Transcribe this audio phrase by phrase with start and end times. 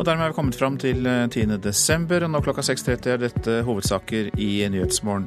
[0.00, 1.42] Og dermed er vi kommet fram til 10.
[1.42, 5.26] Eh, desember, og nå klokka 6.30 er dette hovedsaker i Nyhetsmorgen.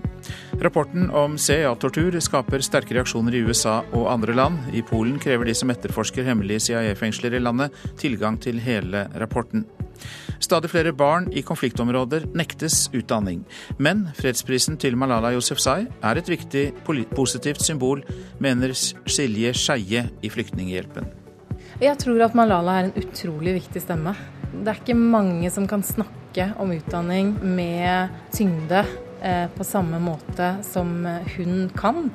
[0.66, 4.58] Rapporten om CIA-tortur skaper sterke reaksjoner i USA og andre land.
[4.74, 9.68] I Polen krever de som etterforsker hemmelige CIA-fengsler i landet, tilgang til hele rapporten.
[10.42, 13.46] Stadig flere barn i konfliktområder nektes utdanning.
[13.78, 16.72] Men fredsprisen til Malala Yousefzai er et viktig
[17.14, 18.02] positivt symbol,
[18.42, 21.20] mener Silje Skeie i Flyktninghjelpen.
[21.78, 24.18] Jeg tror at Malala er en utrolig viktig stemme.
[24.54, 28.84] Det er ikke mange som kan snakke om utdanning med tyngde
[29.22, 30.94] eh, på samme måte som
[31.36, 32.08] hun kan.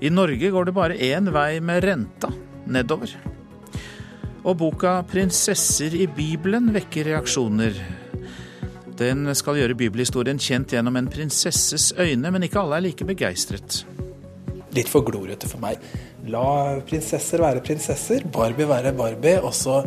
[0.00, 2.28] I Norge går det bare én vei med renta
[2.66, 3.14] nedover.
[4.44, 7.80] Og boka 'Prinsesser i Bibelen' vekker reaksjoner.
[8.96, 13.82] Den skal gjøre bibelhistorien kjent gjennom en prinsesses øyne, men ikke alle er like begeistret.
[14.76, 15.80] Litt for glorete for meg.
[16.26, 19.38] La prinsesser være prinsesser, Barbie være Barbie.
[19.42, 19.78] Og så,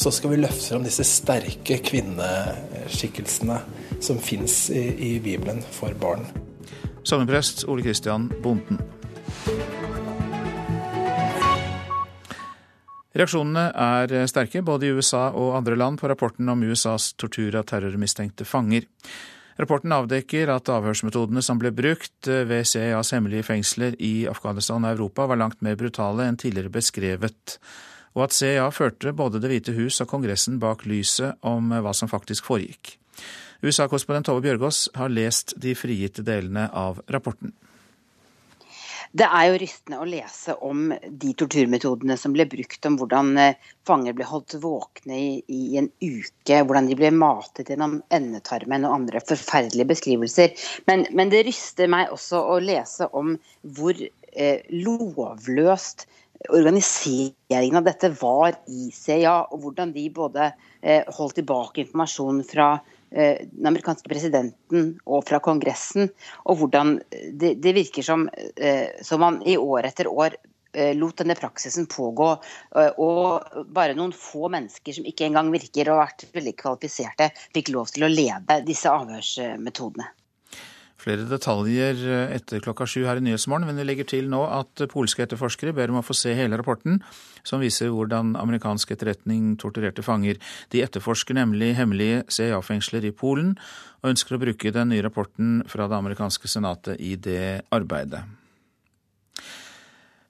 [0.00, 3.60] så skal vi løfte fram disse sterke kvinneskikkelsene
[4.02, 6.26] som fins i, i, Bibelen for barn.
[7.06, 8.80] Sogneprest Ole Kristian Bonden.
[13.14, 17.68] Reaksjonene er sterke både i USA og andre land på rapporten om USAs tortur av
[17.70, 18.88] terrormistenkte fanger.
[19.60, 25.28] Rapporten avdekker at avhørsmetodene som ble brukt ved CIAs hemmelige fengsler i Afghanistan og Europa,
[25.30, 27.58] var langt mer brutale enn tidligere beskrevet,
[28.18, 32.10] og at CIA førte både Det hvite hus og Kongressen bak lyset om hva som
[32.10, 32.96] faktisk foregikk.
[33.64, 37.54] USA-korrespondent Tove Bjørgaas har lest de frigitte delene av rapporten.
[39.14, 43.68] Det er jo rystende å lese om de torturmetodene som ble brukt, om hvordan eh,
[43.86, 48.96] fanger ble holdt våkne i, i en uke, hvordan de ble matet gjennom endetarmen og
[48.96, 50.66] andre forferdelige beskrivelser.
[50.90, 53.36] Men, men det ryster meg også å lese om
[53.78, 56.08] hvor eh, lovløst
[56.50, 60.50] organiseringen av dette var i CIA, og hvordan de både
[60.82, 62.68] eh, holdt tilbake informasjon fra
[63.14, 66.10] den amerikanske presidenten og fra Kongressen,
[66.44, 66.96] og hvordan
[67.30, 68.26] det, det virker som,
[68.56, 70.34] eh, som man i år etter år
[70.74, 72.30] eh, lot denne praksisen pågå,
[72.98, 77.70] og bare noen få mennesker som ikke engang virker å ha vært veldig kvalifiserte, fikk
[77.76, 80.10] lov til å lede disse avhørsmetodene.
[81.04, 81.98] Flere detaljer
[82.32, 85.92] etter klokka sju her i Nyhetsmorgen, men vi legger til nå at polske etterforskere ber
[85.92, 87.02] om å få se hele rapporten,
[87.44, 90.40] som viser hvordan amerikansk etterretning torturerte fanger.
[90.72, 93.52] De etterforsker nemlig hemmelige CIA-fengsler i Polen,
[94.00, 98.24] og ønsker å bruke den nye rapporten fra det amerikanske senatet i det arbeidet.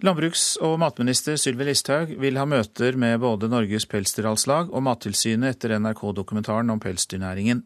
[0.02, 5.76] Landbruks- og matminister Sylvi Listhaug vil ha møter med både Norges Pelsdyralslag og Mattilsynet etter
[5.78, 7.62] NRK-dokumentaren om pelsdyrnæringen.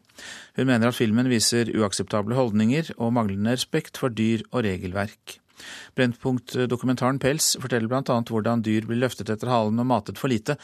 [0.59, 5.39] Hun mener at filmen viser uakseptable holdninger og manglende respekt for dyr og regelverk.
[5.97, 8.21] Brennpunkt-dokumentaren Pels forteller bl.a.
[8.21, 10.59] hvordan dyr blir løftet etter halen og matet for lite,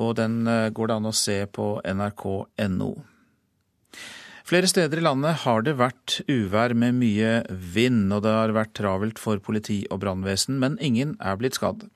[0.00, 2.92] og den eh, går det an å se på nrk.no.
[4.48, 8.74] Flere steder i landet har det vært uvær med mye vind, og det har vært
[8.78, 11.86] travelt for politi og brannvesen, men ingen er blitt skadd.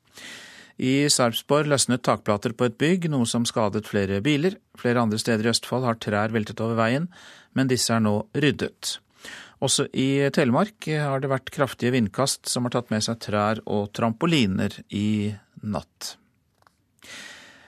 [0.76, 4.58] I Sarpsborg løsnet takplater på et bygg, noe som skadet flere biler.
[4.76, 7.08] Flere andre steder i Østfold har trær veltet over veien,
[7.56, 8.98] men disse er nå ryddet.
[9.64, 13.88] Også i Telemark har det vært kraftige vindkast som har tatt med seg trær og
[13.96, 15.32] trampoliner i
[15.64, 16.16] natt.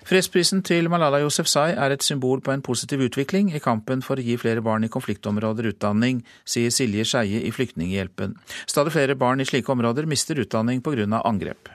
[0.09, 4.25] Fredsprisen til Malala Yousefzai er et symbol på en positiv utvikling i kampen for å
[4.25, 8.33] gi flere barn i konfliktområder utdanning, sier Silje Skeie i Flyktninghjelpen.
[8.65, 11.21] Stadig flere barn i slike områder mister utdanning pga.
[11.29, 11.69] angrep.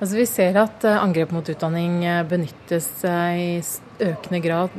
[0.00, 3.48] Altså, vi ser at eh, angrep mot utdanning eh, benyttes eh, i
[4.00, 4.76] økende grad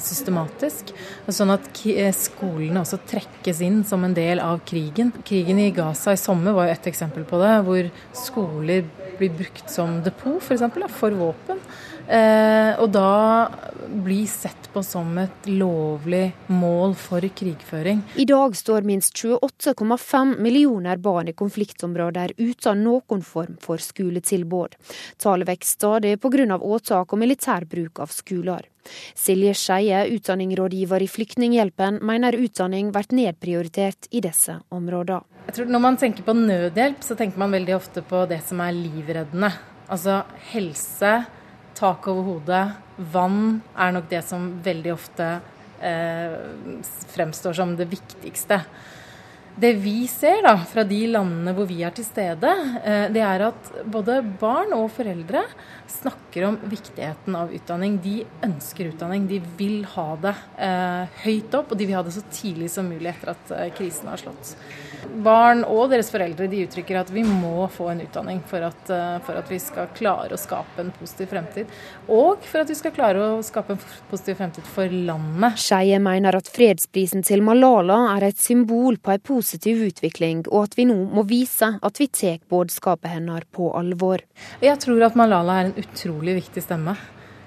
[0.00, 0.94] systematisk.
[1.28, 1.66] Sånn at
[2.16, 5.12] skolene også trekkes inn som en del av krigen.
[5.28, 8.88] Krigen i Gaza i sommer var et eksempel på det, hvor skoler
[9.18, 11.60] blir brukt som depot for, eksempel, for våpen.
[12.12, 13.48] Eh, og da
[13.88, 18.02] bli sett på som et lovlig mål for krigføring.
[18.20, 24.76] I dag står minst 28,5 millioner barn i konfliktområder uten noen form for skoletilbud.
[25.16, 26.58] Tallet vokser stadig pga.
[26.58, 28.68] åtak og militær bruk av skoler.
[29.14, 35.22] Silje Skeie, utdanningsrådgiver i Flyktninghjelpen, mener utdanning blir nedprioritert i disse områdene.
[35.46, 38.60] Jeg tror Når man tenker på nødhjelp, så tenker man veldig ofte på det som
[38.60, 39.52] er livreddende.
[39.88, 40.22] Altså
[40.52, 41.24] helse,
[41.78, 42.64] tak over hodet,
[43.12, 45.28] vann er nok det som veldig ofte
[45.82, 46.34] eh,
[47.12, 48.62] fremstår som det viktigste.
[49.52, 53.44] Det vi ser da, fra de landene hvor vi er til stede, eh, det er
[53.50, 55.42] at både barn og foreldre
[55.92, 57.98] snakker om viktigheten av utdanning.
[58.00, 62.14] De ønsker utdanning, de vil ha det eh, høyt opp, og de vil ha det
[62.16, 64.54] så tidlig som mulig etter at eh, krisen har slått.
[65.24, 69.18] Barn og deres foreldre de uttrykker at vi må få en utdanning for at, eh,
[69.26, 71.70] for at vi skal klare å skape en positiv fremtid.
[72.08, 75.58] Og for at vi skal klare å skape en positiv fremtid for landet.
[75.62, 80.78] Skeie mener at fredsprisen til Malala er et symbol på en positiv utvikling, og at
[80.78, 84.22] vi nå må vise at vi tar budskapet hennes på alvor.
[84.62, 86.96] Jeg tror at Malala er en utrolig viktig stemme.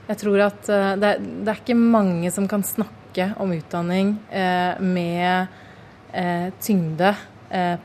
[0.05, 4.15] Jeg tror at eh, det er, det er ikke mange som kan snakke om utdanning
[4.29, 5.47] eh, med
[6.13, 7.13] eh, tyngde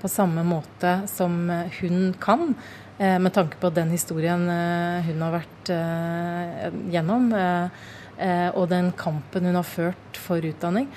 [0.01, 1.51] på samme måte som
[1.81, 2.55] hun kan,
[2.99, 5.71] eh, med tanke på den historien eh, hun har vært
[6.91, 7.31] gjennom,
[8.55, 10.89] og den kampen hun har ført for utdanning.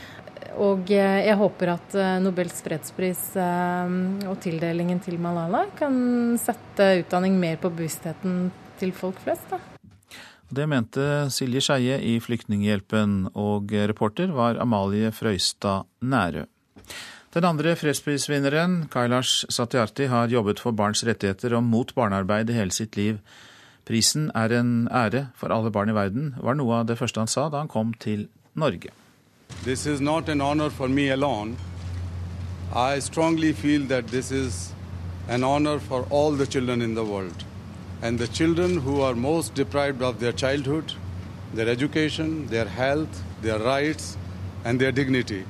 [0.59, 5.93] Og jeg håper at Nobels fredspris og tildelingen til Malala kan
[6.41, 8.49] sette utdanning mer på bevisstheten
[8.81, 9.45] til folk flest.
[9.51, 9.61] da.
[10.53, 16.47] Det mente Silje Skeie i Flyktninghjelpen, og reporter var Amalie Frøystad Nærø.
[17.33, 22.75] Den andre fredsprisvinneren, Kailash Satyarthi, har jobbet for barns rettigheter og mot barnearbeid i hele
[22.75, 23.17] sitt liv.
[23.89, 27.31] Prisen er en ære for alle barn i verden, var noe av det første han
[27.31, 28.93] sa da han kom til Norge.
[29.63, 31.57] This is not an honor for me alone.
[32.71, 34.71] I strongly feel that this is
[35.27, 37.43] an honor for all the children in the world.
[38.03, 40.93] And the children who are most deprived of their childhood,
[41.55, 44.17] their education, their health, their rights,
[44.63, 45.45] and their dignity.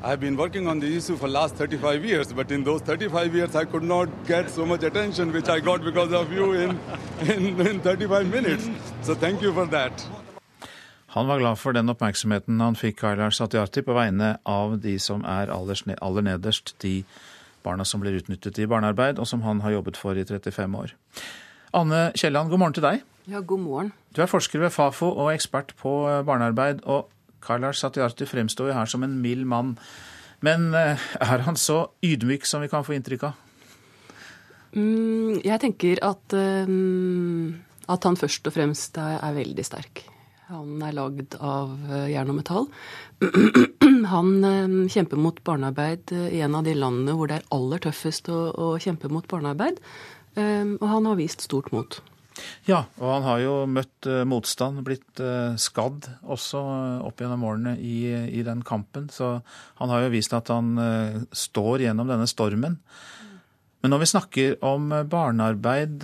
[0.00, 3.56] I've been working on the issue for last 35 years, but in those 35 years
[3.56, 6.78] I could not get so much attention which I got because of you in,
[7.26, 8.68] in, in 35 minutes.
[9.02, 10.08] So thank you for that.
[11.06, 15.24] Han var glad for den oppmerksomheten han fikk Kailar Satyarthi på vegne av de som
[15.24, 17.02] er aller nederst, de
[17.64, 20.94] barna som blir utnyttet i barnearbeid, og som han har jobbet for i 35 år.
[21.74, 23.02] Anne Kielland, god morgen til deg.
[23.26, 23.92] Ja, god morgen.
[24.14, 26.84] Du er forsker ved Fafo og ekspert på barnearbeid.
[26.84, 27.10] og
[27.44, 29.76] Kailash Satyarthi fremstår jo her som en mild mann.
[30.44, 33.44] Men eh, er han så ydmyk som vi kan få inntrykk av?
[34.76, 37.56] Mm, jeg tenker at, um,
[37.88, 40.04] at, han først og fremst er, er, veldig sterk.
[40.48, 42.68] Han er lagd av uh, jern og metall.
[44.14, 44.30] han
[44.92, 48.70] kjemper mot barnearbeid i en av de landene hvor det er aller tøffest å, å
[48.80, 49.82] kjempe mot barnearbeid.
[50.38, 51.96] Og han har vist stort mot.
[52.68, 57.46] Ja, og han har jo møtt uh, motstand, blitt uh, skadd også uh, opp gjennom
[57.48, 59.08] årene i, i, den kampen.
[59.12, 59.38] Så
[59.80, 60.74] han har jo vist at han
[61.32, 62.78] står gjennom denne stormen.
[63.78, 66.02] Men når vi snakker om barnearbeid,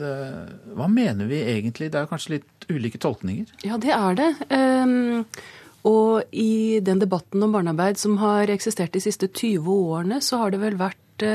[0.79, 1.91] hva mener vi egentlig?
[1.91, 3.51] Det er kanskje litt ulike tolkninger?
[3.67, 4.29] Ja, det er det.
[4.55, 5.25] Um,
[5.91, 10.55] og i den debatten om barnearbeid som har eksistert de siste 20 årene, så har
[10.55, 11.27] det vel vært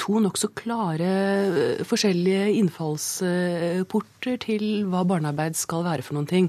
[0.00, 6.48] to nokså klare eh, forskjellige innfallsporter til hva barnearbeid skal være for noen ting.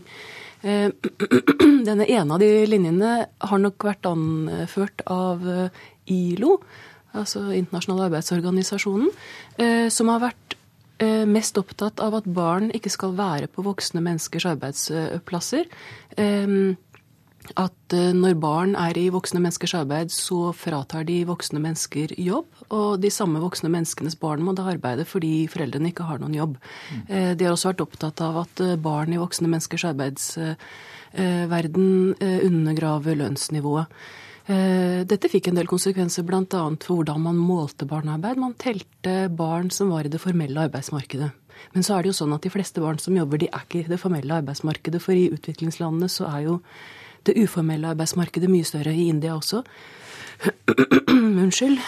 [0.64, 0.90] Eh,
[1.90, 6.58] denne ene av de linjene har nok vært anført av eh, ILO,
[7.14, 9.12] altså Internasjonale arbeidsorganisasjonen,
[9.94, 10.56] som har vært
[11.30, 15.70] mest opptatt av at barn ikke skal være på voksne menneskers arbeidsplasser
[17.60, 22.46] at eh, når barn er i voksne menneskers arbeid, så fratar de voksne mennesker jobb.
[22.74, 26.54] Og de samme voksne menneskenes barn må da arbeide fordi foreldrene ikke har noen jobb.
[26.90, 27.04] Mm.
[27.38, 31.88] De har også vært opptatt av at eh, barn i voksne menneskers arbeidsverden
[32.24, 33.88] undergraver lønnsnivået.
[34.44, 36.44] Dette fikk en del konsekvenser bl.a.
[36.84, 38.36] for hvordan man målte barnearbeid.
[38.42, 41.30] Man telte barn som var i det formelle arbeidsmarkedet.
[41.72, 43.84] Men så er det jo sånn at de fleste barn som jobber, de er ikke
[43.84, 45.02] i det formelle arbeidsmarkedet.
[45.04, 46.60] For i utviklingslandene så er jo
[47.28, 49.64] det uformelle arbeidsmarkedet mye større i India også.
[51.44, 51.80] Unnskyld.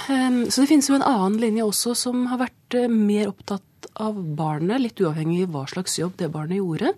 [0.50, 4.18] Så det finnes jo en annen linje også som har vært eh, mer opptatt av
[4.38, 6.96] barnet, litt uavhengig av hva slags jobb det barnet gjorde.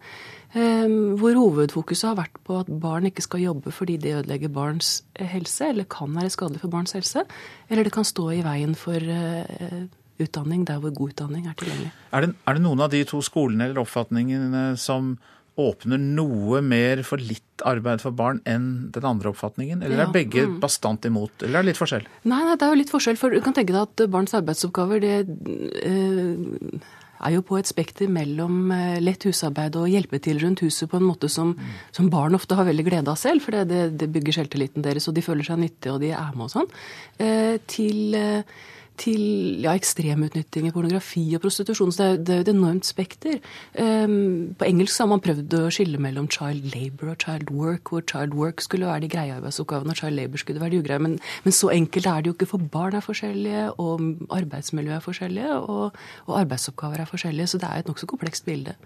[0.55, 5.67] Hvor hovedfokuset har vært på at barn ikke skal jobbe fordi det ødelegger barns helse,
[5.67, 7.25] eller kan være skadelig for barns helse.
[7.69, 9.83] Eller det kan stå i veien for eh,
[10.23, 11.91] utdanning der hvor god utdanning er tilgjengelig.
[12.11, 15.17] Er det, er det noen av de to skolene eller oppfatningene som
[15.57, 19.81] åpner noe mer for litt arbeid for barn enn den andre oppfatningen?
[19.85, 20.59] Eller er begge mm.
[20.63, 22.05] bastant imot, eller er det litt forskjell?
[22.29, 23.17] Nei, nei, det er jo litt forskjell.
[23.19, 25.17] For du kan tenke deg at barns arbeidsoppgaver det
[25.81, 26.85] eh,
[27.25, 30.99] er jo på et spekter mellom eh, lett husarbeid og hjelpe til rundt huset på
[30.99, 31.75] en måte som, mm.
[31.97, 35.17] som barn ofte har veldig glede av selv, for det, det, bygger selvtilliten deres, og
[35.17, 36.73] de føler seg nyttige, og de er med og sånn,
[37.23, 38.57] eh, til, eh,
[38.97, 39.23] til
[39.63, 41.91] ja, ekstremutnytting i pornografi og prostitusjon.
[41.93, 43.39] Så det er, det er et enormt spekter.
[43.77, 48.05] Um, på engelsk har man prøvd å skille mellom child labor og child work, hvor
[48.09, 51.03] child work skulle være de greie arbeidsoppgavene, og child labor skulle være de ugreie.
[51.03, 55.05] Men, men, så enkelt er det jo ikke, for barn er forskjellige, og arbeidsmiljø er
[55.05, 57.53] forskjellige, og, og arbeidsoppgaver er forskjellige.
[57.53, 58.77] Så det er et nokså komplekst bilde.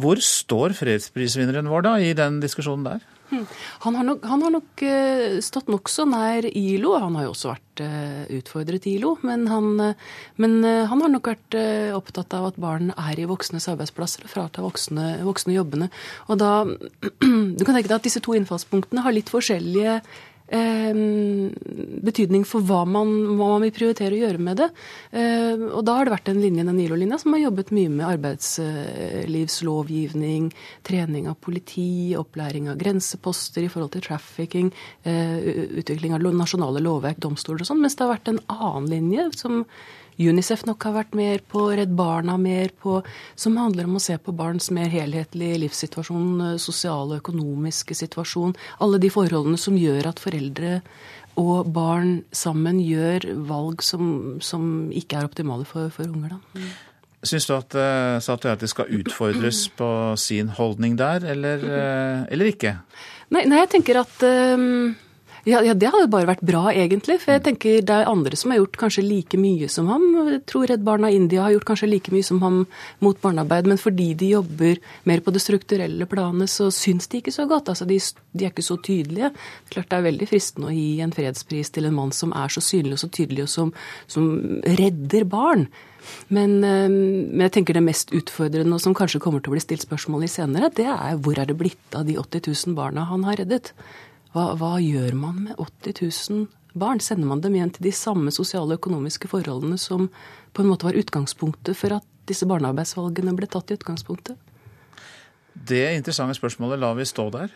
[0.00, 3.08] Hvor står fredsprisvinneren vår da i den diskusjonen der?
[3.30, 3.44] Hmm.
[3.84, 6.96] Han har nok, han har nok uh, stått nokså nær ILO.
[6.98, 9.12] Han har jo også vært uh, utfordret ILO.
[9.26, 11.58] Men, han, uh, men han har nok vært
[11.94, 15.90] opptatt av at barn er i voksnes arbeidsplasser og fratar voksne, voksne jobbene.
[16.26, 16.64] Og da,
[17.60, 22.80] Du kan tenke deg at disse to innfallspunktene har litt forskjellige Eh, betydning for hva
[22.88, 24.68] man, hva man, vil prioritere å gjøre med det.
[25.14, 28.08] Eh, og da har det vært en linje, den NILO-linja, som har jobbet mye med
[28.08, 30.44] arbeidslivslovgivning,
[30.86, 34.68] trening av politi, opplæring av grenseposter i forhold til trafficking,
[35.04, 35.38] eh,
[35.82, 39.54] utvikling av nasjonale lovverk, domstoler og sånn, mens det har vært en annen linje som
[40.20, 42.98] Unicef nok har vært mer på, Redd Barna mer på,
[43.40, 48.52] som handler om å se på barns mer helhetlige livssituasjon, eh, sosiale og økonomiske situasjon.
[48.84, 50.80] Alle de forholdene som gjør at foreldre
[51.40, 56.36] og barn sammen gjør valg som, som ikke er optimale for, for unger.
[56.36, 56.60] Da.
[56.60, 56.70] Mm.
[57.30, 62.78] Syns du at uh, Satiati skal utfordres på sin holdning der, eller, uh, eller ikke?
[63.30, 64.92] Nei, nei, jeg tenker at uh,
[65.48, 67.16] ja, ja, det hadde bare vært bra, egentlig.
[67.22, 70.04] For jeg tenker det er andre som har gjort kanskje like mye som ham.
[70.28, 72.62] Jeg tror Redd Barna India har gjort kanskje like mye som ham
[73.04, 73.68] mot barnearbeid.
[73.70, 77.72] Men fordi de jobber mer på det strukturelle planet, så syns de ikke så godt.
[77.72, 78.00] Altså, de,
[78.32, 79.32] de er ikke så tydelige.
[79.72, 82.64] Klart det er veldig fristende å gi en fredspris til en mann som er så
[82.64, 83.72] synlig og så tydelig, og som,
[84.10, 84.28] som
[84.66, 85.70] redder barn.
[86.28, 89.64] Men, eh, men, jeg tenker det mest utfordrende, og som kanskje kommer til å bli
[89.64, 93.08] stilt spørsmål i senere, det er hvor er det blitt av de 80 000 barna
[93.10, 93.74] han har reddet?
[94.30, 95.96] Hva, hva, gjør man med 80
[96.30, 97.00] 000 barn?
[97.02, 100.06] Sender man dem igjen til de samme sosiale og økonomiske forholdene som
[100.54, 104.38] på en måte var utgangspunktet for at disse barnearbeidsvalgene ble tatt i utgangspunktet?
[105.50, 107.54] Det interessante spørsmålet lar vi stå der.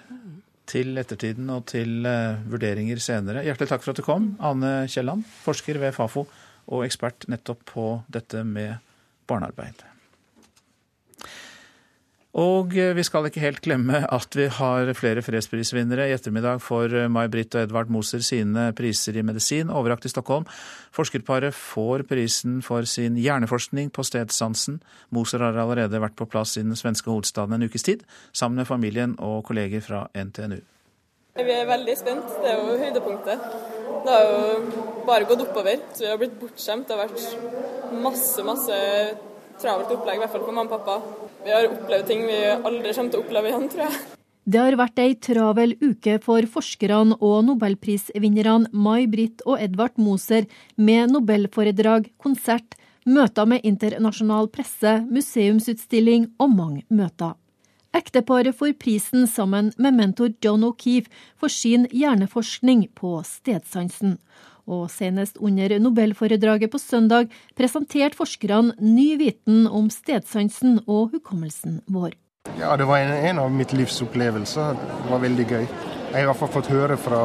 [0.67, 3.45] Til ettertiden og til uh, vurderinger senere.
[3.47, 6.25] Hjertelig takk for at du kom, Ane Kielland, forsker ved Fafo
[6.73, 8.81] og ekspert nettopp på dette med
[9.29, 9.85] barnearbeid.
[12.35, 16.09] Og eh, vi skal ikke helt glemme at vi har flere fredsprisvinnere.
[16.11, 20.47] I ettermiddag får eh, May-Britt og Edvard Moser sine priser i medisin overrakt i Stockholm.
[20.95, 24.81] Forskerparet får prisen for sin hjerneforskning på stedsansen.
[25.15, 28.67] Moser har allerede vært på plass i den svenske hovedstaden en ukes tid, sammen med
[28.67, 30.59] familien og kolleger fra NTNU.
[31.39, 32.35] Vi er veldig spent.
[32.43, 33.47] Det er jo høydepunktet.
[34.05, 35.79] Det har jo bare gått oppover.
[35.95, 36.91] Så vi har blitt bortskjemt.
[36.91, 38.81] Det har vært masse, masse
[39.63, 41.24] travelt opplegg, i hvert fall for mamma og pappa.
[41.45, 43.99] Vi har opplevd ting vi aldri kommer til å oppleve igjen, tror jeg.
[44.45, 51.13] Det har vært ei travel uke for forskerne og nobelprisvinnerne May-Britt og Edvard Moser med
[51.13, 57.37] nobelforedrag, konsert, møter med internasjonal presse, museumsutstilling og mange møter.
[57.95, 64.17] Ekteparet får prisen sammen med mentor John O'Keefe for sin hjerneforskning på stedsansen.
[64.65, 72.15] Og senest under nobelforedraget på søndag presenterte forskerne ny viten om stedsansen og hukommelsen vår.
[72.59, 74.77] Ja, Det var en, en av mitt livs opplevelser.
[74.77, 75.67] Det var veldig gøy.
[76.15, 77.21] Jeg har i hvert fall fått høre fra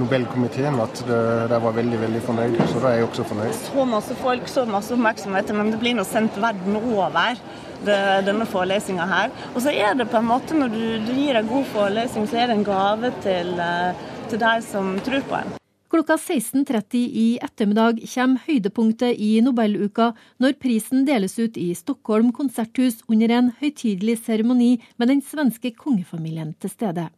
[0.00, 3.58] Nobelkomiteen at de var veldig veldig fornøyd, så da er jeg også fornøyd.
[3.66, 7.36] Så masse folk, så masse oppmerksomhet, men det blir nå sendt verden over,
[7.84, 9.36] det, denne forelesinga her.
[9.52, 12.40] Og så er det på en måte, når du, du gir en god forelesning, så
[12.40, 15.59] er det en gave til, eh, til deg som tror på en.
[15.90, 23.00] Klokka 16.30 i ettermiddag kommer høydepunktet i Nobeluka når prisen deles ut i Stockholm konserthus
[23.10, 27.08] under en høytidelig seremoni med den svenske kongefamilien til stede.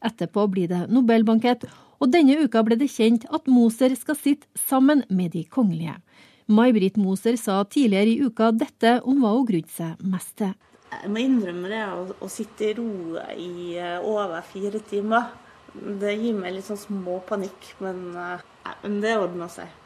[0.00, 1.68] Etterpå blir det Nobelbankett,
[2.00, 6.00] og denne uka ble det kjent at Moser skal sitte sammen med de kongelige.
[6.48, 10.56] May-Britt Moser sa tidligere i uka dette om hva hun grudde seg mest til.
[10.96, 15.43] Jeg må innrømme det å, å sitte i ro i eh, over fire timer.
[15.74, 19.80] Det gir meg litt sånn småpanikk, men, uh, men det ordner seg.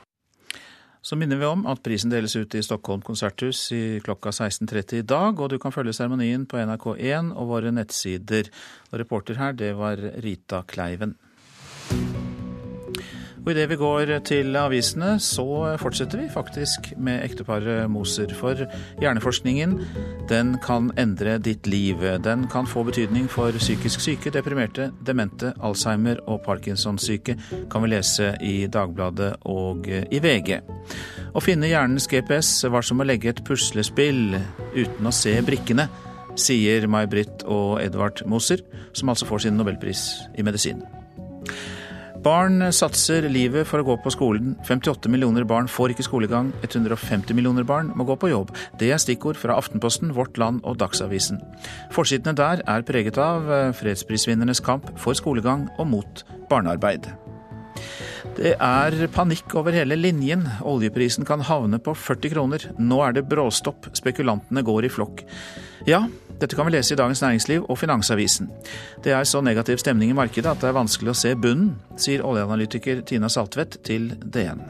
[1.00, 5.06] Så minner vi om at prisen deles ut i Stockholm konserthus i klokka 16.30 i
[5.06, 8.50] dag, og du kan følge seremonien på NRK1 og våre nettsider.
[8.90, 11.14] Og reporter her, det var Rita Kleiven.
[13.44, 18.32] Og idet vi går til avisene, så fortsetter vi faktisk med ekteparet Moser.
[18.36, 18.66] For
[19.00, 19.76] hjerneforskningen,
[20.28, 22.02] den kan endre ditt liv.
[22.24, 27.38] Den kan få betydning for psykisk syke, deprimerte, demente, Alzheimer og Parkinsons-syke,
[27.70, 30.58] kan vi lese i Dagbladet og i VG.
[31.32, 34.36] Å finne hjernens GPS var som å legge et puslespill
[34.76, 35.88] uten å se brikkene,
[36.38, 38.62] sier May-Britt og Edvard Moser,
[38.92, 40.04] som altså får sin nobelpris
[40.38, 40.84] i medisin.
[42.18, 44.56] Barn satser livet for å gå på skolen.
[44.66, 46.50] 58 millioner barn får ikke skolegang.
[46.64, 48.50] 150 millioner barn må gå på jobb.
[48.80, 51.38] Det er stikkord fra Aftenposten, Vårt Land og Dagsavisen.
[51.94, 57.06] Forsidene der er preget av eh, fredsprisvinnernes kamp for skolegang og mot barnearbeid.
[58.38, 60.42] Det er panikk over hele linjen.
[60.66, 62.66] Oljeprisen kan havne på 40 kroner.
[62.78, 63.92] Nå er det bråstopp.
[63.98, 65.22] Spekulantene går i flokk.
[65.86, 66.04] Ja,
[66.38, 68.50] dette kan vi lese i Dagens Næringsliv og Finansavisen.
[69.04, 72.22] Det er så negativ stemning i markedet at det er vanskelig å se bunnen, sier
[72.26, 74.62] oljeanalytiker Tina Saltvedt til DN.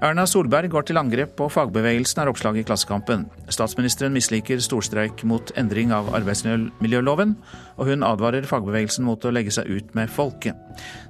[0.00, 3.26] Erna Solberg går til angrep på fagbevegelsen, er oppslaget i Klassekampen.
[3.52, 7.34] Statsministeren misliker storstreik mot endring av arbeidsmiljøloven,
[7.76, 10.56] og hun advarer fagbevegelsen mot å legge seg ut med folket.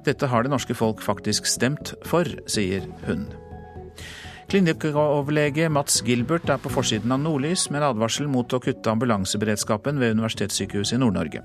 [0.03, 3.29] Dette har det norske folk faktisk stemt for, sier hun.
[4.51, 9.95] Klinikkoverlege Mats Gilbert er på forsiden av Nordlys med en advarsel mot å kutte ambulanseberedskapen
[10.01, 11.39] ved Universitetssykehuset i Nord-Norge.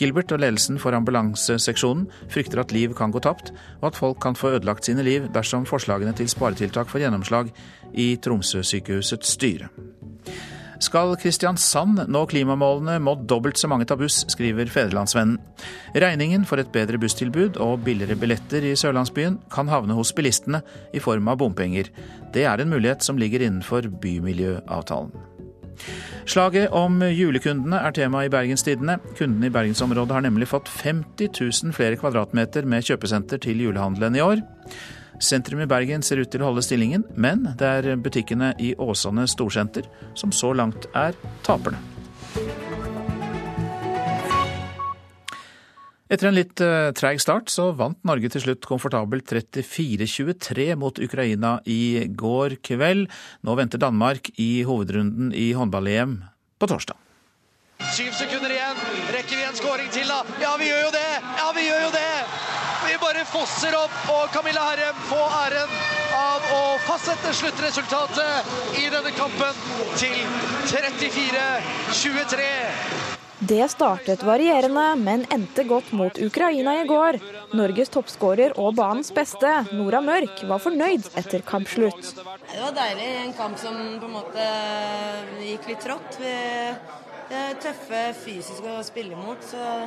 [0.00, 3.52] Gilbert og ledelsen for ambulanseseksjonen frykter at liv kan gå tapt,
[3.82, 7.52] og at folk kan få ødelagt sine liv dersom forslagene til sparetiltak får gjennomslag
[7.92, 9.68] i Tromsø-sykehusets styre.
[10.78, 15.40] Skal Kristiansand nå klimamålene, må dobbelt så mange ta buss, skriver Federlandsvennen.
[15.98, 20.62] Regningen for et bedre busstilbud og billigere billetter i sørlandsbyen kan havne hos bilistene
[20.94, 21.90] i form av bompenger.
[22.34, 25.10] Det er en mulighet som ligger innenfor bymiljøavtalen.
[26.28, 28.98] Slaget om julekundene er tema i Bergens Tidende.
[29.18, 31.30] Kundene i bergensområdet har nemlig fått 50
[31.64, 34.42] 000 flere kvadratmeter med kjøpesenter til julehandelen i år.
[35.18, 39.26] Sentrum i Bergen ser ut til å holde stillingen, men det er butikkene i Åsane
[39.30, 41.80] storsenter som så langt er taperne.
[46.08, 51.58] Etter en litt uh, treig start så vant Norge til slutt komfortabelt 34-23 mot Ukraina
[51.68, 53.10] i går kveld.
[53.44, 56.16] Nå venter Danmark i hovedrunden i håndball-EM
[56.56, 56.96] på torsdag.
[57.92, 58.80] Syv sekunder igjen.
[59.14, 60.24] Rekker vi en skåring til, da?
[60.40, 61.08] Ja, vi gjør jo det!
[61.20, 62.37] Ja, vi gjør jo det!
[62.98, 65.70] Bare fosser opp, og Camilla Herrem får æren
[66.18, 69.54] av å fastsette sluttresultatet i denne kampen
[70.00, 70.18] til
[70.72, 72.48] 34-23.
[73.38, 77.20] Det startet varierende, men endte godt mot Ukraina i går.
[77.54, 82.02] Norges toppskårer og banens beste, Nora Mørk, var fornøyd etter kampslutt.
[82.18, 83.08] Det var deilig.
[83.22, 84.48] En kamp som på en måte
[85.46, 86.18] gikk litt trått.
[86.18, 86.34] Vi
[87.38, 89.38] er tøffe fysisk å spille mot.
[89.46, 89.86] så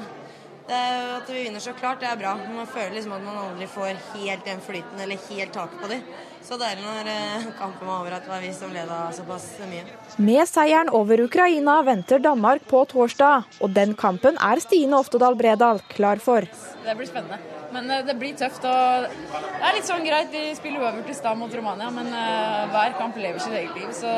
[0.76, 2.36] at vi vinner så klart, det er bra.
[2.56, 6.06] Man føler liksom at man aldri får helt den flyten eller helt taket på dem.
[6.42, 9.86] Så deilig når eh, kampen var over at det var vi som leda såpass mye.
[10.18, 15.84] Med seieren over Ukraina venter Danmark på torsdag, og den kampen er Stine Oftedal Bredal
[15.94, 16.48] klar for.
[16.82, 17.38] Det blir spennende.
[17.72, 18.66] Men eh, det blir tøft.
[18.68, 22.68] og Det er litt sånn greit, vi spiller uavgjort i stad mot Romania, men uh,
[22.74, 23.92] hver kamp lever sitt eget liv.
[23.96, 24.12] Så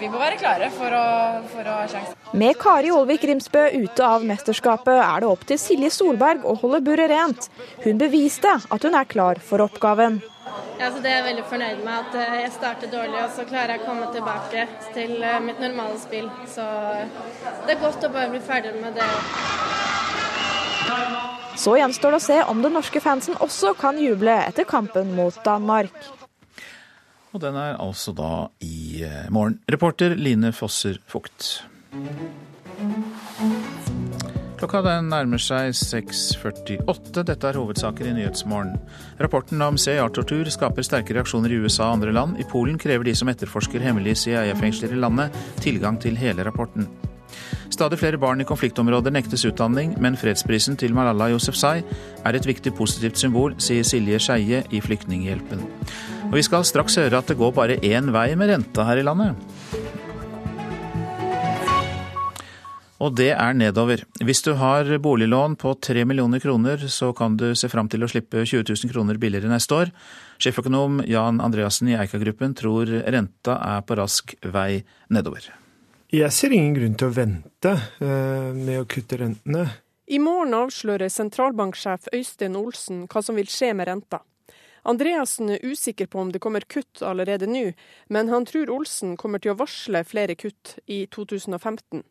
[0.00, 1.06] vi må være klare for å,
[1.52, 2.20] for å ha sjansen.
[2.34, 6.80] Med Kari Olvik Rimsbø ute av mesterskapet er det opp til Silje Solberg å holde
[6.86, 7.50] buret rent.
[7.84, 10.22] Hun beviste at hun er klar for oppgaven.
[10.78, 11.94] Ja, så det er jeg veldig fornøyd med.
[12.08, 16.28] At jeg starter dårlig, og så klarer jeg å komme tilbake til mitt normale spill.
[16.50, 16.66] Så
[17.64, 19.08] det er godt å bare bli ferdig med det.
[21.56, 25.36] Så gjenstår det å se om den norske fansen også kan juble etter kampen mot
[25.46, 25.94] Danmark.
[27.34, 29.58] Og den er altså da i eh, morgen.
[29.70, 31.64] Reporter Line Fosser Fugt.
[34.54, 37.24] Klokka den nærmer seg 6.48.
[37.26, 38.76] Dette er hovedsaker i Nyhetsmorgen.
[39.18, 42.38] Rapporten om CIA-tortur skaper sterke reaksjoner i USA og andre land.
[42.38, 46.86] I Polen krever de som etterforsker hemmelige CIA-fengsler i landet, tilgang til hele rapporten.
[47.74, 51.80] Stadig flere barn i konfliktområder nektes utdanning, men fredsprisen til Malala Yousefzai
[52.22, 55.66] er et viktig positivt symbol, sier Silje Skeie i Flyktninghjelpen.
[56.30, 59.06] Og vi skal straks høre at det går bare én vei med renta her i
[59.06, 59.34] landet.
[63.04, 64.00] Og det er nedover.
[64.24, 68.08] Hvis du har boliglån på 3 millioner kroner, så kan du se fram til å
[68.08, 69.92] slippe 20 000 kroner billigere neste år.
[70.40, 74.80] Sjeføkonom Jan Andreassen i Eika-gruppen tror renta er på rask vei
[75.12, 75.50] nedover.
[76.14, 79.66] Jeg ser ingen grunn til å vente eh, med å kutte rentene.
[80.08, 84.22] I morgen avslører sentralbanksjef Øystein Olsen hva som vil skje med renta.
[84.84, 87.70] Andreassen er usikker på om det kommer kutt allerede nå,
[88.12, 92.04] men han tror Olsen kommer til å varsle flere kutt i 2015,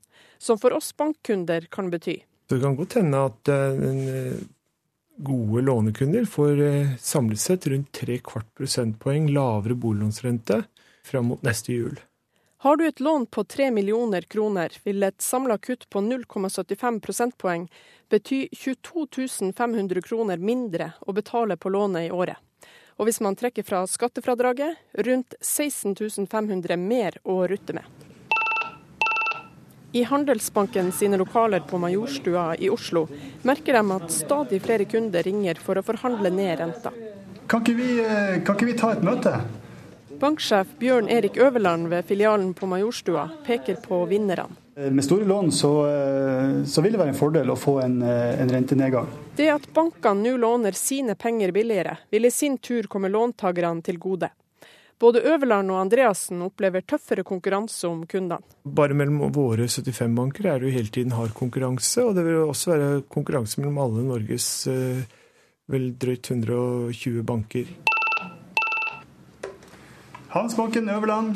[0.43, 2.19] som for oss bankkunder kan bety.
[2.49, 4.33] Det kan godt hende at eh,
[5.17, 10.63] gode lånekunder får eh, samlet sett rundt tre kvart prosentpoeng lavere boliglånsrente
[11.03, 11.99] fram mot neste jul.
[12.63, 17.65] Har du et lån på 3 millioner kroner, vil et samla kutt på 0,75 prosentpoeng
[18.09, 22.37] bety 22 500 kroner mindre å betale på lånet i året.
[22.95, 28.12] Og hvis man trekker fra skattefradraget, rundt 16 500 mer å rutte med.
[29.95, 33.03] I Handelsbanken sine lokaler på Majorstua i Oslo
[33.41, 36.89] merker de at stadig flere kunder ringer for å forhandle ned renta.
[37.45, 39.35] Kan ikke vi, eh, kan ikke vi ta et møte?
[40.17, 44.49] Banksjef Bjørn Erik Øverland ved filialen på Majorstua peker på vinnerne.
[44.75, 48.01] Eh, med store lån så, eh, så, vil det være en fordel å få en,
[48.01, 49.05] en rentenedgang.
[49.35, 53.99] Det at bankene nå låner sine penger billigere, vil i sin tur komme låntakerne til
[53.99, 54.31] gode.
[55.03, 58.39] Både Øverland og Andreassen opplever tøffere konkurranse om kundene.
[58.63, 62.45] Bare mellom våre 75 banker er det jo hele tiden hard konkurranse, og det vil
[62.45, 64.47] også være konkurranse mellom alle Norges
[65.71, 67.67] vel drøyt 120 banker.
[70.33, 71.35] Handelsbanken Øverland.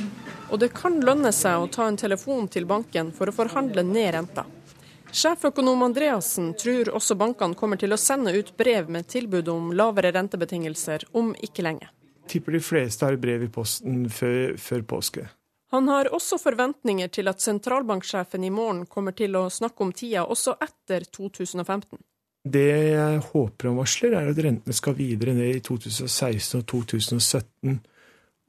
[0.50, 4.14] Og det kan lønne seg å ta en telefon til banken for å forhandle ned
[4.16, 4.46] renta.
[5.12, 10.12] Sjeføkonom Andreassen tror også bankene kommer til å sende ut brev med tilbud om lavere
[10.16, 11.92] rentebetingelser om ikke lenge.
[12.28, 15.28] Tipper de fleste har brev i posten før, før påske.
[15.72, 20.24] Han har også forventninger til at sentralbanksjefen i morgen kommer til å snakke om tida
[20.24, 22.00] også etter 2015.
[22.48, 27.80] Det jeg håper han varsler, er at rentene skal videre ned i 2016 og 2017.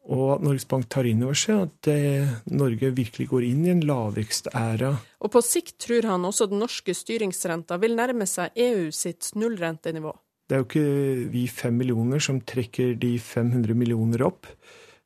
[0.08, 3.72] Og at Norges Bank tar inn over seg at eh, Norge virkelig går inn i
[3.74, 4.94] en lavvekstæra.
[5.20, 10.14] Og på sikt tror han også den norske styringsrenta vil nærme seg EU sitt nullrentenivå.
[10.48, 14.48] Det er jo ikke vi fem millioner som trekker de 500 millioner opp.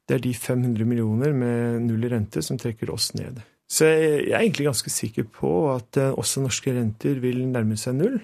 [0.06, 3.40] Det er de 500 millioner med null rente som trekker oss ned.
[3.72, 7.96] Så jeg er egentlig ganske sikker på at eh, også norske renter vil nærme seg
[7.98, 8.18] null.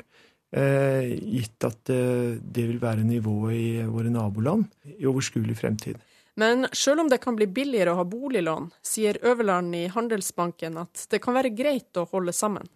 [0.49, 5.99] Eh, gitt at eh, det vil være nivået i våre naboland i overskuelig fremtid.
[6.39, 11.09] Men selv om det kan bli billigere å ha boliglån, sier Øverland i Handelsbanken at
[11.11, 12.69] det kan være greit å holde sammen.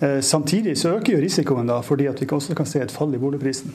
[0.00, 3.12] Eh, samtidig så øker jo risikoen da, fordi at vi også kan se et fall
[3.12, 3.74] i boligprisen.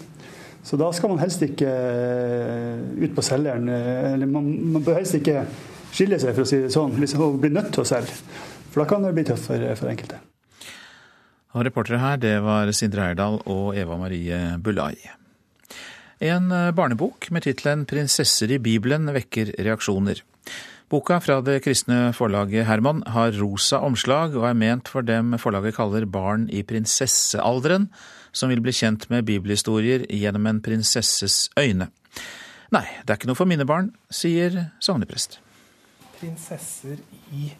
[0.66, 4.98] Så da skal man helst ikke eh, ut på selgeren, eh, eller man, man, bør
[5.04, 5.46] helst ikke
[5.92, 8.18] skille seg, for å si det sånn, hvis man blir nødt til å selge.
[8.72, 10.18] For da kan det bli tøft for, for enkelte.
[11.54, 14.96] Og reportere her, det var Sindre Eirdal og Eva Marie Bulai.
[16.20, 20.24] En eh, barnebok med tittelen 'Prinsesser i Bibelen' vekker reaksjoner.
[20.90, 25.76] Boka fra det kristne forlaget Herman har rosa omslag og er ment for dem forlaget
[25.76, 27.90] kaller barn i prinsessealderen,
[28.32, 31.92] som vil bli kjent med bibelhistorier gjennom en prinsesses øyne.
[32.72, 35.38] Nei, det er ikke noe for mine barn, sier sogneprest.
[36.18, 36.98] Prinsesser
[37.36, 37.52] i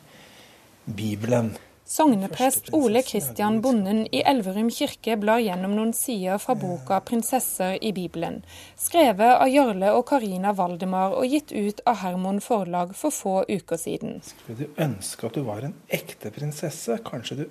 [0.88, 1.54] Bibelen.
[1.88, 7.94] Sogneprest Ole Kristian Bonden i Elverum kirke blar gjennom noen sider fra boka 'Prinsesser i
[7.96, 8.42] Bibelen',
[8.76, 13.80] skrevet av Jarle og Karina Valdemar og gitt ut av Hermon forlag for få uker
[13.80, 14.20] siden.
[14.20, 17.00] Skulle du ønske at du var en ekte prinsesse?
[17.08, 17.46] Kanskje du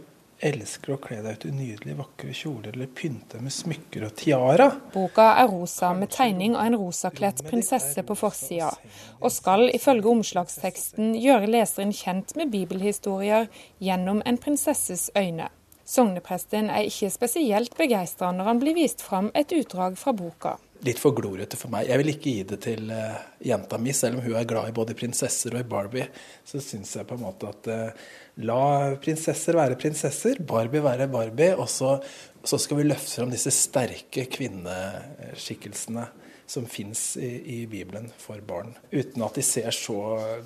[0.45, 4.69] elsker å kle deg ut i nydelige, vakre kjoler eller pynte med smykker og tiara.
[4.93, 8.73] Boka er rosa, med tegning av en rosakledt prinsesse på forsida,
[9.21, 13.49] og skal ifølge omslagsteksten gjøre leseren kjent med bibelhistorier
[13.83, 15.49] gjennom en prinsesses øyne.
[15.87, 21.01] Sognepresten er ikke spesielt begeistra når han blir vist fram et utdrag fra boka litt
[21.01, 21.89] for glorete for meg.
[21.89, 24.77] Jeg vil ikke gi det til uh, jenta mi, selv om hun er glad i
[24.77, 26.07] både prinsesser og i Barbie.
[26.47, 28.07] Så syns jeg på en måte at uh,
[28.45, 28.61] La
[29.01, 31.55] prinsesser være prinsesser, Barbie være Barbie.
[31.57, 31.97] Og så,
[32.45, 36.05] så skal vi løfte fram disse sterke kvinneskikkelsene
[36.47, 38.75] som fins i, i, Bibelen for barn.
[38.93, 39.97] Uten at de ser så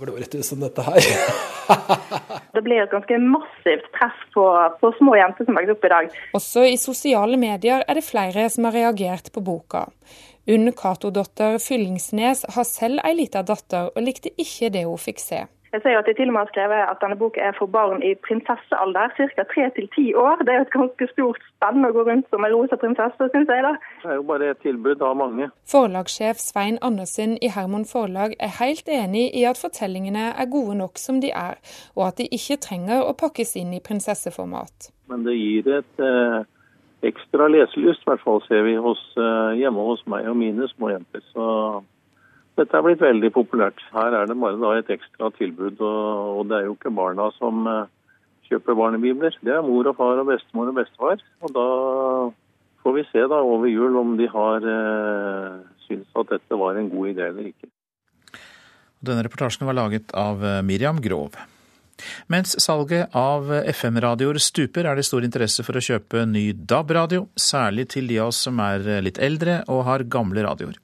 [0.00, 1.04] glorete ut som dette her.
[2.54, 4.46] det blir et ganske massivt press på,
[4.80, 6.18] på små jenter som vokser opp i dag.
[6.40, 9.86] Også i sosiale medier er det flere som har reagert på boka.
[10.50, 15.44] Unn Cato-dotter Fyllingsnes har selv ei lita datter, og likte ikke det hun fikk se.
[15.72, 17.70] Jeg ser jo at de til og med har skrevet at denne boka er for
[17.70, 19.44] barn i prinsessealder, ca.
[19.52, 20.42] tre til ti år.
[20.42, 23.52] Det er jo et ganske stort spenn å gå rundt som en rosa prinsesse, syns
[23.54, 23.62] jeg.
[23.66, 23.72] da.
[24.02, 25.50] Det er jo bare et tilbud av mange.
[25.70, 30.98] Forlagssjef Svein Andersen i Hermon Forlag er helt enig i at fortellingene er gode nok
[30.98, 31.62] som de er,
[31.94, 34.90] og at de ikke trenger å pakkes inn i prinsesseformat.
[35.10, 36.42] Men det gir et eh,
[37.06, 40.90] ekstra leselyst, i hvert fall ser vi hos, eh, hjemme hos meg og mine små
[40.96, 41.22] jenter.
[41.30, 41.46] Så
[42.60, 43.80] dette er blitt veldig populært.
[43.94, 47.88] Her er det bare et ekstra tilbud, og, det er jo ikke barna som eh,
[48.50, 49.36] kjøper barnebibler.
[49.44, 51.22] Det er mor og far og bestemor og bestefar.
[51.46, 51.66] Og da
[52.84, 56.90] får vi se da over jul om de har eh, syntes at dette var en
[56.92, 57.70] god idé eller ikke.
[59.00, 61.38] Denne reportasjen var laget av eh, Miriam Grov.
[62.32, 67.88] Mens salget av FM-radioer stuper, er det stor interesse for å kjøpe ny DAB-radio, særlig
[67.94, 70.78] til de av oss som er litt eldre og har gamle radioer.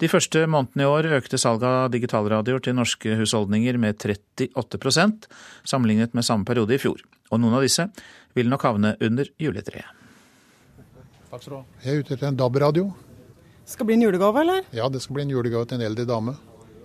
[0.00, 5.28] De første månedene i år økte salget av digitalradioer til norske husholdninger med 38%
[5.66, 7.02] sammenlignet med samme periode i fjor.
[7.30, 7.88] Og noen av disse
[8.36, 9.92] vil nok havne under juletreet.
[11.30, 11.64] Takk skal du ha.
[11.82, 12.90] Jeg er ute etter en DAB-radio.
[13.66, 14.68] Skal bli en julegave, eller?
[14.70, 16.36] Ja, det skal bli en julegave til en eldre dame.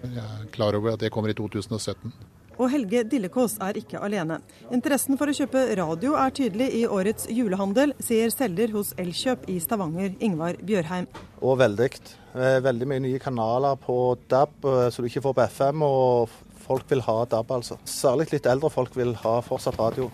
[0.02, 2.10] Jeg er klar over at det kommer i 2017.
[2.60, 4.40] Og Helge Dillekås er ikke alene.
[4.74, 9.58] Interessen for å kjøpe radio er tydelig i årets julehandel, sier selger hos Elkjøp i
[9.64, 11.08] Stavanger, Ingvar Bjørheim.
[11.42, 11.90] Og veldig.
[12.36, 13.98] Eh, veldig mye nye kanaler på
[14.32, 16.30] DAB eh, så du ikke får på FM, og
[16.62, 17.80] folk vil ha DAB, altså.
[17.88, 20.12] Særlig litt eldre folk vil ha fortsatt radio.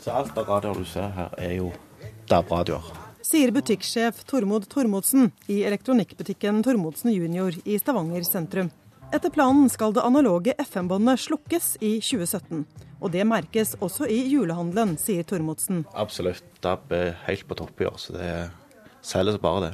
[0.00, 1.72] Så alt av radioer du ser her, er jo
[2.30, 3.08] DAB-radioer.
[3.30, 8.70] Sier butikksjef Tormod Tormodsen i elektronikkbutikken Tormodsen Junior i Stavanger sentrum.
[9.10, 12.60] Etter planen skal det analoge FM-båndet slukkes i 2017.
[13.02, 15.80] Og det merkes også i julehandelen, sier Tormodsen.
[15.98, 16.44] Absolutt.
[16.62, 18.28] DAB er helt på topp i år, så det
[19.02, 19.70] selges bare det.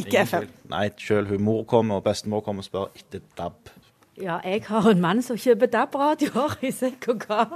[0.00, 0.46] Ikke FM?
[0.72, 3.74] Nei, selv hun mor kommer og bestemor kommer og spør etter DAB.
[4.16, 7.52] Ja, jeg har en mann som kjøper DAB-radioer i sekk og gav.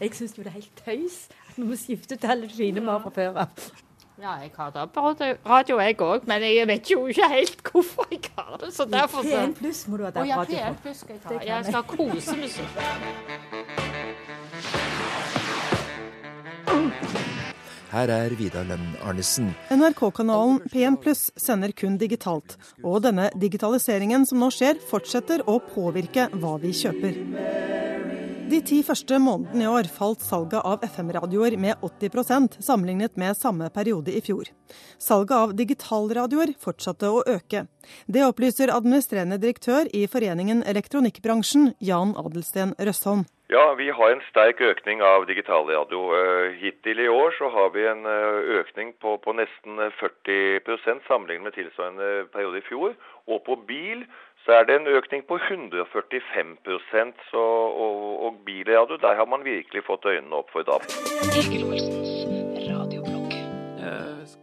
[0.00, 3.04] Jeg syns det er helt tøys at vi må skifte til alle fine vi har
[3.04, 3.68] fra før av.
[4.18, 8.56] Ja, jeg har DAB-radio jeg òg, men jeg vet jo ikke helt hvorfor jeg har
[8.58, 8.72] det.
[8.74, 10.52] Så derfor så P1 pluss må du ha DAB-radio på.
[10.58, 11.38] Ja, P1 pluss skal jeg ta.
[11.46, 12.68] Jeg skal ha kosemusikk.
[17.88, 19.54] Her er Vidar Lønn Arnesen.
[19.72, 22.58] NRK-kanalen P1 Pluss sender kun digitalt.
[22.82, 27.87] Og denne digitaliseringen som nå skjer, fortsetter å påvirke hva vi kjøper.
[28.48, 33.68] De ti første månedene i år falt salget av FM-radioer med 80% sammenlignet med samme
[33.74, 34.48] periode i fjor.
[34.96, 37.66] Salget av digitalradioer fortsatte å øke.
[38.08, 43.26] Det opplyser administrerende direktør i Foreningen Elektronikkbransjen, Jan Adelsten Røsholm.
[43.52, 46.00] Ja, vi har en sterk økning av digitalradio.
[46.16, 51.50] Eh, hittil i år så har vi en eh, økning på, på nesten 40% sammenlignet
[51.50, 52.96] med tilsvarende periode i fjor.
[53.28, 54.04] Og på bil
[54.48, 57.44] så er det en økning på 145% så,
[57.84, 60.88] og, og bilradio, der har man virkelig fått øynene opp for DAB.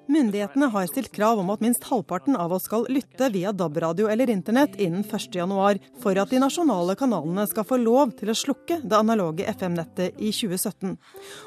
[0.07, 4.29] Myndighetene har stilt krav om at minst halvparten av oss skal lytte via DAB-radio eller
[4.29, 8.97] internett innen 1.1, for at de nasjonale kanalene skal få lov til å slukke det
[8.97, 10.95] analoge FM-nettet i 2017.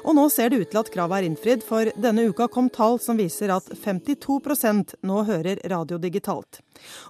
[0.03, 2.99] Og nå ser det ut til at kravet er innfridd, for denne uka kom tall
[3.03, 6.61] som viser at 52% nå hører radio digitalt.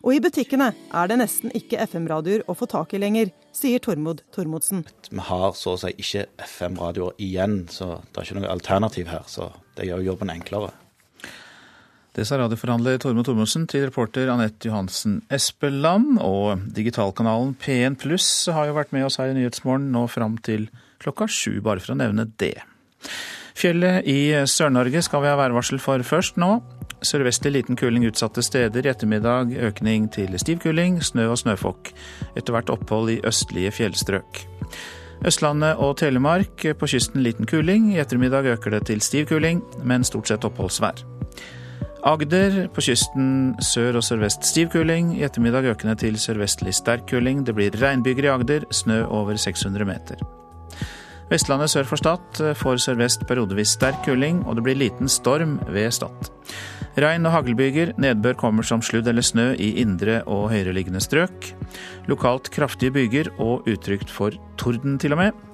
[0.03, 4.21] Og i butikkene er det nesten ikke FM-radioer å få tak i lenger, sier Tormod
[4.35, 4.85] Tormodsen.
[5.09, 9.25] Vi har så å si ikke FM-radioer igjen, så det er ikke noe alternativ her.
[9.29, 10.71] Så det gjør jobben enklere.
[12.15, 16.17] Det sa radioforhandler Tormod Tormodsen til reporter Anette Johansen Espeland.
[16.24, 20.67] Og digitalkanalen P1 Pluss har jo vært med oss her i Nyhetsmorgen nå fram til
[21.00, 22.56] klokka sju, bare for å nevne det.
[23.60, 26.58] Fjellet i Sør-Norge skal vi ha værvarsel for først nå.
[27.06, 28.84] Sørvestlig liten kuling utsatte steder.
[28.84, 31.93] I ettermiddag økning til stiv kuling, snø og snøfokk.
[32.34, 34.43] Etter hvert opphold i østlige fjellstrøk.
[35.30, 37.93] Østlandet og Telemark på kysten liten kuling.
[37.93, 41.18] I ettermiddag øker det til stiv kuling, men stort sett oppholdsvær.
[42.07, 45.12] Agder på kysten sør og sørvest stiv kuling.
[45.17, 47.41] I ettermiddag økende til sørvestlig sterk kuling.
[47.43, 50.21] Det blir regnbyger i Agder, snø over 600 meter.
[51.29, 55.91] Vestlandet sør for Stad får sørvest periodevis sterk kuling, og det blir liten storm ved
[55.91, 56.31] Stad.
[56.99, 61.51] Regn og haglbyger, nedbør kommer som sludd eller snø i indre og høyereliggende strøk.
[62.07, 65.48] Lokalt kraftige byger og utrygt for torden til og med.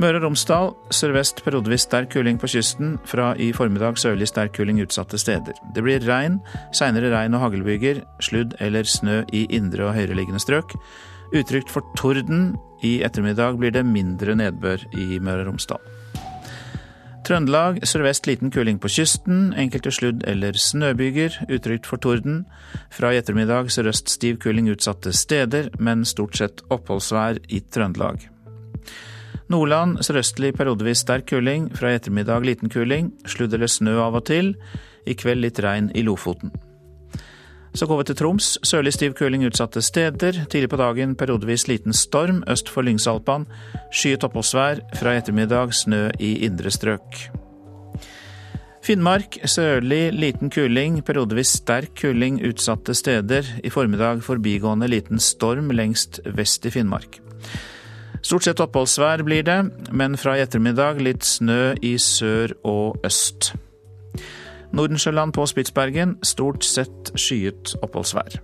[0.00, 2.94] Møre og Romsdal sørvest periodevis sterk kuling på kysten.
[3.08, 5.56] Fra i formiddag sørlig sterk kuling utsatte steder.
[5.74, 6.38] Det blir regn,
[6.72, 10.72] seinere regn og haglbyger, sludd eller snø i indre og høyereliggende strøk.
[11.36, 12.54] Utrygt for torden.
[12.82, 15.84] I ettermiddag blir det mindre nedbør i Møre og Romsdal.
[17.22, 19.52] Trøndelag sørvest liten kuling på kysten.
[19.54, 21.44] Enkelte sludd- eller snøbyger.
[21.52, 22.46] Utrygt for torden.
[22.90, 28.26] Fra i ettermiddag sørøst stiv kuling utsatte steder, men stort sett oppholdsvær i Trøndelag.
[29.52, 31.68] Nordland sørøstlig periodevis sterk kuling.
[31.76, 33.12] Fra i ettermiddag liten kuling.
[33.28, 34.54] Sludd eller snø av og til.
[35.06, 36.54] I kveld litt regn i Lofoten.
[37.76, 38.48] Så går vi til Troms.
[38.68, 40.42] Sørlig stiv kuling utsatte steder.
[40.52, 43.46] Tidlig på dagen periodevis liten storm øst for Lyngsalpan.
[43.92, 44.82] Skyet oppholdsvær.
[45.00, 47.22] Fra i ettermiddag snø i indre strøk.
[48.82, 53.46] Finnmark sørlig liten kuling, periodevis sterk kuling utsatte steder.
[53.62, 57.20] I formiddag forbigående liten storm lengst vest i Finnmark.
[58.22, 59.58] Stort sett oppholdsvær blir det,
[59.90, 63.50] men fra i ettermiddag litt snø i sør og øst.
[64.72, 68.38] Nordensjøland på Spitsbergen stort sett skyet oppholdsvær.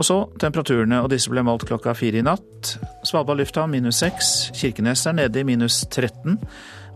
[0.00, 2.74] Og så temperaturene, og disse ble målt klokka fire i natt.
[3.06, 6.38] Svalbard lufthavn minus seks, Kirkenes er nede i minus 13.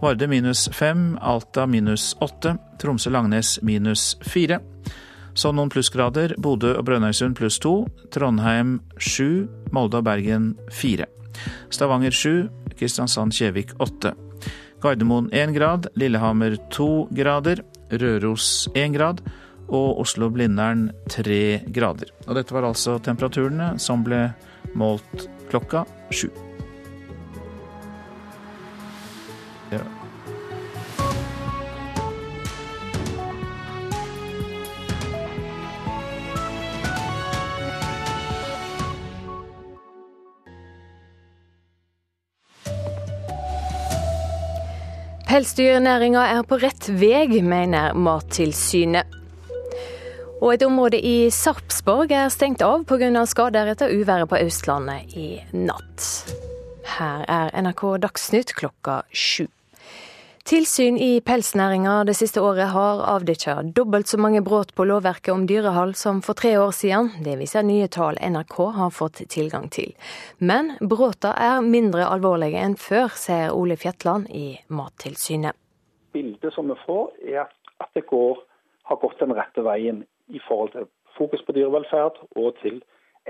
[0.03, 4.59] Vardø minus fem, Alta minus åtte, Tromsø-Langnes minus fire.
[5.35, 11.07] Så noen plussgrader, Bodø og Brønnøysund pluss to, Trondheim sju, Molde og Bergen fire.
[11.73, 14.15] Stavanger 7, Kristiansand-Kjevik 8.
[14.85, 19.23] Gardermoen 1 grad, Lillehammer 2 grader, Røros 1 grad
[19.69, 22.13] og Oslo-Blindern 3 grader.
[22.29, 24.27] Og dette var altså temperaturene som ble
[24.77, 26.29] målt klokka sju.
[45.35, 49.17] Pelsdyrnæringa er på rett vei, mener Mattilsynet.
[50.39, 53.09] Og et område i Sarpsborg er stengt av pga.
[53.27, 56.07] skader etter uværet på Østlandet i natt.
[56.87, 59.49] Her er NRK Dagsnytt klokka sju.
[60.45, 65.47] Tilsyn i pelsnæringa det siste året har avdekket dobbelt så mange brudd på lovverket om
[65.49, 67.07] dyrehold som for tre år siden.
[67.25, 69.95] Det viser nye tall NRK har fått tilgang til.
[70.45, 75.57] Men bruddene er mindre alvorlige enn før, sier Ole Fjetland i Mattilsynet.
[76.13, 77.49] Bildet som vi får, er
[77.81, 78.45] at det går,
[78.93, 82.83] har gått den rette veien i forhold til fokus på dyrevelferd og til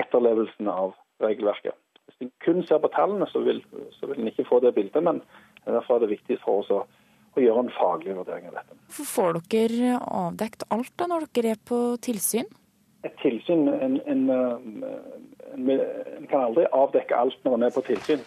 [0.03, 1.79] etterlevelsen av regelverket.
[2.11, 3.63] Hvis en kun ser på tallene, så vil,
[4.01, 4.99] så vil en ikke få det bildet.
[4.99, 5.23] Men
[5.63, 6.83] derfor er det viktig for oss å
[7.35, 8.77] og gjøre en faglig vurdering av dette.
[8.95, 12.49] Hvorfor får dere avdekt alt da når dere er på tilsyn?
[13.05, 18.23] Et tilsyn, en, en, en, en kan aldri avdekke alt når en er på tilsyn.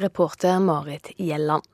[0.00, 1.66] Reporter Marit Gjelland.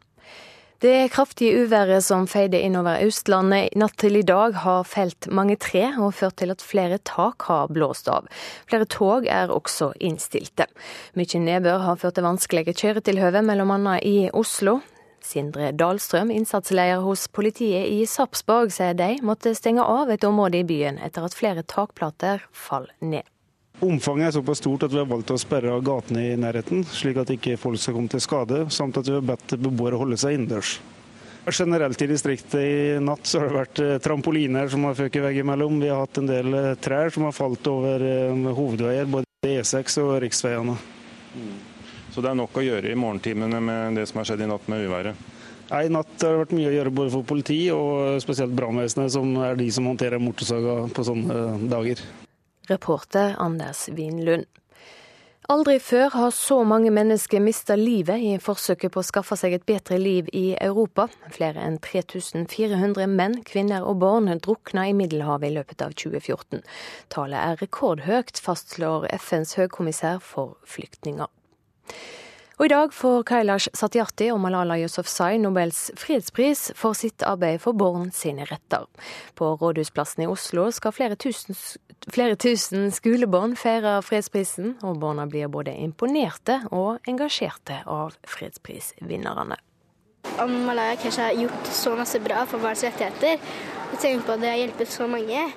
[0.82, 5.84] Det kraftige uværet som feide innover Østlandet natt til i dag, har felt mange tre
[5.94, 8.26] og ført til at flere tak har blåst av.
[8.66, 10.66] Flere tog er også innstilte.
[11.14, 13.94] Mye nedbør har ført til vanskelige kjøretilhøve, bl.a.
[14.02, 14.80] i Oslo.
[15.22, 20.66] Sindre Dahlstrøm, innsatsleder hos politiet i Sarpsborg, sier de måtte stenge av et område i
[20.66, 23.28] byen etter at flere takplater falt ned.
[23.82, 27.18] Omfanget er såpass stort at vi har valgt å sperre av gatene i nærheten, slik
[27.22, 30.37] at ikke folk skal komme til skade, samt at vi har bedt beboere holde seg
[30.37, 30.76] innendørs.
[31.50, 35.80] Generelt i distriktet i natt så har det vært eh, trampoliner som har føket veggimellom.
[35.82, 39.98] Vi har hatt en del eh, trær som har falt over eh, hovedveier, både E6
[40.04, 40.76] og riksveiene.
[42.12, 44.66] Så det er nok å gjøre i morgentimene med det som har skjedd i natt
[44.68, 45.29] med uværet?
[45.72, 49.31] I natt har det vært mye å gjøre både for politi og spesielt brannvesenet, som
[49.40, 51.38] er de som håndterer motorsaga på sånne
[51.72, 52.03] dager.
[52.68, 54.44] Reporter Anders Winlund.
[55.51, 59.64] Aldri før har så mange mennesker mista livet i forsøket på å skaffe seg et
[59.66, 61.09] bedre liv i Europa.
[61.35, 66.62] Flere enn 3400 menn, kvinner og barn drukna i Middelhavet i løpet av 2014.
[67.12, 71.33] Tallet er rekordhøyt, fastslår FNs høykommissær for flyktninger.
[72.62, 77.74] Og I dag får Kailash Satyarthi og Malala Yousafzai Nobels fredspris for sitt arbeid for
[77.74, 78.84] barn sine retter.
[79.34, 81.58] På Rådhusplassen i Oslo skal flere tusen,
[82.06, 89.58] flere tusen skolebarn feire fredsprisen, og barna blir både imponerte og engasjerte av fredsprisvinnerne.
[90.38, 93.42] Malala kanskje har gjort så masse bra for barns rettigheter,
[93.90, 95.48] og tenker på at det har hjulpet så mange.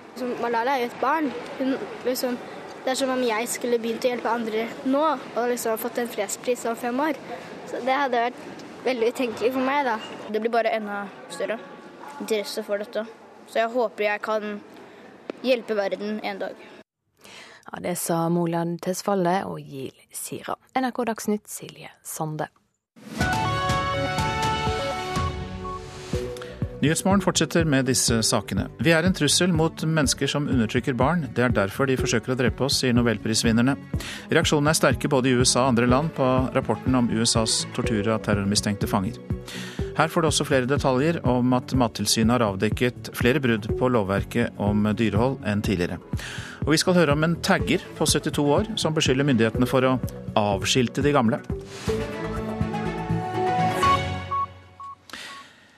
[0.41, 1.29] Malala er jo et barn.
[1.59, 2.39] Hun liksom
[2.85, 6.09] det er som om jeg skulle begynt å hjelpe andre nå og liksom fått en
[6.11, 7.17] fredspris om fem år.
[7.65, 9.95] Så det hadde vært veldig utenkelig for meg, da.
[10.29, 10.99] Det blir bare enda
[11.33, 11.57] større
[12.19, 13.07] interesse for dette.
[13.49, 14.59] Så jeg håper jeg kan
[15.41, 16.61] hjelpe verden en dag.
[17.65, 20.53] Ja, Det sa Moland Tesfalle og Gil Sira.
[20.77, 22.51] NRK Dagsnytt, Silje Sande.
[26.81, 28.65] Nyhetsmorgen fortsetter med disse sakene.
[28.83, 31.23] Vi er en trussel mot mennesker som undertrykker barn.
[31.35, 33.77] Det er derfor de forsøker å drepe oss, sier nobelprisvinnerne.
[34.33, 38.25] Reaksjonene er sterke både i USA og andre land på rapporten om USAs tortur av
[38.27, 39.21] terrormistenkte fanger.
[39.95, 44.59] Her får du også flere detaljer om at Mattilsynet har avdekket flere brudd på lovverket
[44.59, 46.01] om dyrehold enn tidligere.
[46.65, 49.95] Og vi skal høre om en tagger på 72 år som beskylder myndighetene for å
[50.35, 51.39] avskilte de gamle.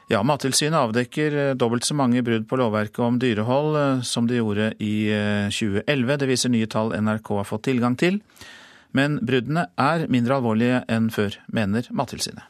[0.08, 4.38] Ja, Mattilsynet avdekker eh, dobbelt så mange brudd på lovverket om dyrehold eh, som de
[4.38, 5.10] gjorde i
[5.52, 5.84] 2011.
[5.84, 8.22] Eh, det viser nye tall NRK har fått tilgang til.
[8.96, 12.48] Men bruddene er mindre alvorlige enn før, mener Mattilsynet.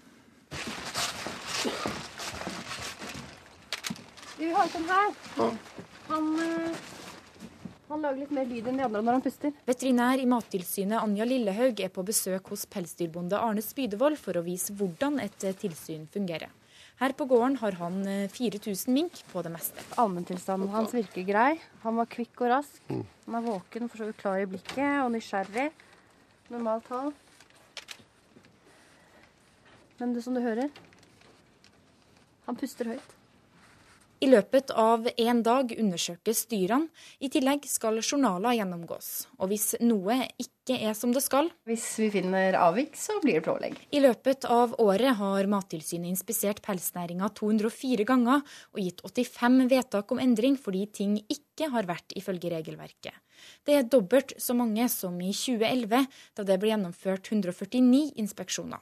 [4.37, 5.17] Vi har sånn her.
[6.11, 6.29] Han,
[7.89, 9.57] han lager litt mer lyd enn de andre når han puster.
[9.65, 14.77] Veterinær i Mattilsynet Anja Lillehaug er på besøk hos pelsdyrbonde Arne Spydevold for å vise
[14.77, 16.53] hvordan et tilsyn fungerer.
[16.97, 17.99] Her på gården har han
[18.33, 19.83] 4000 eh, mink på det meste.
[20.01, 21.59] Allmenntilstanden hans virker grei.
[21.83, 22.79] Han var kvikk og rask.
[22.89, 23.03] Mm.
[23.27, 25.67] Han er våken og for så vidt klar i blikket og nysgjerrig.
[26.49, 27.13] Normalt hold.
[29.99, 30.69] Men det som du hører
[32.47, 33.16] Han puster høyt.
[34.17, 36.89] I løpet av én dag undersøkes dyrene.
[37.21, 39.27] I tillegg skal journaler gjennomgås.
[39.37, 43.45] Og hvis noe ikke er som det skal Hvis vi finner avvik, så blir det
[43.45, 43.77] pålegg.
[43.93, 48.41] I løpet av året har Mattilsynet inspisert pelsnæringa 204 ganger
[48.73, 53.13] og gitt 85 vedtak om endring fordi ting ikke har vært ifølge regelverket.
[53.69, 58.81] Det er dobbelt så mange som i 2011, da det ble gjennomført 149 inspeksjoner.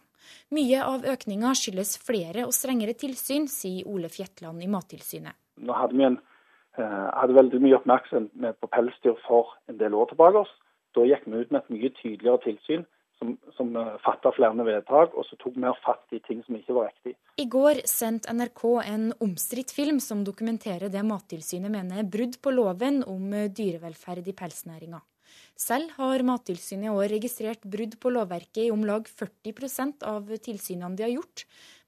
[0.55, 5.37] Mye av økninga skyldes flere og strengere tilsyn, sier Ole Fjetland i Mattilsynet.
[5.65, 6.19] Nå hadde vi en,
[6.77, 10.45] eh, hadde veldig mye oppmerksomhet på pelsdyr for en del år tilbake.
[10.95, 12.85] Da gikk vi ut med et mye tydeligere tilsyn
[13.19, 16.75] som, som eh, fatta flere vedtak, og så tok mer fatt i ting som ikke
[16.75, 17.15] var riktig.
[17.41, 22.53] I går sendte NRK en omstridt film som dokumenterer det Mattilsynet mener er brudd på
[22.55, 25.01] loven om eh, dyrevelferd i pelsnæringa.
[25.55, 30.97] Selv har Mattilsynet i år registrert brudd på lovverket i om lag 40% av tilsynene
[30.99, 31.45] de har gjort.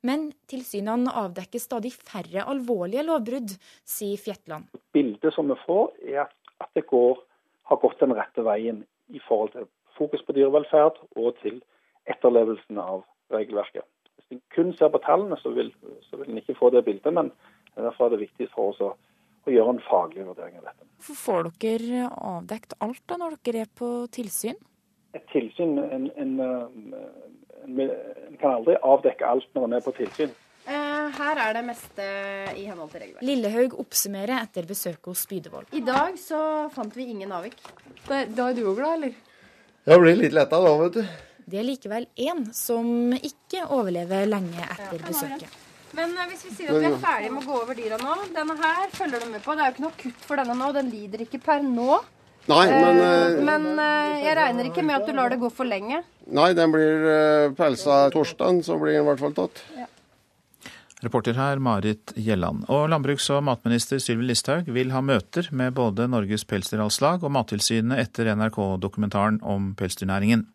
[0.07, 3.51] Men tilsynene avdekker stadig færre alvorlige lovbrudd,
[3.83, 4.69] sier Fjetland.
[4.95, 7.19] Bildet som vi får, er at det går,
[7.67, 11.59] har gått den rette veien i forhold til fokus på dyrevelferd og til
[12.07, 13.03] etterlevelsen av
[13.35, 13.83] regelverket.
[14.15, 15.73] Hvis en kun ser på tallene, så vil,
[16.07, 17.11] så en ikke få det bildet.
[17.11, 17.33] Men
[17.75, 18.93] derfor er det viktig for oss å,
[19.47, 20.87] å gjøre en faglig vurdering av dette.
[20.97, 24.57] Hvorfor får dere avdekt alt da når dere er på tilsyn?
[25.15, 30.33] Et tilsyn, en, en, en, en kan aldri avdekke alt når en er på tilsyn.
[30.67, 32.05] Eh, her er det meste
[32.59, 33.27] i henhold til regelverket.
[33.29, 35.71] Lillehaug oppsummerer etter besøket hos Spydevold.
[35.71, 36.41] I dag så
[36.73, 37.55] fant vi ingen avvik.
[38.09, 39.15] Da, da er du òg glad, eller?
[39.87, 41.15] Jeg blir litt letta da, vet du.
[41.47, 45.55] Det er likevel én som ikke overlever lenge etter besøket.
[45.97, 48.15] Men eh, hvis vi sier at vi er ferdige med å gå over dyra nå
[48.35, 49.55] Denne her følger du med på.
[49.57, 50.69] Det er jo ikke noe kutt for denne nå.
[50.77, 51.97] Den lider ikke per nå.
[52.47, 55.67] Nei, men Eh, Men eh, jeg regner ikke med at du lar det gå for
[55.67, 55.99] lenge.
[56.31, 59.63] Nei, den blir eh, pelsa torsdag, så blir den i hvert fall tatt.
[61.03, 62.63] Reporter her Marit Gjelland.
[62.73, 67.99] Og landbruks- og matminister Sylvi Listhaug vil ha møter med både Norges Pelsdyralslag og Mattilsynet
[68.01, 70.47] etter NRK-dokumentaren om pelsdyrnæringen.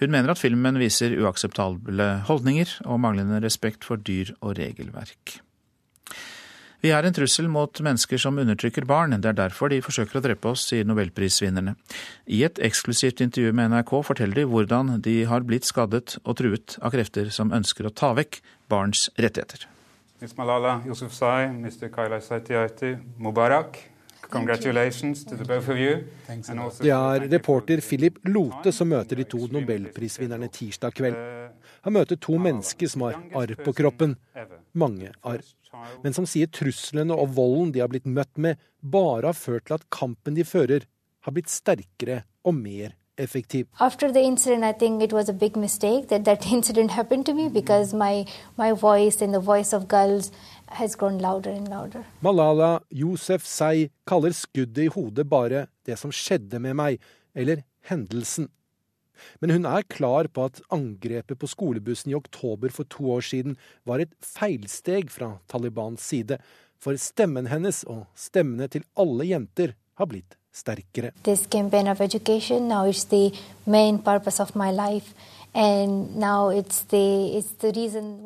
[0.00, 5.38] Hun mener at filmen viser uakseptable holdninger og manglende respekt for dyr og regelverk.
[6.84, 9.16] Vi er en trussel mot mennesker som undertrykker barn.
[9.16, 11.72] Det er derfor de forsøker å drepe oss, sier nobelprisvinnerne.
[12.28, 16.76] I et eksklusivt intervju med NRK forteller de hvordan de har blitt skadet og truet
[16.84, 19.64] av krefter som ønsker å ta vekk barns rettigheter.
[20.20, 20.36] Ms.
[20.36, 21.88] Malala Yousafzai, Mr.
[21.92, 23.80] Kailash Satyati, Mubarak.
[24.30, 26.04] Congratulations to the both of you.
[26.28, 31.16] And also Det er reporter Philip Lote som møter de to nobelprisvinnerne tirsdag kveld.
[31.82, 34.16] Han møter to mennesker som har arr på kroppen.
[34.74, 35.44] Mange arr.
[36.02, 39.78] Men som sier truslene og volden de har blitt møtt med, bare har ført til
[39.78, 40.86] at kampen de fører,
[41.26, 43.66] har blitt sterkere og mer effektiv.
[43.80, 47.34] After the incident, I think it was a big mistake that that incident happened to
[47.34, 50.32] me because my my voice and the voice of girls
[50.68, 52.04] has Yousef.
[52.22, 57.00] Malala Yousefzai kaller skuddet i hodet bare 'det som skjedde med meg',
[57.34, 58.48] eller 'hendelsen'.
[59.40, 63.56] Men hun er klar på at angrepet på skolebussen i oktober for to år siden
[63.86, 66.38] var et feilsteg fra Talibans side,
[66.78, 71.12] for stemmen hennes og stemmene til alle jenter har blitt sterkere.
[71.24, 73.32] This campaign of education now it's the
[73.66, 75.14] main purpose of my life,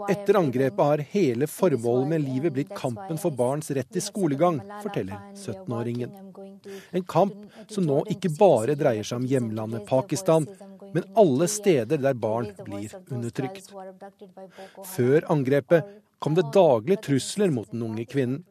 [0.09, 5.21] Etter angrepet har hele formålet med livet blitt kampen for barns rett til skolegang, forteller
[5.39, 6.11] 17-åringen.
[6.91, 7.37] En kamp
[7.71, 10.49] som nå ikke bare dreier seg om hjemlandet Pakistan,
[10.91, 13.71] men alle steder der barn blir undertrykt.
[14.91, 15.87] Før angrepet
[16.19, 18.43] kom det daglig trusler mot den unge kvinnen.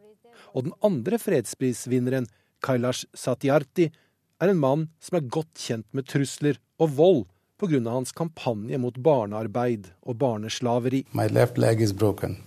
[0.55, 2.32] Og den andre fredsprisvinneren,
[2.63, 3.91] Kailash Satyarthi,
[4.39, 7.27] er en mann som er godt kjent med trusler og vold
[7.60, 7.89] pga.
[7.89, 11.05] hans kampanje mot barnearbeid og barneslaveri.
[11.14, 12.38] My left leg is broken.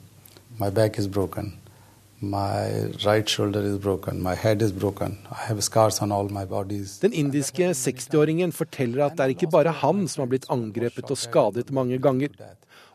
[0.58, 1.52] My back is broken.
[2.22, 2.36] Den
[7.12, 11.74] indiske 60-åringen forteller at det er ikke bare han som har blitt angrepet og skadet
[11.74, 12.30] mange ganger.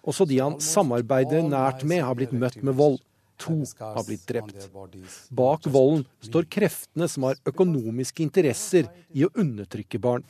[0.07, 3.01] Også de han samarbeider nært med, har blitt møtt med vold.
[3.37, 4.69] To har blitt drept.
[5.29, 10.25] Bak volden står kreftene som har økonomiske interesser i å undertrykke barn.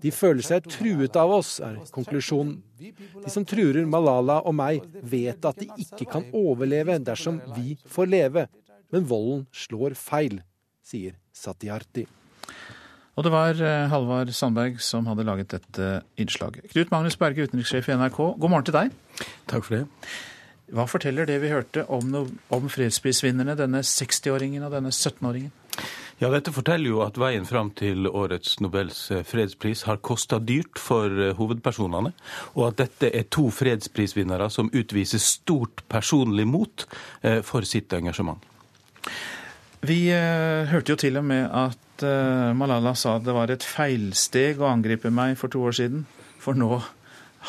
[0.00, 2.62] De føler seg truet av oss, er konklusjonen.
[2.80, 8.12] De som truer Malala og meg, vet at de ikke kan overleve dersom vi får
[8.12, 8.46] leve.
[8.92, 10.40] Men volden slår feil,
[10.84, 12.06] sier Satyarthi.
[13.16, 15.90] Og det var eh, Halvard Sandberg som hadde laget dette
[16.20, 16.68] innslaget.
[16.74, 18.96] Knut Magnus Berge, utenrikssjef i NRK, god morgen til deg.
[19.48, 20.10] Takk for det.
[20.76, 25.54] Hva forteller det vi hørte om, no om fredsprisvinnerne, denne 60-åringen og denne 17-åringen?
[26.20, 31.12] Ja, Dette forteller jo at veien fram til årets Nobels fredspris har kosta dyrt for
[31.36, 32.12] hovedpersonene,
[32.56, 36.86] og at dette er to fredsprisvinnere som utviser stort personlig mot
[37.44, 38.40] for sitt engasjement.
[39.84, 44.60] Vi uh, hørte jo til og med at uh, Malala sa det var et feilsteg
[44.62, 46.06] å angripe meg for to år siden,
[46.40, 46.80] for nå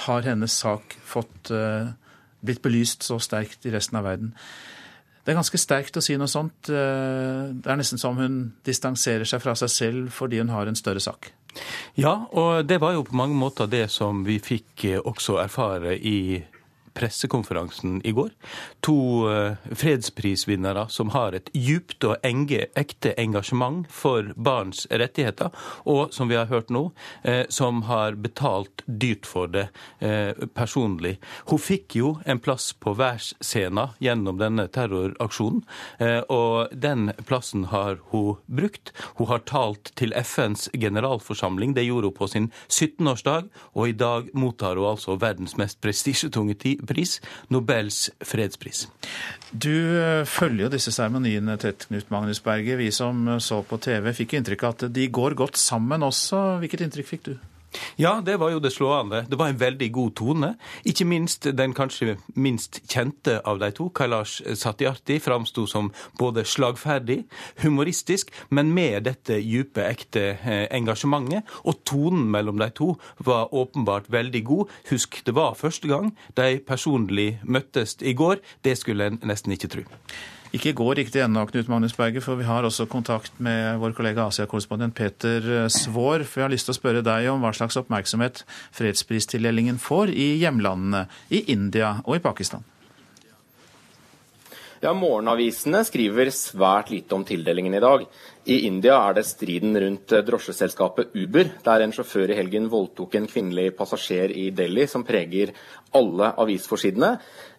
[0.07, 1.93] har hennes sak fått uh,
[2.43, 4.33] blitt belyst så sterkt i resten av verden.
[5.23, 6.69] Det er ganske sterkt å si noe sånt.
[6.69, 11.01] Det er nesten som hun distanserer seg fra seg selv fordi hun har en større
[11.03, 11.33] sak.
[11.99, 16.39] Ja, og det var jo på mange måter det som vi fikk også erfare i
[16.97, 18.31] pressekonferansen i går.
[18.85, 18.97] To
[19.29, 25.53] uh, fredsprisvinnere som har et djupt og enge, ekte engasjement for barns rettigheter,
[25.85, 26.87] og som vi har hørt nå,
[27.27, 29.67] uh, som har betalt dyrt for det
[30.01, 31.17] uh, personlig.
[31.51, 35.63] Hun fikk jo en plass på værscena gjennom denne terroraksjonen,
[36.33, 38.91] og den plassen har hun brukt.
[39.17, 44.29] Hun har talt til FNs generalforsamling, det gjorde hun på sin 17-årsdag, og i dag
[44.37, 46.57] mottar hun altså verdens mest prestisjetunge
[46.89, 47.17] pris,
[47.53, 48.85] Nobels fredspris.
[49.51, 52.79] Du eh, følger jo disse seremoniene tett, Knut Magnus Berge.
[52.79, 56.59] Vi som eh, så på TV, fikk inntrykk av at de går godt sammen også.
[56.63, 57.37] Hvilket inntrykk fikk du?
[57.99, 59.23] Ja, det var jo det slående.
[59.29, 60.53] Det var en veldig god tone.
[60.87, 67.23] Ikke minst den kanskje minst kjente av de to, Kailash Satyarti, framsto som både slagferdig,
[67.63, 71.47] humoristisk, men med dette dype, ekte eh, engasjementet.
[71.65, 72.93] Og tonen mellom de to
[73.25, 74.73] var åpenbart veldig god.
[74.91, 78.41] Husk, det var første gang de personlig møttes i går.
[78.63, 79.87] Det skulle en nesten ikke tro.
[80.55, 84.29] Ikke går riktig ennå, Knut Magnus Berger, for vi har også kontakt med vår kollega
[84.29, 86.23] Asia-korrespondent Peter Svår, Svaar.
[86.23, 88.45] For jeg har lyst til å spørre deg om hva slags oppmerksomhet
[88.77, 92.63] fredspristildelingen får i hjemlandene, i India og i Pakistan.
[94.77, 98.03] Ja, Morgenavisene skriver svært lite om tildelingen i dag.
[98.47, 103.25] I India er det striden rundt drosjeselskapet Uber, der en sjåfør i helgen voldtok en
[103.27, 105.51] kvinnelig passasjer i Delhi, som preger
[105.99, 107.09] alle avisforsidene.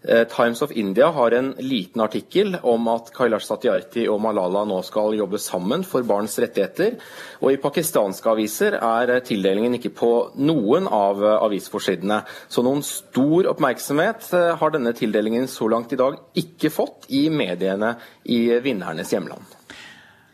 [0.00, 4.78] Eh, Times of India har en liten artikkel om at Kailash Satyarthi og Malala nå
[4.86, 6.96] skal jobbe sammen for barns rettigheter.
[7.42, 12.22] Og i pakistanske aviser er tildelingen ikke på noen av avisforsidene.
[12.48, 17.26] Så noen stor oppmerksomhet eh, har denne tildelingen så langt i dag ikke fått i
[17.28, 19.57] mediene i vinnernes hjemland.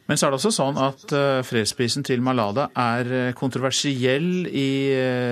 [0.06, 4.68] Men så er det også sånn at eh, fredsprisen til Malada er kontroversiell i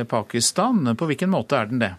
[0.09, 0.95] Pakistan.
[0.97, 1.93] På hvilken måte er den det?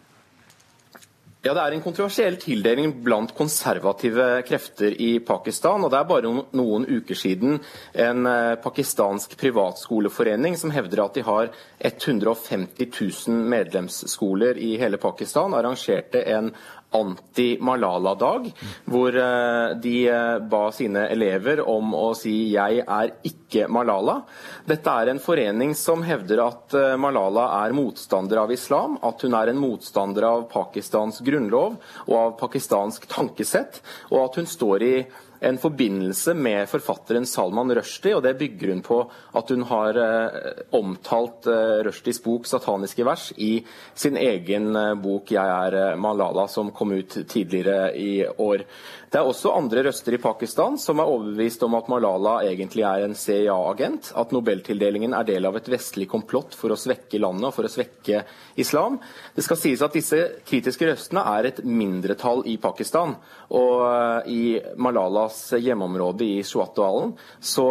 [1.43, 5.84] Ja, Det er en kontroversiell tildeling blant konservative krefter i Pakistan.
[5.84, 7.59] og Det er bare noen uker siden
[7.91, 11.51] en eh, pakistansk privatskoleforening som hevder at de har
[11.84, 12.88] 150
[13.28, 16.53] 000 medlemsskoler i hele Pakistan, arrangerte en
[16.93, 18.49] anti-Malala-dag,
[18.85, 24.21] hvor eh, de eh, ba sine elever om å si 'jeg er ikke Malala'.
[24.67, 29.33] Dette er en forening som hevder at eh, Malala er motstander av islam, at hun
[29.33, 31.77] er en motstander av Pakistans grunnlov
[32.07, 33.81] og av pakistansk tankesett,
[34.11, 34.95] og at hun står i
[35.43, 38.99] en forbindelse med forfatteren Salman Rushdie, og det bygger hun på
[39.35, 45.31] at hun har eh, omtalt eh, Rushdies bok 'Sataniske vers' i sin egen eh, bok
[45.35, 48.63] 'Jeg er Malala', som kom ut tidligere i år.
[49.11, 53.03] Det er også andre røster i Pakistan som er overbevist om at Malala egentlig er
[53.03, 57.53] en CIA-agent, at nobeltildelingen er del av et vestlig komplott for å svekke landet og
[57.53, 58.23] for å svekke
[58.57, 58.97] islam.
[59.35, 60.17] Det skal sies at disse
[60.47, 63.13] kritiske røstene er et mindretall i Pakistan.
[63.53, 67.13] Og i Malalas hjemmeområde i Shuatdalen
[67.43, 67.67] så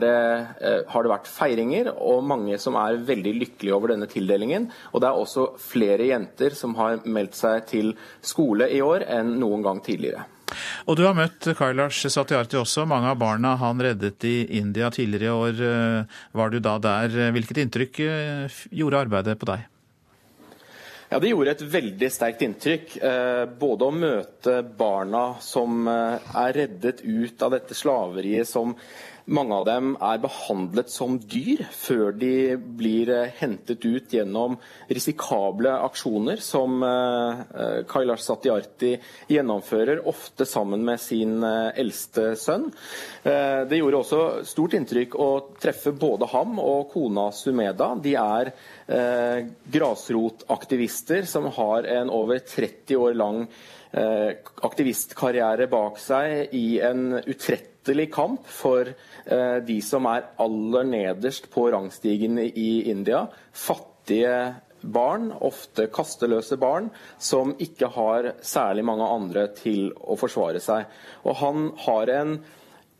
[0.00, 0.14] det,
[0.60, 4.70] eh, har det vært feiringer og mange som er veldig lykkelige over denne tildelingen.
[4.92, 9.36] Og det er også flere jenter som har meldt seg til skole i år enn
[9.40, 10.26] noen gang tidligere.
[10.86, 12.84] Og du har møtt Kailash Satyarthi også.
[12.86, 15.62] Mange av barna han reddet i India tidligere i år.
[15.68, 17.32] Eh, var du da der?
[17.34, 19.64] Hvilket inntrykk eh, gjorde arbeidet på deg?
[21.14, 22.96] Ja, Det gjorde et veldig sterkt inntrykk.
[23.06, 28.72] Eh, både å møte barna som er reddet ut av dette slaveriet som
[29.24, 34.58] mange av dem er behandlet som dyr før de blir eh, hentet ut gjennom
[34.92, 38.92] risikable aksjoner som eh, eh, Kailash Satyarthi
[39.32, 42.66] gjennomfører, ofte sammen med sin eldste sønn.
[43.24, 45.28] Det gjorde også stort inntrykk å
[45.60, 47.94] treffe både ham og kona Sumeda.
[48.00, 48.50] De er
[49.76, 53.44] grasrotaktivister som har en over 30 år lang
[53.94, 57.73] aktivistkarriere bak seg i en utrettelig
[58.10, 63.24] kamp for Eh, de som er aller nederst på rangstigen i India.
[63.52, 70.90] Fattige barn, ofte kasteløse barn, som ikke har særlig mange andre til å forsvare seg.
[71.24, 72.36] Og han har en,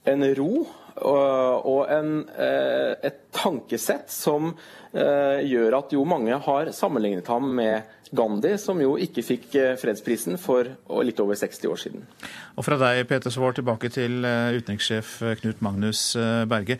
[0.09, 0.65] en ro
[1.03, 4.53] og en, eh, et tankesett som
[4.93, 9.75] eh, gjør at jo mange har sammenlignet ham med Gandhi, som jo ikke fikk eh,
[9.81, 10.71] fredsprisen for
[11.03, 12.07] litt over 60 år siden.
[12.55, 16.13] Og fra deg, Peter Svår, tilbake til utenrikssjef Knut Magnus
[16.51, 16.79] Berge.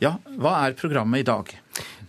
[0.00, 1.50] Ja, hva er programmet i dag?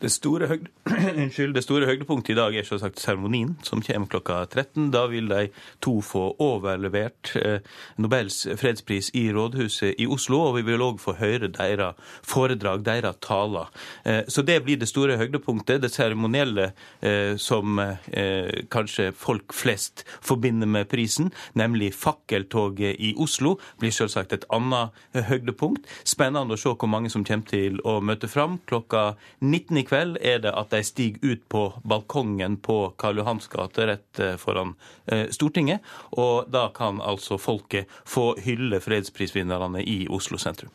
[0.01, 0.69] Det store, høyde,
[1.21, 1.53] Unnskyld.
[1.53, 4.87] Det store høydepunktet i dag er selvsagt seremonien, som kommer klokka 13.
[4.93, 5.51] Da vil de
[5.83, 7.61] to få overlevert eh,
[8.01, 13.19] Nobels fredspris i Rådhuset i Oslo, og vi vil òg få høre deres foredrag, deres
[13.21, 13.69] taler.
[14.01, 15.83] Eh, så det blir det store høydepunktet.
[15.85, 16.71] Det seremonielle
[17.05, 17.77] eh, som
[18.71, 24.97] kanskje folk flest forbinder med prisen, nemlig fakkeltoget i Oslo, blir selvsagt et annet
[25.29, 25.85] høydepunkt.
[26.07, 28.57] Spennende å se hvor mange som kommer til å møte fram.
[28.69, 33.47] Klokka 19 i kveld er det at de stiger ut på balkongen på Karl Johans
[33.51, 34.75] gate rett eh, foran
[35.05, 35.81] eh, Stortinget.
[36.11, 40.71] Og da kan altså folket få hylle fredsprisvinnerne i Oslo sentrum.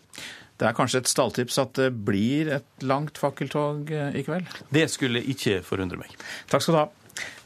[0.57, 4.49] Det er kanskje et stalltips at det blir et langt fakkeltog eh, i kveld?
[4.73, 6.13] Det skulle ikke forundre meg.
[6.51, 6.87] Takk skal du ha.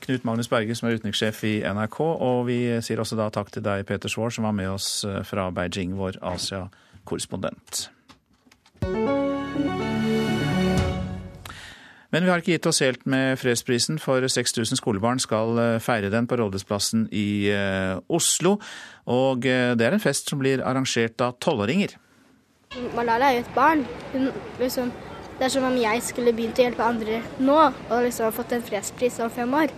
[0.01, 2.01] Knut Magnus Berge, som er utenrikssjef i NRK.
[2.03, 5.51] Og vi sier også da takk til deg, Peter Svaar, som var med oss fra
[5.55, 7.91] Beijing, vår Asia-korrespondent.
[12.11, 16.11] Men vi har ikke gitt oss helt med fredsprisen, for 6000 skolebarn skal eh, feire
[16.11, 18.57] den på Rådhusplassen i eh, Oslo.
[19.07, 21.95] Og eh, det er en fest som blir arrangert av tolvåringer.
[22.97, 23.87] Malala er jo et barn.
[24.13, 24.91] Hun, liksom,
[25.39, 28.67] det er som om jeg skulle begynt å hjelpe andre nå og liksom fått en
[28.67, 29.75] fredspris om fem år.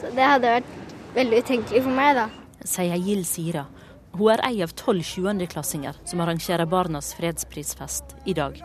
[0.00, 2.28] Så det hadde vært veldig utenkelig for meg, da.
[2.66, 3.68] Sier Gild Sira.
[4.16, 8.58] Hun er ei av tolv sjuendeklassinger som arrangerer Barnas fredsprisfest i dag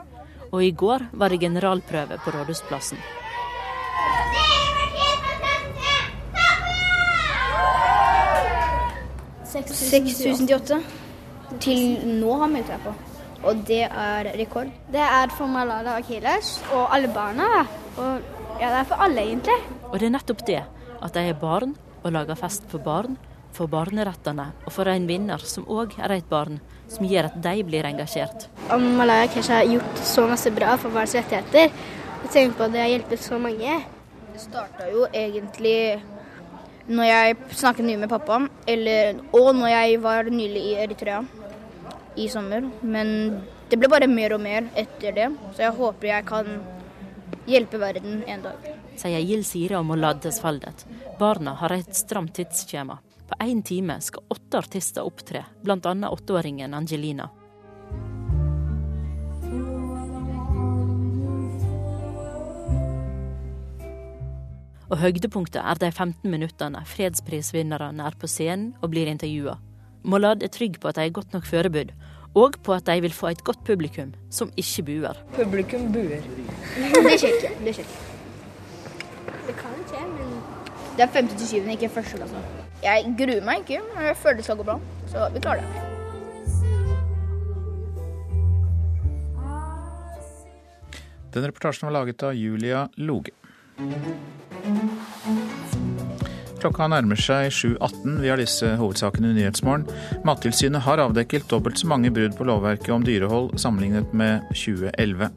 [0.52, 2.99] og i går var det generalprøve på Rådhusplassen.
[11.62, 12.93] til nå har meldt seg på.
[13.41, 14.70] Og det er rekord.
[14.93, 17.66] Det er for Malala Akiles og alle barna.
[17.97, 18.22] Og
[18.62, 19.58] ja, det er for alle, egentlig.
[19.89, 20.62] Og det er nettopp det,
[21.02, 23.18] at de er barn og lager fest for barn,
[23.52, 26.62] for barnerettene og for en vinner som òg er et barn,
[26.92, 28.48] som gjør at de blir engasjert.
[28.72, 31.72] Om Malaya kanskje har gjort så masse bra for barns rettigheter,
[32.22, 33.78] og tenk på at det har hjulpet så mange.
[34.32, 36.02] Det starta jo egentlig
[36.92, 41.22] når jeg snakket mye med pappa, eller, og når jeg var nylig i Eritrea
[42.20, 42.68] i sommer.
[42.82, 46.50] Men det ble bare mer og mer etter det, så jeg håper jeg kan
[47.48, 48.68] hjelpe verden en dag.
[49.00, 50.84] Sier Gild Sira om Laddes Faldet.
[51.20, 53.00] Barna har et stramt tidsskjema.
[53.32, 56.10] På én time skal åtte artister opptre, bl.a.
[56.10, 57.30] åtteåringen Angelina.
[64.92, 69.56] Og høydepunktet er de 15 minuttene fredsprisvinnerne er på scenen og blir intervjua.
[70.04, 71.94] Mollad er trygg på at de er godt nok forberedt,
[72.36, 75.22] og på at de vil få et godt publikum som ikke buer.
[75.38, 76.20] Publikum buer.
[76.20, 77.54] det skjer ikke.
[77.64, 78.04] Det skjer ikke.
[79.48, 80.36] Det kan skje, men
[80.98, 82.61] det er femte til syvende, ikke første klasse.
[82.82, 84.78] Jeg gruer meg ikke, men jeg føler det skal gå bra.
[85.12, 85.88] Så vi klarer det.
[91.32, 93.32] Den reportasjen var laget av Julia Loge.
[96.62, 98.18] Klokka nærmer seg 7.18.
[98.22, 99.88] Vi har disse hovedsakene i Nyhetsmorgen.
[100.28, 105.32] Mattilsynet har avdekket dobbelt så mange brudd på lovverket om dyrehold sammenlignet med 2011.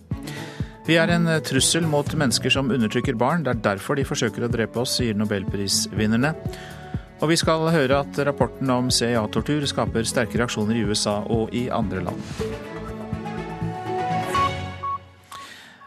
[0.85, 3.47] Vi er en trussel mot mennesker som undertrykker barn.
[3.47, 6.35] Det er derfor de forsøker å drepe oss, sier nobelprisvinnerne.
[7.23, 11.69] Og vi skal høre at rapporten om CIA-tortur skaper sterke reaksjoner i USA og i
[11.73, 12.21] andre land.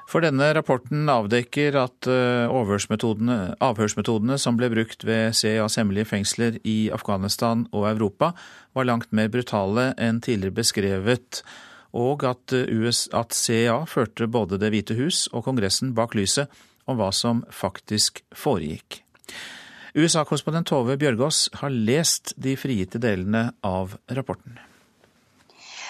[0.07, 6.87] For denne rapporten avdekker at eh, avhørsmetodene som ble brukt ved CIAs hemmelige fengsler i
[6.95, 8.31] Afghanistan og Europa,
[8.71, 11.43] var langt mer brutale enn tidligere beskrevet,
[11.91, 16.47] og at, eh, US, at CIA førte både Det hvite hus og Kongressen bak lyset
[16.87, 19.03] om hva som faktisk foregikk.
[19.95, 24.57] USA-korrespondent Tove Bjørgaas har lest de frigitte delene av rapporten.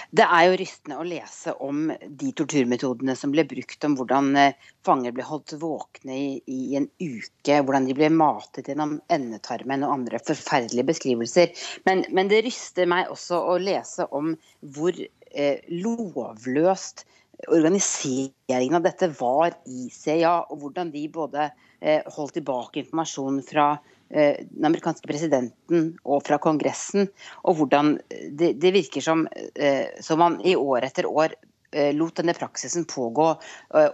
[0.08, 4.70] Det er jo rystende å lese om de torturmetodene som ble brukt, om hvordan eh,
[4.88, 9.98] fanger ble holdt våkne i, i en uke, hvordan de ble matet gjennom endetarmen og
[9.98, 11.52] andre forferdelige beskrivelser.
[11.90, 14.32] Men, men det ryster meg også å lese om
[14.78, 17.04] hvor eh, lovløst
[17.52, 21.67] organiseringen av dette var i CIA, og hvordan de både eh,
[22.16, 23.68] holdt tilbake informasjon fra
[24.10, 27.10] Eh, den amerikanske presidenten og fra Kongressen,
[27.44, 27.98] og hvordan
[28.40, 29.26] det, det virker som,
[29.56, 31.34] eh, som man i år etter år
[31.74, 33.28] eh, lot denne praksisen pågå.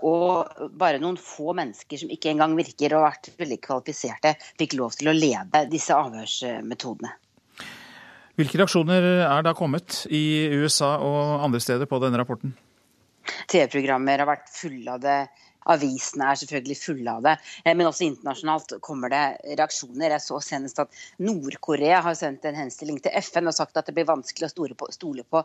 [0.05, 4.77] Og bare noen få mennesker som ikke engang virker å ha vært veldig kvalifiserte, fikk
[4.77, 7.15] lov til å lede disse avhørsmetodene.
[8.37, 12.53] Hvilke reaksjoner er da kommet i USA og andre steder på denne rapporten?
[13.49, 15.19] TV-programmer har vært fulle av det.
[15.71, 17.35] Avisene er selvfølgelig fulle av det.
[17.63, 19.23] Eh, men også internasjonalt kommer det
[19.59, 20.15] reaksjoner.
[20.15, 23.95] Jeg så senest at Nord-Korea har sendt en henstilling til FN og sagt at det
[23.97, 24.53] blir vanskelig å
[24.93, 25.43] stole på,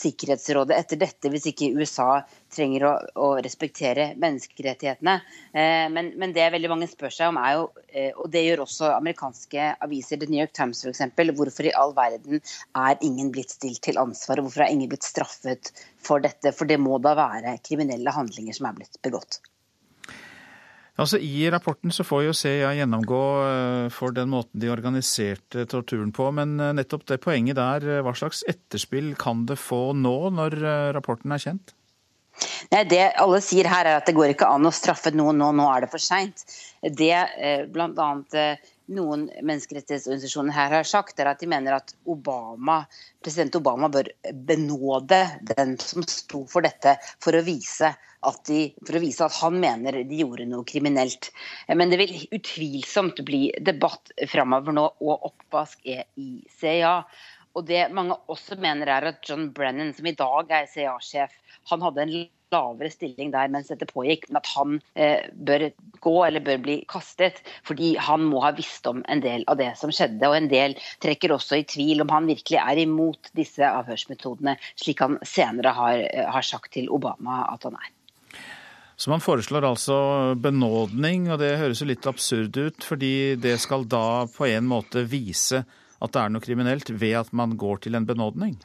[0.00, 2.22] Sikkerhetsrådet etter dette hvis ikke USA
[2.54, 5.16] trenger å, å respektere menneskerettighetene.
[5.52, 8.64] Eh, men, men, det veldig mange spør seg om, er jo, eh, og det gjør
[8.66, 11.04] også amerikanske aviser, The New York Times f.eks.,
[11.40, 15.06] hvorfor i all verden er ingen blitt stilt til ansvar, og hvorfor er ingen blitt
[15.06, 16.54] straffet for dette?
[16.56, 19.40] For det må da være kriminelle handlinger som er blitt begått.
[21.00, 26.10] Altså I rapporten så får jo CIA gjennomgå eh, for den måten de organiserte torturen
[26.12, 30.16] på, men eh, nettopp det poenget der, eh, hva slags etterspill kan det få nå,
[30.36, 30.58] når
[30.96, 31.72] rapporten er kjent?
[32.72, 35.50] Nei, Det alle sier her er at det går ikke an å straffe noen nå,
[35.56, 36.44] nå er det for seint.
[36.80, 37.16] Det
[37.72, 38.10] bl.a.
[38.94, 42.80] noen menneskerettighetsorganisasjoner her har sagt, er at de mener at Obama,
[43.22, 44.10] president Obama bør
[44.46, 45.20] benåde
[45.52, 47.92] den som sto for dette, for å vise
[48.46, 51.30] de, for å vise at han mener de gjorde noe kriminelt.
[51.72, 56.98] Men det vil utvilsomt bli debatt framover nå, og oppvask er i CIA.
[57.56, 61.32] Og det mange også mener er at John Brennan, som i dag er CIA-sjef,
[61.72, 62.14] han hadde en
[62.54, 65.68] lavere stilling der mens dette pågikk, men at han eh, bør
[66.00, 69.72] gå eller bør bli kastet fordi han må ha visst om en del av det
[69.80, 70.26] som skjedde.
[70.28, 75.02] Og en del trekker også i tvil om han virkelig er imot disse avhørsmetodene, slik
[75.04, 77.94] han senere har, eh, har sagt til Obama at han er.
[79.00, 79.94] Så man foreslår altså
[80.36, 85.06] benådning, og det høres jo litt absurd ut, fordi det skal da på en måte
[85.08, 85.62] vise
[86.00, 88.58] at det er noe kriminelt ved at man går til en benådning?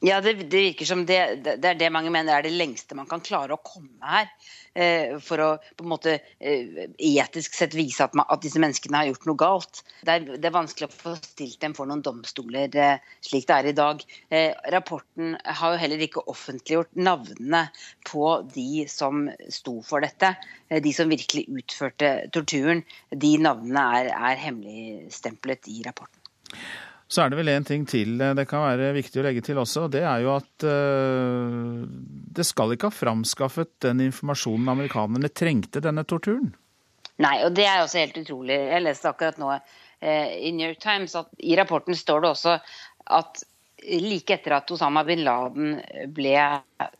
[0.00, 3.08] Ja, det, det, virker som det, det, er det mange mener er det lengste man
[3.10, 4.28] kan klare å komme her.
[4.78, 9.00] Eh, for å på en måte eh, etisk sett vise at, man, at, disse menneskene
[9.00, 9.82] har gjort noe galt.
[10.06, 13.56] Det er, det er vanskelig å få stilt dem for noen domstoler eh, slik det
[13.56, 14.04] er i dag.
[14.30, 17.64] Eh, rapporten har jo heller ikke offentliggjort navnene
[18.06, 20.36] på de som sto for dette.
[20.68, 22.84] Eh, de som virkelig utførte torturen.
[23.10, 26.22] De navnene er, er hemmeligstemplet i rapporten.
[27.08, 29.86] Så er det vel en ting til det kan være viktig å legge til også.
[29.88, 31.84] Det er jo at uh,
[32.36, 36.52] det skal ikke ha framskaffet den informasjonen amerikanerne trengte denne torturen.
[37.18, 38.58] Nei, og det er også helt utrolig.
[38.74, 39.62] Jeg leste akkurat nå uh,
[40.36, 42.58] i New York Times at i rapporten står det også
[43.16, 43.42] at
[43.88, 45.78] like etter at Osama bin Laden
[46.12, 46.34] ble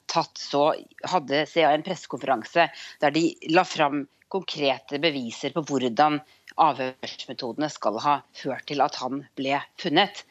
[0.08, 0.70] tatt, så
[1.10, 2.68] hadde CIA en pressekonferanse
[3.02, 6.20] der de la fram konkrete beviser på hvordan
[6.62, 10.24] avhørsmetodene skal ha ført til at han ble funnet.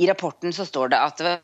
[0.00, 1.36] I rapporten så står det at det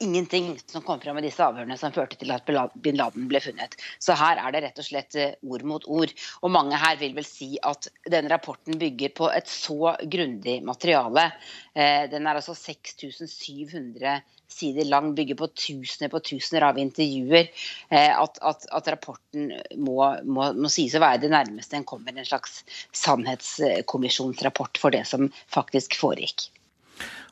[0.00, 2.46] ingenting som kom fram i disse avhørene som førte til at
[2.82, 3.76] bin Laden ble funnet.
[4.02, 6.12] Så her er det rett og slett eh, ord mot ord.
[6.42, 11.30] Og mange her vil vel si at denne rapporten bygger på et så grundig materiale.
[11.74, 17.50] Eh, den er altså 6700 sider lang, bygger på tusener på tusener av intervjuer.
[17.90, 22.14] Eh, at, at, at rapporten må, må, må, sies å være det nærmeste en kommer
[22.14, 22.62] en slags
[22.96, 26.48] sannhetskommisjonsrapport for det som faktisk foregikk.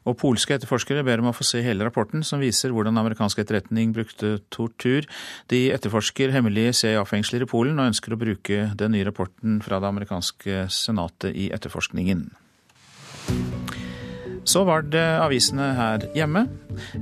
[0.05, 3.95] Og polske etterforskere ber om å få se hele rapporten, som viser hvordan amerikansk etterretning
[3.97, 5.09] brukte tortur.
[5.53, 9.91] De etterforsker hemmelige CIA-fengsler i Polen, og ønsker å bruke den nye rapporten fra det
[9.91, 12.29] amerikanske senatet i etterforskningen.
[14.45, 16.45] Så var det avisene her hjemme.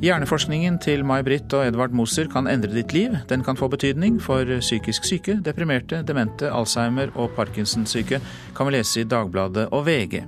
[0.03, 3.17] Hjerneforskningen til May-Britt og Edvard Moser kan endre ditt liv.
[3.29, 8.23] Den kan få betydning for psykisk syke, deprimerte, demente, Alzheimer og Parkinson-syke,
[8.55, 10.23] kan vi lese i Dagbladet og VG.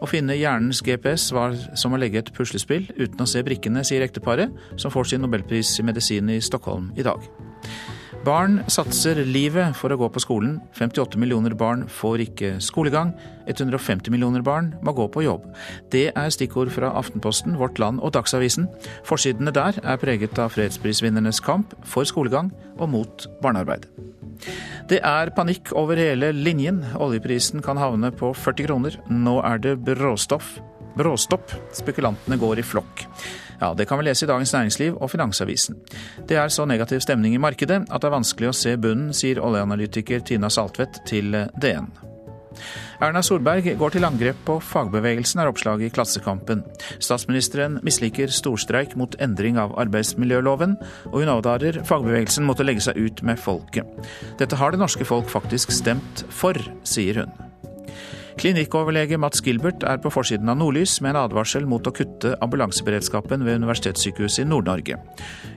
[0.00, 4.04] Å finne hjernens GPS var som å legge et puslespill uten å se brikkene, sier
[4.06, 7.20] ekteparet, som får sin nobelpris i medisin i Stockholm i dag.
[8.20, 10.58] Barn satser livet for å gå på skolen.
[10.76, 13.14] 58 millioner barn får ikke skolegang.
[13.48, 15.46] 150 millioner barn må gå på jobb.
[15.88, 18.68] Det er stikkord fra Aftenposten, Vårt Land og Dagsavisen.
[19.08, 23.88] Forsidene der er preget av fredsprisvinnernes kamp for skolegang og mot barnearbeid.
[24.92, 26.84] Det er panikk over hele linjen.
[27.00, 29.00] Oljeprisen kan havne på 40 kroner.
[29.08, 30.58] Nå er det bråstoff.
[30.98, 31.56] Bråstopp.
[31.72, 33.06] Spekulantene går i flokk.
[33.60, 35.76] Ja, Det kan vi lese i Dagens Næringsliv og Finansavisen.
[36.28, 39.40] Det er så negativ stemning i markedet at det er vanskelig å se bunnen, sier
[39.40, 41.90] oljeanalytiker Tina Saltvedt til DN.
[43.00, 46.64] Erna Solberg går til angrep på fagbevegelsen, er oppslaget i Klassekampen.
[47.00, 50.76] Statsministeren misliker storstreik mot endring av arbeidsmiljøloven,
[51.12, 53.88] og hun advarer fagbevegelsen mot å legge seg ut med folket.
[54.40, 57.49] Dette har det norske folk faktisk stemt for, sier hun.
[58.40, 63.44] Klinikkoverlege Mats Gilbert er på forsiden av Nordlys med en advarsel mot å kutte ambulanseberedskapen
[63.44, 64.96] ved Universitetssykehuset i Nord-Norge.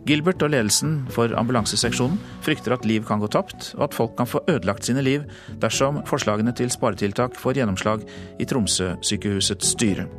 [0.10, 4.28] Gilbert og ledelsen for ambulanseseksjonen frykter at liv kan gå tapt, og at folk kan
[4.28, 5.24] få ødelagt sine liv
[5.64, 8.04] dersom forslagene til sparetiltak får gjennomslag
[8.44, 10.10] i Tromsø-sykehusets styre.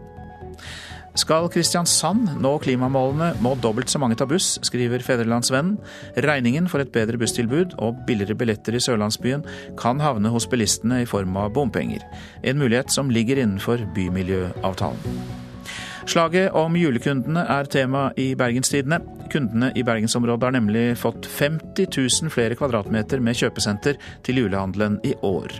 [1.15, 5.77] Skal Kristiansand nå klimamålene, må dobbelt så mange ta buss, skriver Fedrelandsvennen.
[6.27, 9.47] Regningen for et bedre busstilbud og billigere billetter i sørlandsbyen
[9.79, 12.03] kan havne hos bilistene i form av bompenger.
[12.43, 15.43] En mulighet som ligger innenfor bymiljøavtalen.
[16.05, 18.98] Slaget om julekundene er tema i Bergenstidene.
[19.32, 23.96] Kundene i bergensområdet har nemlig fått 50 000 flere kvadratmeter med kjøpesenter
[24.26, 25.57] til julehandelen i år.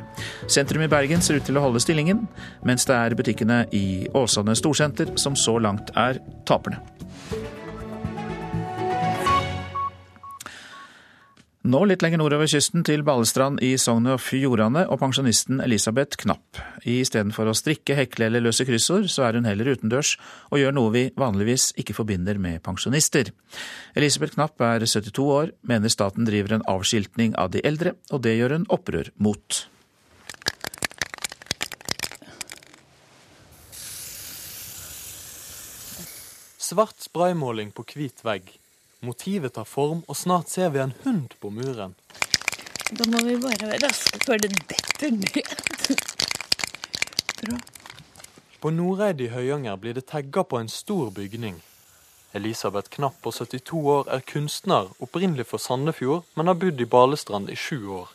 [0.47, 2.27] Sentrum i Bergen ser ut til å holde stillingen,
[2.63, 6.83] mens det er butikkene i Åsane storsenter som så langt er taperne.
[11.65, 16.59] Nå litt lenger nordover kysten til Balestrand i Sogn og Fjordane og pensjonisten Elisabeth Knapp.
[16.85, 20.11] Istedenfor å strikke, hekle eller løse kryssord, så er hun heller utendørs
[20.51, 23.31] og gjør noe vi vanligvis ikke forbinder med pensjonister.
[23.97, 28.35] Elisabeth Knapp er 72 år, mener staten driver en avskiltning av de eldre, og det
[28.37, 29.63] gjør hun opprør mot.
[36.61, 38.53] Svart spraymåling på hvit vegg.
[39.05, 41.95] Motivet tar form, og snart ser vi en hund på muren.
[42.95, 45.41] Da må vi bare være raske før det detter ned.
[48.61, 51.59] På Noreid i Høyanger blir det tagga på en stor bygning.
[52.35, 57.53] Elisabeth Knapp på 72 år er kunstner, opprinnelig for Sandefjord, men har bodd i Balestrand
[57.53, 58.09] i sju år.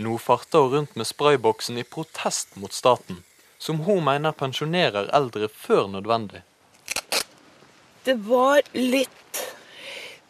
[0.00, 3.24] Nå farter hun rundt med sprayboksen i protest mot staten,
[3.58, 6.40] som hun mener pensjonerer eldre før nødvendig.
[8.04, 9.42] Det var litt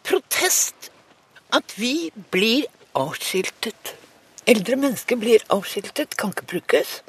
[0.07, 0.91] protest
[1.53, 2.67] at vi blir
[2.99, 3.95] avskiltet.
[4.49, 7.01] Eldre mennesker blir avskiltet, kan ikke brukes.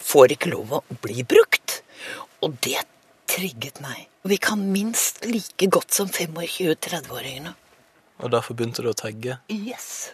[0.00, 1.80] Får ikke lov å bli brukt.
[2.40, 2.80] Og det
[3.30, 4.06] trigget meg.
[4.24, 7.54] Vi kan minst like godt som 25-30-åringene.
[8.20, 9.38] Og derfor begynte du å tagge?
[9.52, 10.10] Yes.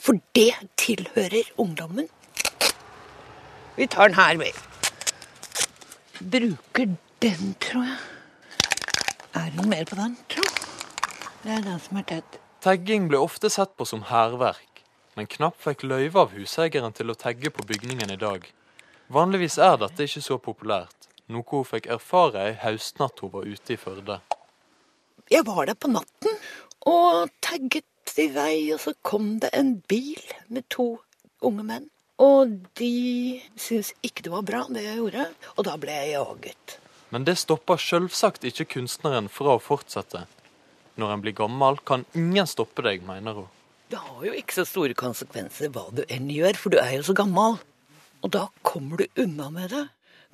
[0.00, 2.08] For det tilhører ungdommen.
[3.76, 4.52] Vi tar den her, vi.
[6.20, 7.98] Bruker den, tror jeg.
[9.36, 10.75] Er det noe mer på den, tro?
[11.46, 12.38] Det er den som er tett.
[12.64, 14.80] Tagging ble ofte sett på som hærverk,
[15.14, 18.48] men knapt fikk løyve av huseieren til å tagge på bygningen i dag.
[19.14, 23.76] Vanligvis er dette ikke så populært, noe hun fikk erfare ei høstnatt hun var ute
[23.76, 24.18] i Førde.
[25.30, 26.34] Jeg var der på natten
[26.90, 30.18] og tagget i vei, og så kom det en bil
[30.50, 30.96] med to
[31.46, 31.90] unge menn.
[32.18, 36.80] Og de syntes ikke det var bra, det jeg gjorde, og da ble jeg jaget.
[37.14, 40.26] Men det stopper selvsagt ikke kunstneren fra å fortsette.
[40.96, 43.48] Når en blir gammel, kan ingen stoppe deg, mener hun.
[43.92, 47.04] Det har jo ikke så store konsekvenser hva du enn gjør, for du er jo
[47.06, 47.58] så gammel.
[48.24, 49.84] Og da kommer du unna med det.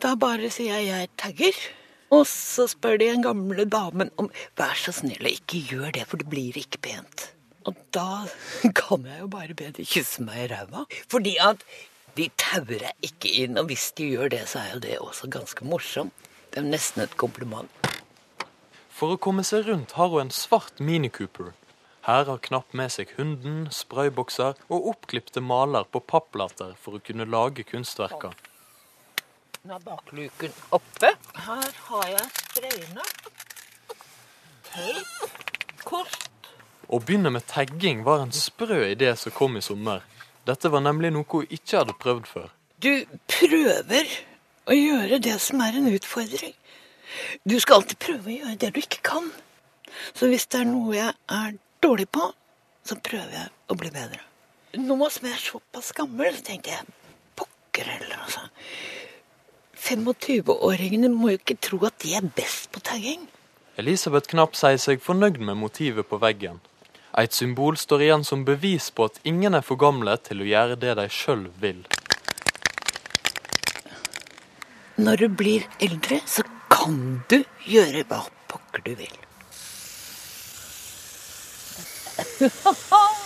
[0.03, 1.63] Da bare sier jeg 'jeg tagger',
[2.11, 6.07] og så spør de den gamle damen om 'vær så snill og ikke gjør det,
[6.07, 7.31] for det blir ikke pent'.
[7.67, 8.27] Og da
[8.81, 10.85] kan jeg jo bare be de kysse meg i ræva.
[11.09, 11.63] Fordi at
[12.17, 15.31] de tauer jeg ikke inn, og hvis de gjør det, så er jo det også
[15.31, 16.13] ganske morsomt.
[16.51, 17.92] Det er nesten et kompliment.
[19.03, 21.49] For å komme seg rundt har hun en svart Mini Cooper.
[22.07, 27.27] Her har Knapp med seg hunden, spraybokser og oppklipte maler på papplater for å kunne
[27.27, 28.37] lage kunstverker.
[29.67, 31.11] Nå er bakluken oppe.
[31.49, 33.09] Her har jeg sprayene.
[34.71, 35.27] Teip.
[35.83, 36.31] Kort.
[36.87, 40.07] Å begynne med tagging var en sprø idé som kom i sommer.
[40.47, 42.55] Dette var nemlig noe hun ikke hadde prøvd før.
[42.79, 42.93] Du
[43.27, 44.19] prøver
[44.71, 46.55] å gjøre det som er en utfordring.
[47.49, 49.29] Du skal alltid prøve å gjøre det du ikke kan.
[50.17, 51.55] Så hvis det er noe jeg er
[51.85, 52.31] dårlig på,
[52.87, 54.21] så prøver jeg å bli bedre.
[54.81, 56.97] Nå som jeg er såpass gammel, så tenkte jeg
[57.39, 58.49] pokker heller, altså.
[59.83, 63.25] 25-åringene må jo ikke tro at de er best på tagging.
[63.81, 66.61] Elisabeth Knapp sier seg fornøyd med motivet på veggen.
[67.19, 70.79] Et symbol står igjen som bevis på at ingen er for gamle til å gjøre
[70.81, 71.83] det de sjøl vil.
[75.03, 76.45] Når du blir eldre, så
[76.83, 77.39] kan du
[77.71, 79.19] gjøre hva pokker du vil.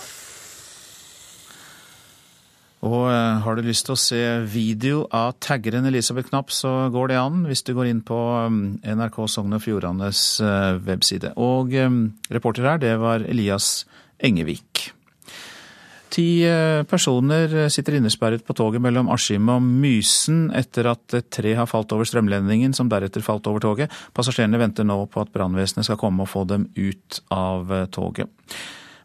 [2.87, 7.09] Og eh, har du lyst til å se video av taggeren Elisabeth Knapp, så går
[7.11, 8.17] det an hvis du går inn på
[8.53, 11.33] mm, NRK Sogn og Fjordanes eh, webside.
[11.41, 12.03] Og mm,
[12.37, 13.87] reporter her, det var Elias
[14.21, 14.91] Engevik.
[16.13, 21.53] Ti eh, personer sitter innesperret på toget mellom Askim og Mysen etter at et tre
[21.57, 23.93] har falt over strømledningen som deretter falt over toget.
[24.15, 28.31] Passasjerene venter nå på at brannvesenet skal komme og få dem ut av toget.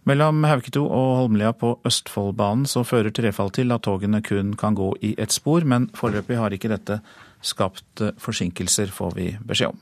[0.08, 4.88] Mellom Hauketo og Holmlia på Østfoldbanen så fører trefall til at togene kun kan gå
[5.06, 6.98] i ett spor, men foreløpig har ikke dette
[7.42, 9.78] skapt forsinkelser, får vi beskjed om.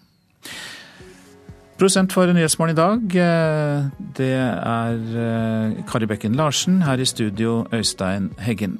[1.80, 3.04] Prosent for Nyhetsmorgen i dag,
[4.18, 6.82] det er eh, Kari Bekken Larsen.
[6.84, 8.74] Her i studio Øystein Heggen.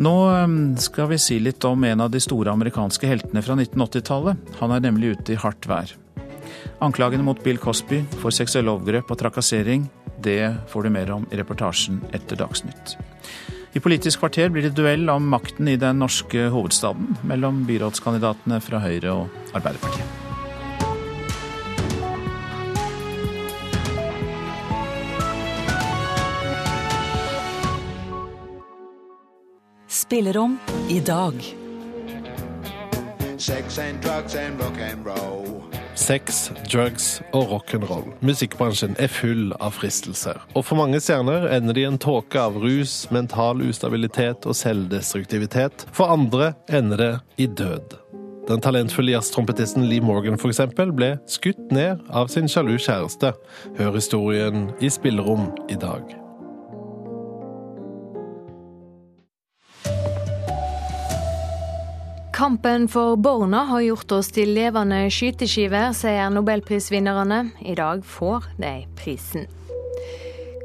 [0.00, 4.56] Nå eh, skal vi si litt om en av de store amerikanske heltene fra 1980-tallet.
[4.62, 5.92] Han er nemlig ute i hardt vær.
[6.80, 10.40] Anklagene mot Bill Cosby for seksuelle overgrep og trakassering, det
[10.72, 12.96] får du mer om i reportasjen etter Dagsnytt.
[13.76, 18.80] I Politisk kvarter blir det duell om makten i den norske hovedstaden mellom byrådskandidatene fra
[18.88, 20.15] Høyre og Arbeiderpartiet.
[30.06, 31.34] Spillerom i dag.
[33.38, 35.64] Sex and drugs and rock and roll.
[35.94, 38.12] Sex, drugs og rock'n'roll.
[38.22, 40.38] Musikkbransjen er full av fristelser.
[40.54, 45.88] Og for mange stjerner ender de i en tåke av rus, mental ustabilitet og selvdestruktivitet.
[45.90, 47.96] For andre ender det i død.
[48.46, 53.34] Den talentfulle jazztrompetisten Lee Morgan for eksempel, ble skutt ned av sin sjalu kjæreste.
[53.80, 56.14] Hør historien i Spillerom i dag.
[62.36, 67.38] Kampen for barna har gjort oss til levende skyteskiver, sier nobelprisvinnerne.
[67.64, 69.46] I dag får de prisen.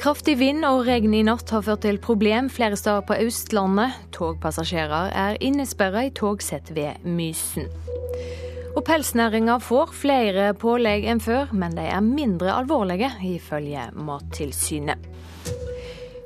[0.02, 3.96] Kraftig vind og regn i natt har ført til problem flere steder på Østlandet.
[4.12, 7.70] Togpassasjerer er innesperra i togsett ved Mysen.
[8.76, 15.08] Og pelsnæringa får flere pålegg enn før, men de er mindre alvorlige, ifølge Mattilsynet.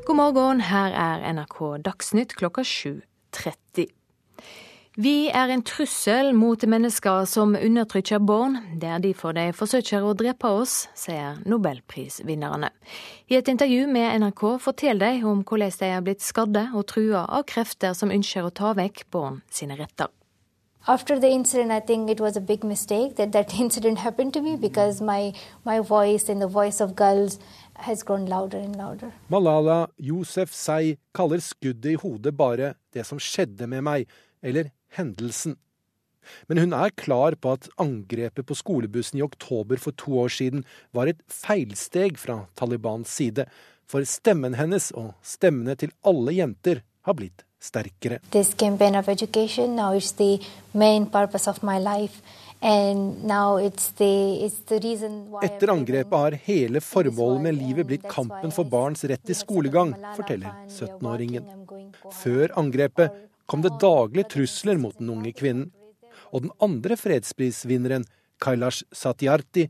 [0.10, 3.94] God morgen, her er NRK Dagsnytt klokka 7.30.
[4.96, 8.54] Vi er en trussel mot mennesker som undertrykker barn.
[8.80, 12.70] Det er derfor de forsøker å drepe oss, sier nobelprisvinnerne.
[13.28, 17.26] I et intervju med NRK forteller de om hvordan de er blitt skadde og trua
[17.28, 20.08] av krefter som ønsker å ta vekk barn sine retter.
[20.88, 24.42] After the incident, I think it was a big mistake that that incident happened to
[24.42, 25.34] me because my,
[25.66, 27.38] my voice and the voice of girls
[27.74, 29.12] has grown louder and louder.
[29.30, 34.08] Malala Yousefzai kaller skuddet i hodet bare 'det som skjedde med meg',
[34.42, 35.58] eller hendelsen.
[36.50, 40.66] Men hun er klar på at angrepet på skolebussen i oktober for to år siden
[40.96, 43.46] var et feilsteg fra Talibans side,
[43.86, 48.18] for stemmen hennes og stemmene til alle jenter har blitt sterkere.
[48.34, 50.40] This campaign of education now is the
[50.74, 52.22] main purpose of my life.
[55.44, 60.50] Etter angrepet har hele formålet med livet blitt kampen for barns rett til skolegang, forteller
[60.72, 61.44] 17-åringen.
[62.16, 63.12] Før angrepet
[63.46, 65.72] kom det daglig trusler mot den unge kvinnen.
[66.34, 68.06] Og den andre fredsprisvinneren,
[68.42, 69.70] Kailash Satyarthi,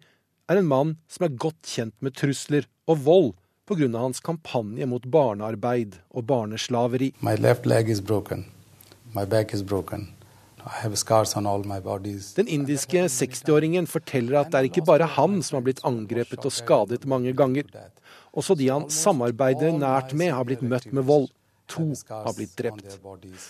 [0.49, 3.31] er en mann som er godt kjent med trusler og vold
[3.65, 3.89] pga.
[3.97, 7.13] hans kampanje mot barnearbeid og barneslaveri.
[12.35, 16.53] Den indiske 60-åringen forteller at det er ikke bare han som har blitt angrepet og
[16.53, 17.69] skadet mange ganger.
[18.33, 21.29] Også de han samarbeider nært med, har blitt møtt med vold.
[21.67, 22.99] To har blitt drept.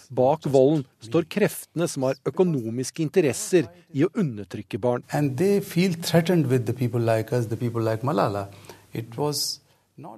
[0.09, 5.03] Bak volden står kreftene som har økonomiske interesser i å undertrykke barn.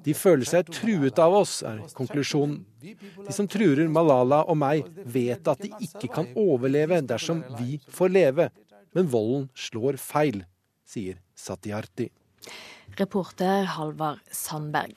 [0.06, 2.62] De føler seg truet av oss, er konklusjonen.
[2.82, 8.14] De som truer Malala og meg, vet at de ikke kan overleve dersom vi får
[8.14, 8.50] leve.
[8.98, 10.42] Men volden slår feil,
[10.88, 12.10] sier Satyarthi.
[13.00, 14.96] Reporter Halvard Sandberg.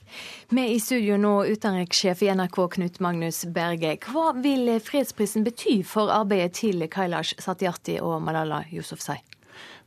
[0.50, 3.96] Med i studio nå utenrikssjef i NRK Knut Magnus Berge.
[4.06, 9.20] Hva vil fredsprisen bety for arbeidet til Kailash Satyarti og Malala Yousafzai?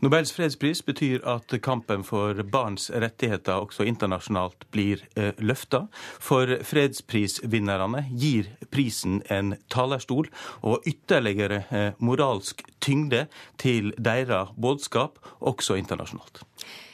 [0.04, 5.86] Nobels fredspris betyr at kampen for barns rettigheter også internasjonalt blir eh, løfta.
[6.20, 10.28] For fredsprisvinnerne gir prisen en talerstol
[10.62, 13.28] og ytterligere eh, moralsk tyngde
[13.62, 16.44] til deres budskap, også internasjonalt.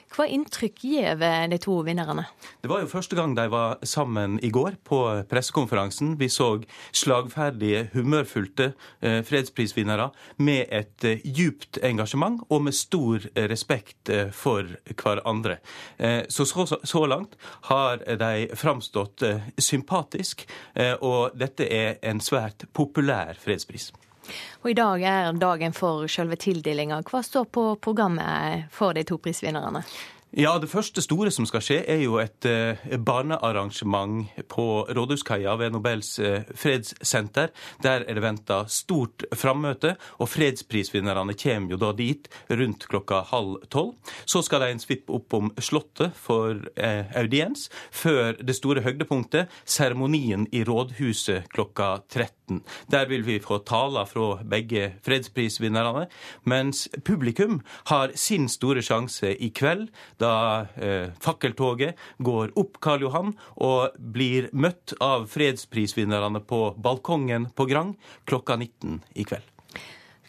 [0.10, 2.26] Hva inntrykk gir de to vinnerne?
[2.62, 6.16] Det var jo første gang de var sammen i går på pressekonferansen.
[6.20, 6.50] Vi så
[6.96, 10.10] slagferdige, humørfylte eh, fredsprisvinnere
[10.42, 15.60] med et eh, djupt engasjement og med stor respekt eh, for hverandre.
[16.30, 17.36] Så, så langt
[17.70, 19.24] har de framstått
[19.62, 20.46] sympatisk,
[21.06, 23.90] og dette er en svært populær fredspris.
[24.62, 27.02] Og I dag er dagen for selve tildelinga.
[27.08, 29.84] Hva står på programmet for de to prisvinnerne?
[30.38, 35.74] Ja, Det første store som skal skje, er jo et eh, barnearrangement på Rådhuskaia ved
[35.74, 37.50] Nobels eh, fredssenter.
[37.82, 43.66] Der er det venta stort frammøte, og fredsprisvinnerne kommer jo da dit rundt klokka halv
[43.74, 43.96] tolv.
[44.30, 49.50] Så skal de en svipp opp om Slottet for eh, audiens, før det store høydepunktet,
[49.66, 52.62] seremonien i Rådhuset klokka 13.
[52.94, 56.06] Der vil vi få taler fra begge fredsprisvinnerne,
[56.46, 59.90] mens publikum har sin store sjanse i kveld
[60.22, 67.70] da eh, fakkeltoget går opp Karl Johan og blir møtt av fredsprisvinnerne på balkongen på
[67.70, 67.96] Grang
[68.30, 69.56] klokka 19 i kveld.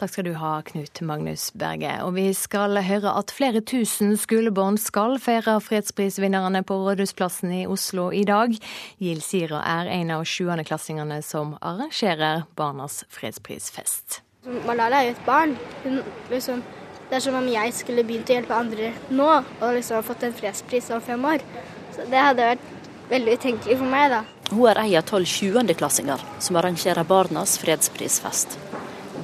[0.01, 1.91] Takk skal du ha, Knut Magnus Berge.
[2.07, 8.07] Og vi skal høre at flere tusen skolebarn skal feire fredsprisvinnerne på Rådhusplassen i Oslo
[8.09, 8.55] i dag.
[8.97, 14.23] Gild Sira er en av sjuendeklassingene som arrangerer Barnas fredsprisfest.
[14.65, 15.53] Malala er jo et barn.
[15.85, 16.01] Hun,
[16.33, 16.65] liksom,
[17.11, 20.35] det er som om jeg skulle begynt å hjelpe andre nå og liksom fått en
[20.37, 21.43] fredspris om fem år.
[21.91, 22.69] Så det hadde vært
[23.11, 24.21] veldig utenkelig for meg, da.
[24.51, 28.55] Hun er ei av tolv sjuendeklassinger som arrangerer Barnas fredsprisfest.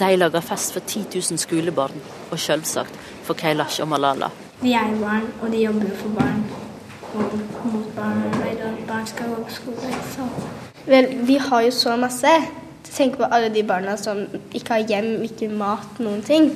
[0.00, 4.32] De lager fest for 10 000 skolebarn, og selvsagt for Kailash og Malala.
[4.60, 6.42] De er barn, og de jobber for barn.
[7.14, 7.36] Og
[7.70, 9.92] mot barn og barn skal gå på skole.
[10.10, 10.26] Så.
[10.90, 12.34] Vel, vi har jo så masse.
[12.90, 16.50] Tenk på alle de barna som ikke har hjem, ikke mat, noen ting.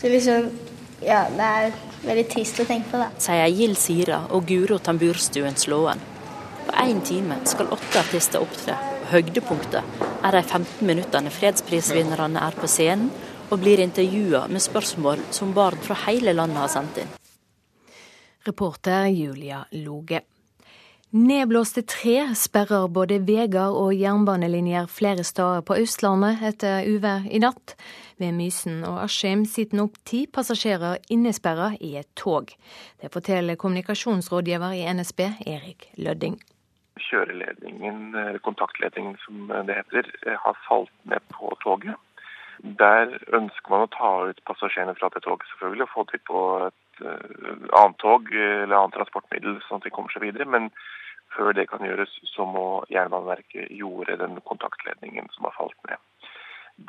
[0.00, 0.50] Så liksom,
[1.02, 1.72] ja, det er
[2.04, 3.08] veldig trist å tenke på, da.
[3.18, 5.98] Sier Gild Sira og Guro Tamburstuen Slåen.
[6.68, 8.76] På én time skal åtte artister opptre.
[9.08, 13.10] Høydepunktet er de 15 minuttene fredsprisvinnerne er på scenen
[13.48, 17.14] og blir intervjua med spørsmål som barn fra hele landet har sendt inn.
[18.46, 20.20] Reporter Julia Loge.
[21.16, 27.74] Nedblåste tre sperrer både veier og jernbanelinjer flere steder på Østlandet etter uvær i natt.
[28.18, 32.52] Ved Mysen og Askim sitter nå ti passasjerer innesperra i et tog.
[33.00, 36.38] Det forteller kommunikasjonsrådgiver i NSB, Erik Lødding
[37.08, 40.10] kjøreledningen, eller kontaktledningen som det heter,
[40.44, 41.96] har falt ned på toget.
[42.80, 46.44] Der ønsker man å ta ut passasjerene fra det toget selvfølgelig, og få dem på
[46.66, 50.48] et uh, annet tog eller annet transportmiddel, sånn at de kommer seg videre.
[50.56, 50.70] Men
[51.36, 56.02] før det kan gjøres, så må Jernbaneverket gjorde den kontaktledningen som har falt ned.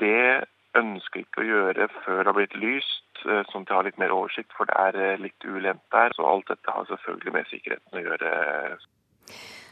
[0.01, 3.87] Det ønsker ikke å gjøre før det har blitt lyst, eh, sånn at jeg har
[3.87, 6.13] litt mer oversikt, for det er eh, litt ulendt der.
[6.15, 8.33] Så alt dette har selvfølgelig med sikkerheten å gjøre.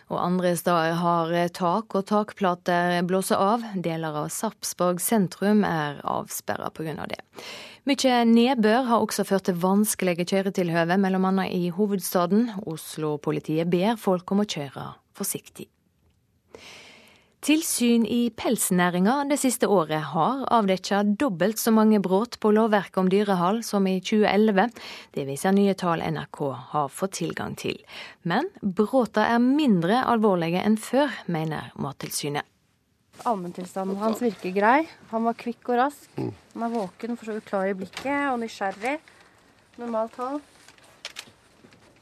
[0.07, 3.65] Og andre steder har tak og takplater blåst av.
[3.75, 7.05] Deler av Sarpsborg sentrum er avsperra pga.
[7.11, 7.19] det.
[7.87, 11.47] Mykje nedbør har også ført til vanskelige kjøretilhøve, bl.a.
[11.51, 12.49] i hovedstaden.
[12.67, 15.67] Oslo-politiet ber folk om å kjøre forsiktig.
[17.47, 23.07] Tilsyn i pelsnæringa det siste året har avdekket dobbelt så mange brudd på lovverket om
[23.07, 24.65] dyrehold som i 2011.
[25.15, 26.41] Det viser nye tall NRK
[26.73, 27.79] har fått tilgang til.
[28.27, 32.43] Men bruddene er mindre alvorlige enn før, mener Mattilsynet.
[33.23, 34.83] Allmenntilstanden hans virker grei.
[35.15, 36.11] Han var kvikk og rask.
[36.19, 38.97] Han er våken, for så vidt klar i blikket og nysgjerrig.
[39.79, 40.41] Normalt tall.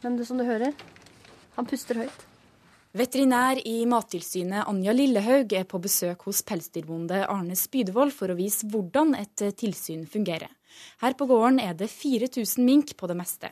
[0.02, 0.74] Men det som du hører,
[1.54, 2.32] han puster høyt.
[2.96, 8.70] Veterinær i Mattilsynet Anja Lillehaug er på besøk hos pelsdyrbonde Arne Spydevold for å vise
[8.72, 10.48] hvordan et tilsyn fungerer.
[11.04, 13.52] Her på gården er det 4000 mink på det meste.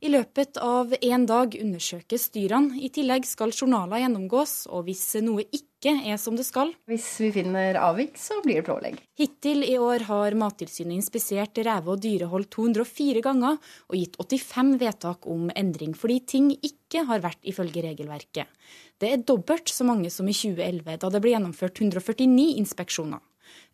[0.00, 2.78] I løpet av én dag undersøkes dyrene.
[2.80, 7.28] I tillegg skal journaler gjennomgås, og hvis noe ikke er som det skal Hvis vi
[7.34, 8.96] finner avvik, så blir det pålegg.
[9.20, 15.28] Hittil i år har Mattilsynet inspisert reve- og dyrehold 204 ganger og gitt 85 vedtak
[15.28, 18.48] om endring, fordi ting ikke har vært ifølge regelverket.
[18.96, 23.20] Det er dobbelt så mange som i 2011, da det ble gjennomført 149 inspeksjoner.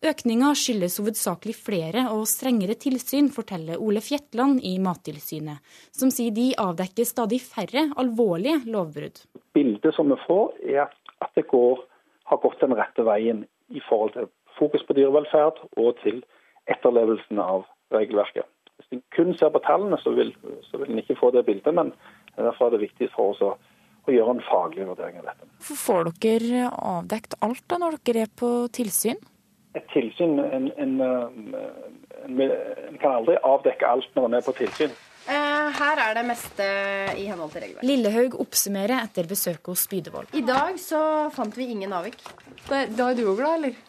[0.05, 6.51] Økninga skyldes hovedsakelig flere og strengere tilsyn, forteller Ole Fjetland i Mattilsynet, som sier de
[6.61, 9.23] avdekker stadig færre alvorlige lovbrudd.
[9.57, 10.91] Bildet som vi får, er
[11.25, 11.81] at det går,
[12.29, 14.29] har gått den rette veien i forhold til
[14.59, 16.21] fokus på dyrevelferd og til
[16.69, 18.45] etterlevelsen av regelverket.
[18.77, 20.35] Hvis en kun ser på tallene, så vil,
[20.69, 21.95] så vil en ikke få det bildet, men
[22.37, 23.55] derfor er det viktig for oss å,
[24.05, 25.49] å gjøre en faglig vurdering av dette.
[25.57, 29.17] Hvorfor får dere avdekt alt da når dere er på tilsyn?
[29.77, 31.59] Et tilsyn en, en, en,
[32.27, 34.95] en, kan aldri avdekke alt når en er på tilsyn.
[35.27, 36.67] Eh, her er det meste
[37.19, 37.89] i henhold til regelverket.
[37.89, 40.31] Lillehaug oppsummerer etter besøket hos Spydevold.
[40.39, 41.01] I dag så
[41.35, 42.21] fant vi ingen avvik.
[42.69, 43.85] Da, da er du òg glad, eller?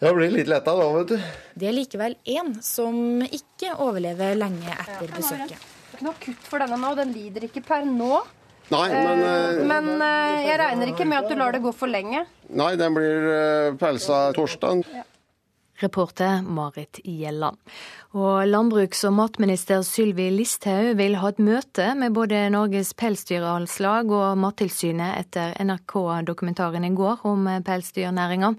[0.00, 1.30] Jeg blir litt letta da, vet du.
[1.60, 5.52] Det er likevel én som ikke overlever lenge etter besøket.
[5.52, 8.22] Det er ikke noe kutt for denne nå, den lider ikke per nå.
[8.70, 11.90] Nei, men eh, Men eh, jeg regner ikke med at du lar det gå for
[11.90, 12.24] lenge.
[12.56, 14.86] Nei, den blir uh, pelsa torsdag.
[14.88, 15.04] Ja.
[15.82, 17.58] Reporter Marit Gjelland.
[18.16, 24.40] Og landbruks- og matminister Sylvi Listhaug vil ha et møte med både Norges pelsdyralslag og
[24.42, 28.54] Mattilsynet etter NRK-dokumentaren i går om pelsdyrnæringa.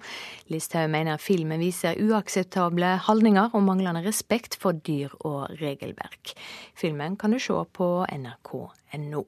[0.53, 6.34] Listhaug mener filmen viser uakseptable holdninger og manglende respekt for dyr og regelverk.
[6.76, 9.28] Filmen kan du se på nrk.no.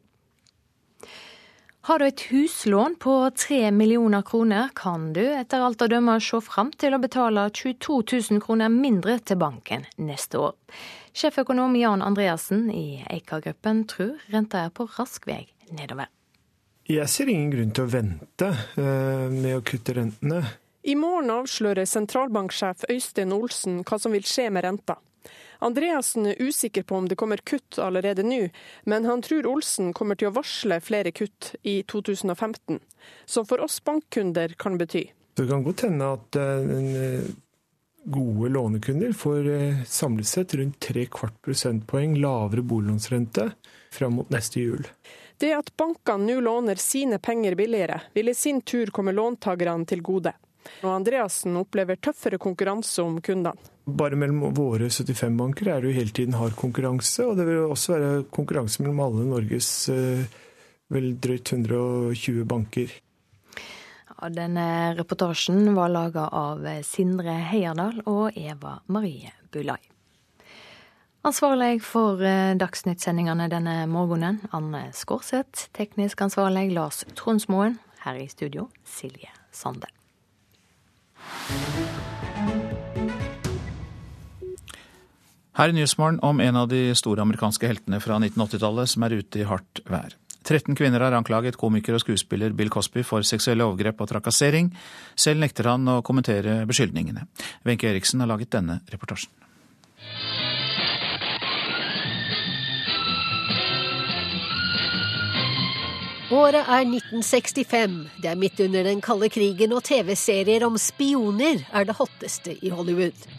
[1.86, 6.40] Har du et huslån på 3 millioner kroner, kan du etter alt å dømme se
[6.40, 7.98] fram til å betale 22
[8.32, 10.54] 000 kroner mindre til banken neste år.
[11.12, 15.42] Sjeføkonom Jan Andreassen i Eika-gruppen tror renta er på rask vei
[15.76, 16.08] nedover.
[16.88, 18.54] Jeg ser ingen grunn til å vente
[19.36, 20.40] med å kutte rentene.
[20.88, 25.02] I morgen avslører sentralbanksjef Øystein Olsen hva som vil skje med renta.
[25.64, 28.50] Andreassen er usikker på om det kommer kutt allerede nå,
[28.84, 32.82] men han tror Olsen kommer til å varsle flere kutt i 2015,
[33.26, 35.08] som for oss bankkunder kan bety.
[35.34, 37.32] Det kan godt hende at eh,
[38.04, 43.52] gode lånekunder får eh, samlet sett rundt tre kvart prosentpoeng lavere boliglånsrente
[43.92, 44.88] fram mot neste jul.
[45.38, 50.04] Det at bankene nå låner sine penger billigere, vil i sin tur komme låntakerne til
[50.06, 50.36] gode.
[50.84, 53.73] Og Andreassen opplever tøffere konkurranse om kundene.
[53.84, 57.66] Bare mellom våre 75 banker er det jo hele tiden hard konkurranse, og det vil
[57.66, 60.24] også være konkurranse mellom alle Norges eh,
[60.94, 62.94] vel drøyt 120 banker.
[64.14, 69.82] Ja, denne reportasjen var laga av Sindre Heierdal og Eva Marie Bulai.
[71.24, 75.70] Ansvarlig for eh, Dagsnytt-sendingene denne morgenen, Anne Skårseth.
[75.72, 77.80] Teknisk ansvarlig Lars Tronsmoen.
[78.04, 79.88] Her i studio, Silje Sande.
[85.54, 89.44] Her i Nyhetsmorgen om en av de store amerikanske heltene fra 1980-tallet som er ute
[89.44, 90.16] i hardt vær.
[90.44, 94.72] 13 kvinner har anklaget komiker og skuespiller Bill Cosby for seksuelle overgrep og trakassering.
[95.14, 97.28] Selv nekter han å kommentere beskyldningene.
[97.70, 99.30] Wenche Eriksen har laget denne reportasjen.
[106.34, 107.96] Året er 1965.
[108.26, 112.74] Det er midt under den kalde krigen, og TV-serier om spioner er det hotteste i
[112.74, 113.30] Hollywood.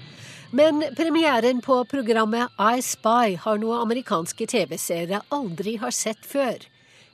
[0.55, 6.61] Men premieren på programmet I Spy har noe amerikanske TV-seere aldri har sett før.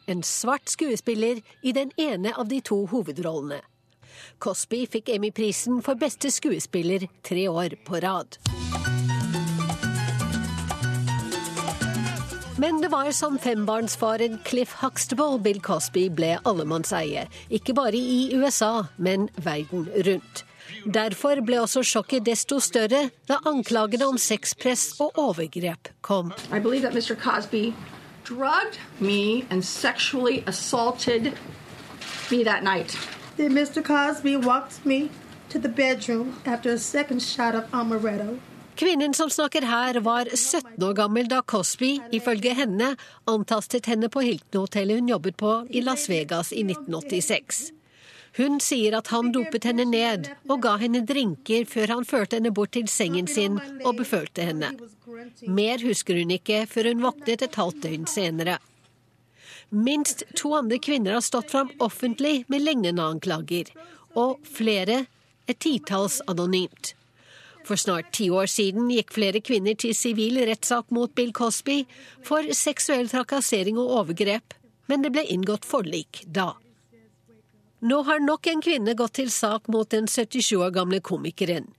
[0.04, 3.62] En svart skuespiller i den ene av de to hovedrollene.
[4.44, 8.36] Cosby fikk Emmy-prisen for beste skuespiller tre år på rad.
[12.60, 17.24] Men det var som fembarnsfaren Cliff Huxtable Bill Cosby ble allemannseie.
[17.48, 20.44] Ikke bare i USA, men verden rundt.
[20.84, 26.32] Derfor ble også sjokket desto større da anklagene om sexpress og overgrep kom.
[26.52, 27.14] I believe that Mr.
[27.14, 27.72] Cosby
[28.24, 31.32] drugged me and sexually assaulted
[32.30, 32.96] me that night.
[33.36, 33.82] Then Mr.
[33.82, 35.10] Cosby walked me
[35.50, 38.38] to the bedroom after a second shot of amaretto.
[38.76, 42.94] Kvinnen som snakker her, var 17 år gammel da Cosby, ifølge henne,
[43.28, 47.79] antastet henne på Hilton-hotellet hun jobbet på i Las Vegas i 1986.
[48.40, 52.52] Hun sier at han dopet henne ned og ga henne drinker før han førte henne
[52.56, 54.70] bort til sengen sin og befølte henne.
[55.44, 58.56] Mer husker hun ikke før hun våknet et halvt døgn senere.
[59.70, 63.68] Minst to andre kvinner har stått fram offentlig med lignende anklager,
[64.16, 65.04] og flere
[65.46, 66.94] et titalls anonymt.
[67.68, 71.84] For snart ti år siden gikk flere kvinner til sivil rettssak mot Bill Cosby
[72.24, 74.56] for seksuell trakassering og overgrep,
[74.88, 76.54] men det ble inngått forlik da.
[77.80, 81.70] Nå har nok en kvinne gått til sak mot den 77 år gamle komikeren.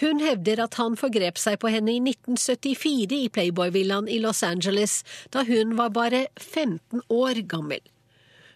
[0.00, 5.02] Hun hevder at han forgrep seg på henne i 1974 i Playboy-villaen i Los Angeles,
[5.28, 7.82] da hun var bare 15 år gammel.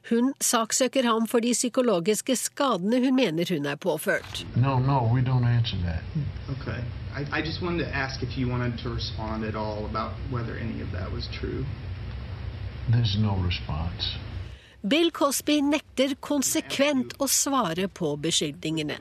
[0.09, 4.47] Hun saksøker ham for de psykologiske skadene hun mener hun er påført.
[4.57, 6.01] No, no, we don't answer that.
[6.57, 6.81] Okay.
[7.13, 10.57] I, I just wanted to ask if you wanted to respond at all about whether
[10.57, 11.65] any of that was true.
[12.89, 14.17] There's no response.
[14.85, 18.99] Bill Cosby nekter konsekvent å svare på beskyldningene.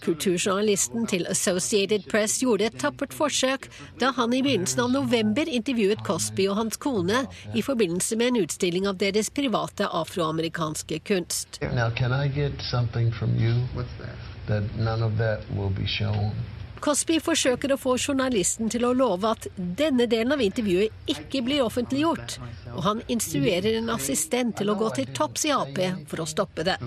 [0.00, 3.68] Kulturjournalisten til Associated Press gjorde et tappert forsøk
[4.00, 8.42] da han i begynnelsen av november intervjuet Cosby og hans kone i forbindelse med en
[8.46, 11.60] utstilling av deres private afroamerikanske kunst.
[11.60, 11.92] Now,
[16.78, 16.82] I?
[16.84, 21.64] Cosby forsøker å få journalisten til å love at denne delen av intervjuet ikke blir
[21.66, 22.38] offentliggjort,
[22.74, 25.78] og han instruerer en assistent til å gå til topps i Ap
[26.08, 26.78] for å stoppe det.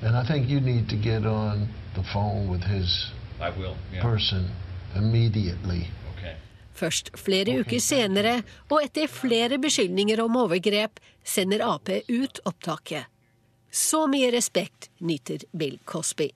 [0.00, 3.12] And I think you need to get on the phone with his
[4.00, 4.48] person
[4.96, 5.88] immediately.
[6.78, 13.10] Først flere uker senere, og etter flere beskyldninger om overgrep, sender Ap ut opptaket.
[13.70, 16.30] Så mye respekt nyter Bill Cosby.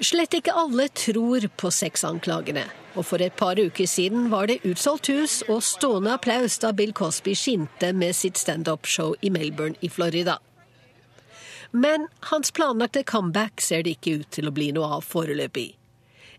[0.00, 2.64] Slett ikke alle tror på sexanklagene.
[2.94, 6.94] Og for et par uker siden var det utsolgt hus og stående applaus da Bill
[6.94, 10.38] Cosby skinte med sitt standup-show i Melbourne i Florida.
[11.70, 15.72] Men hans planlagte comeback ser det ikke ut til å bli noe av foreløpig.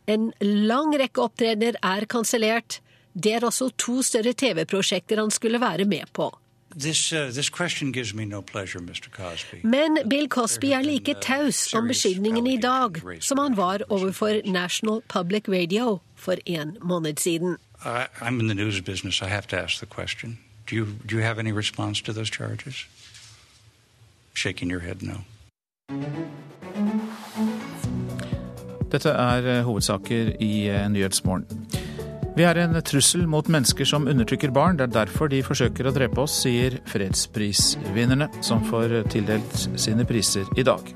[0.10, 2.80] En lang rekke opptredener er kansellert.
[3.14, 6.32] Det er også to større TV-prosjekter han skulle være med på.
[6.76, 7.50] This, uh, this
[8.16, 8.80] no pleasure,
[9.64, 15.02] Men Bill Cosby er like taus om beskyldningene i dag som han var overfor National
[15.08, 17.58] Public Radio for en måned siden.
[17.86, 19.22] Uh, I'm in the news business.
[19.22, 20.38] I have to ask the question.
[20.68, 22.86] Do you, do you have any response to those charges?
[24.40, 25.18] shaking your head no.
[28.91, 31.46] Dette er eh, hovedsaker i Nyhetsmorgen.
[32.40, 34.78] Vi er en trussel mot mennesker som undertrykker barn.
[34.80, 40.48] Det er derfor de forsøker å drepe oss, sier fredsprisvinnerne, som får tildelt sine priser
[40.56, 40.88] i dag.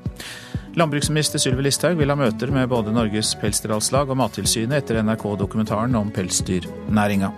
[0.80, 6.08] Landbruksminister Sylvi Listhaug vil ha møter med både Norges Pelsdyralslag og Mattilsynet etter NRK-dokumentaren om
[6.16, 7.28] pelsdyrnæringa.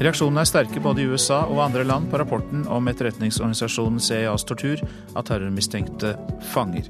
[0.00, 4.80] Reaksjonene er sterke både i USA og andre land på rapporten om etterretningsorganisasjonen CIAs tortur
[5.12, 6.16] av terrormistenkte
[6.56, 6.88] fanger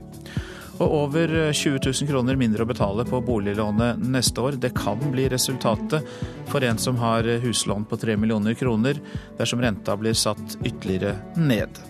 [0.78, 4.58] og over 20 000 kroner mindre å betale på boliglånet neste år.
[4.58, 6.06] Det kan bli resultatet
[6.50, 8.98] for en som har huslån på 3 millioner kroner,
[9.38, 11.82] dersom renta blir satt ytterligere ned.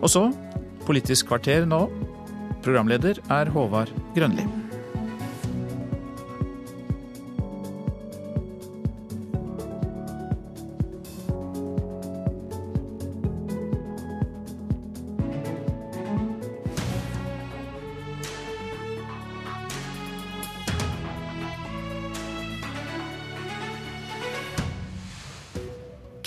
[0.00, 0.28] Og så
[0.86, 1.80] Politisk kvarter nå.
[2.62, 4.65] Programleder er Håvard Grønli.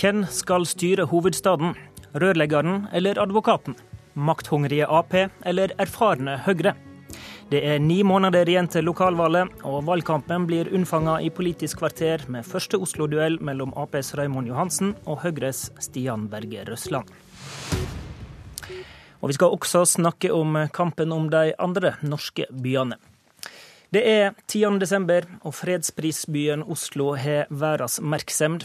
[0.00, 1.74] Hvem skal styre hovedstaden?
[2.16, 3.74] Rørleggeren eller advokaten?
[4.16, 5.12] Makthungrige Ap
[5.44, 6.72] eller erfarne Høyre?
[7.50, 12.48] Det er ni måneder igjen til lokalvalget, og valgkampen blir unnfanga i Politisk kvarter med
[12.48, 17.12] første Oslo-duell mellom Aps Raymond Johansen og Høyres Stian Berge Røsland.
[19.20, 22.96] Og vi skal også snakke om kampen om de andre norske byene.
[23.92, 24.78] Det er 10.
[24.80, 28.64] desember, og fredsprisbyen Oslo har verdens merksemd.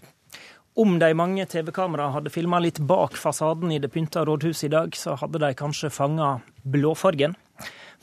[0.76, 4.98] Om de mange TV-kameraene hadde filma litt bak fasaden i det pynta rådhuset i dag,
[5.00, 6.34] så hadde de kanskje fanga
[6.68, 7.38] blåfargen.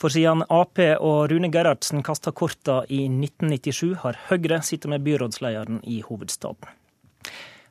[0.01, 5.83] For siden Ap og Rune Gerhardsen kasta korta i 1997, har Høyre sittet med byrådslederen
[5.85, 6.73] i hovedstaden.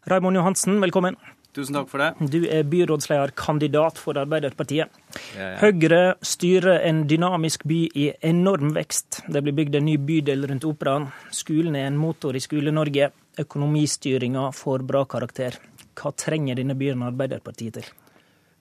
[0.05, 1.17] Raymond Johansen, velkommen.
[1.51, 2.29] Tusen takk for det.
[2.31, 4.87] Du er byrådslederkandidat for Arbeiderpartiet.
[5.35, 5.57] Ja, ja.
[5.59, 9.25] Høyre styrer en dynamisk by i enorm vekst.
[9.27, 11.09] Det blir bygd en ny bydel rundt Operaen.
[11.35, 15.57] Skolen er en motor i Skole-Norge økonomistyringa får bra karakter.
[15.97, 17.91] Hva trenger denne byen Arbeiderpartiet til?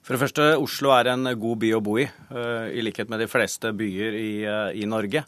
[0.01, 3.19] For det første, Oslo er en god by å bo i, eh, i likhet med
[3.19, 5.23] de fleste byer i, eh, i Norge.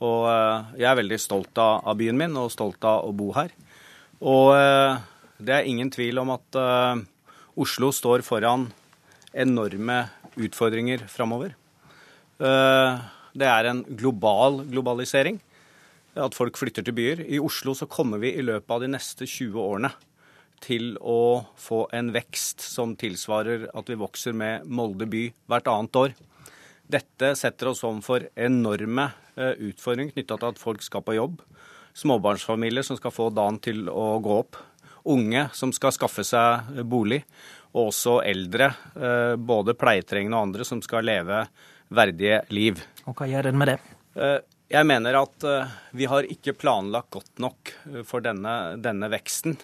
[0.00, 3.32] Og eh, jeg er veldig stolt av, av, byen min og stolt av å bo
[3.32, 3.50] her.
[4.20, 4.52] Og
[5.38, 6.58] det er ingen tvil om at
[7.58, 8.68] Oslo står foran
[9.34, 10.00] enorme
[10.38, 11.54] utfordringer framover.
[12.38, 15.38] Det er en global globalisering
[16.18, 17.22] at folk flytter til byer.
[17.26, 19.92] I Oslo så kommer vi i løpet av de neste 20 årene
[20.64, 26.00] til å få en vekst som tilsvarer at vi vokser med Molde by hvert annet
[26.00, 26.16] år.
[26.88, 31.42] Dette setter oss om for enorme uh, utfordringer knytta til at folk skal på jobb.
[31.98, 34.58] Småbarnsfamilier som skal få dagen til å gå opp.
[35.08, 37.22] Unge som skal skaffe seg bolig.
[37.74, 41.42] Og også eldre, eh, både pleietrengende og andre, som skal leve
[41.92, 42.80] verdige liv.
[43.06, 43.80] Og hva gjør en med det?
[44.18, 49.08] Eh, jeg mener at eh, vi har ikke planlagt godt nok eh, for denne, denne
[49.08, 49.56] veksten.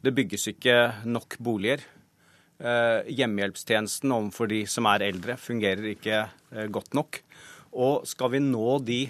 [0.00, 1.82] Det bygges ikke nok boliger.
[2.56, 6.22] Eh, hjemmehjelpstjenesten overfor de som er eldre, fungerer ikke
[6.72, 7.20] godt nok.
[7.76, 9.02] Og skal vi nå de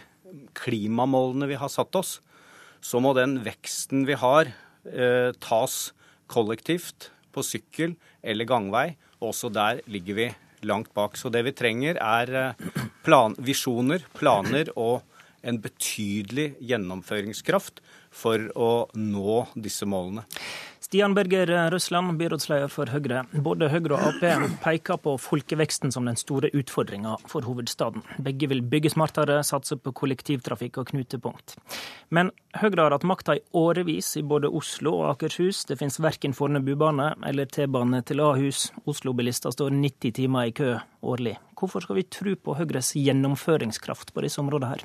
[0.58, 2.16] klimamålene vi har satt oss,
[2.82, 4.50] så må den veksten vi har,
[5.44, 5.76] tas
[6.28, 8.88] kollektivt, på sykkel eller gangvei.
[9.24, 10.28] Også der ligger vi
[10.66, 11.16] langt bak.
[11.16, 12.54] Så det vi trenger, er
[13.06, 15.02] plan, visjoner, planer og
[15.46, 20.24] en betydelig gjennomføringskraft for å nå disse målene.
[20.88, 23.26] Stian Berger Røsland, byrådsleder for Høyre.
[23.44, 24.22] Både Høyre og Ap
[24.62, 28.00] peker på folkeveksten som den store utfordringa for hovedstaden.
[28.24, 31.58] Begge vil bygge smartere, satse på kollektivtrafikk og knutepunkt.
[32.08, 35.66] Men Høyre har hatt makta i årevis i både Oslo og Akershus.
[35.68, 38.70] Det finnes verken Fornebubane eller T-bane til Ahus.
[38.88, 41.36] Oslo-bilister står 90 timer i kø årlig.
[41.58, 44.84] Hvorfor skal vi tro på Høyres gjennomføringskraft på disse områdene her?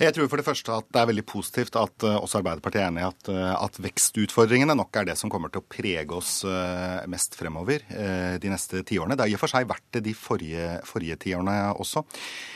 [0.00, 2.90] Jeg tror for det første at det er veldig positivt at uh, også Arbeiderpartiet er
[2.90, 6.38] enig i at, uh, at, vekstutfordringene nok er det som kommer til å prege oss
[6.48, 9.16] uh, mest fremover de neste tiårene.
[9.16, 12.02] Det har i og for seg vært det de forrige, forrige tiårene også.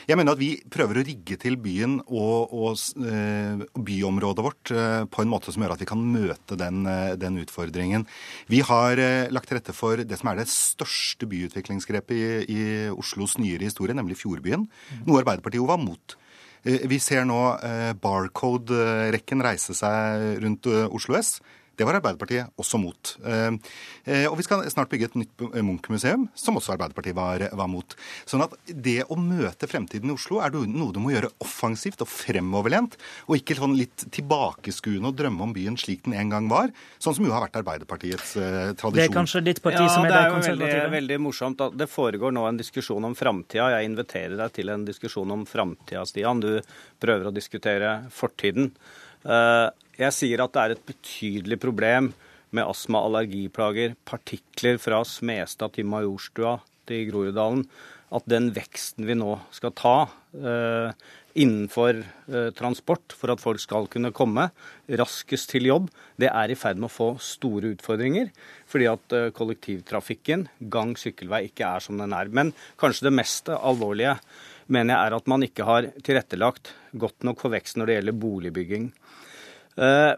[0.08, 4.72] Jeg mener at vi prøver å rigge til byen og, og byområdet vårt
[5.12, 6.82] på en måte som gjør at vi kan møte den,
[7.20, 8.06] den utfordringen.
[8.50, 9.00] Vi har
[9.32, 13.96] lagt til rette for det som er det største byutviklingsgrepet i, i Oslos nyere historie,
[13.98, 14.66] nemlig Fjordbyen.
[15.04, 16.16] Noe Arbeiderpartiet jo var mot.
[16.64, 21.38] Eh, vi ser nå eh, Barcode-rekken reise seg rundt eh, Oslo S.
[21.80, 23.14] Det var Arbeiderpartiet også mot.
[23.24, 27.96] Og vi skal snart bygge et nytt Munch-museum, som også Arbeiderpartiet var, var mot.
[28.28, 32.10] Sånn at det å møte fremtiden i Oslo er noe du må gjøre offensivt og
[32.10, 32.98] fremoverlent,
[33.28, 37.16] og ikke sånn litt tilbakeskuende og drømme om byen slik den en gang var, sånn
[37.16, 38.96] som jo har vært Arbeiderpartiets eh, tradisjon.
[38.98, 40.78] Det er kanskje ditt parti ja, som er det er konservative?
[40.78, 41.66] Veldig, veldig morsomt.
[41.66, 43.70] at Det foregår nå en diskusjon om framtida.
[43.76, 46.42] Jeg inviterer deg til en diskusjon om framtida, Stian.
[46.42, 46.52] Du
[47.02, 48.72] prøver å diskutere fortiden.
[49.24, 49.68] Eh,
[50.06, 52.12] jeg sier at det er et betydelig problem
[52.56, 56.58] med astma, allergiplager, partikler fra Smestad til Majorstua
[56.88, 57.64] til Groruddalen.
[58.10, 59.94] At den veksten vi nå skal ta
[60.34, 60.90] eh,
[61.38, 64.48] innenfor eh, transport for at folk skal kunne komme
[64.98, 65.86] raskest til jobb,
[66.18, 68.32] det er i ferd med å få store utfordringer.
[68.70, 72.32] Fordi at eh, kollektivtrafikken, gang, sykkelvei, ikke er som den er.
[72.34, 72.50] Men
[72.82, 74.16] kanskje det mest alvorlige
[74.70, 78.20] mener jeg er at man ikke har tilrettelagt godt nok for vekst når det gjelder
[78.26, 78.90] boligbygging.
[79.80, 80.14] Eh,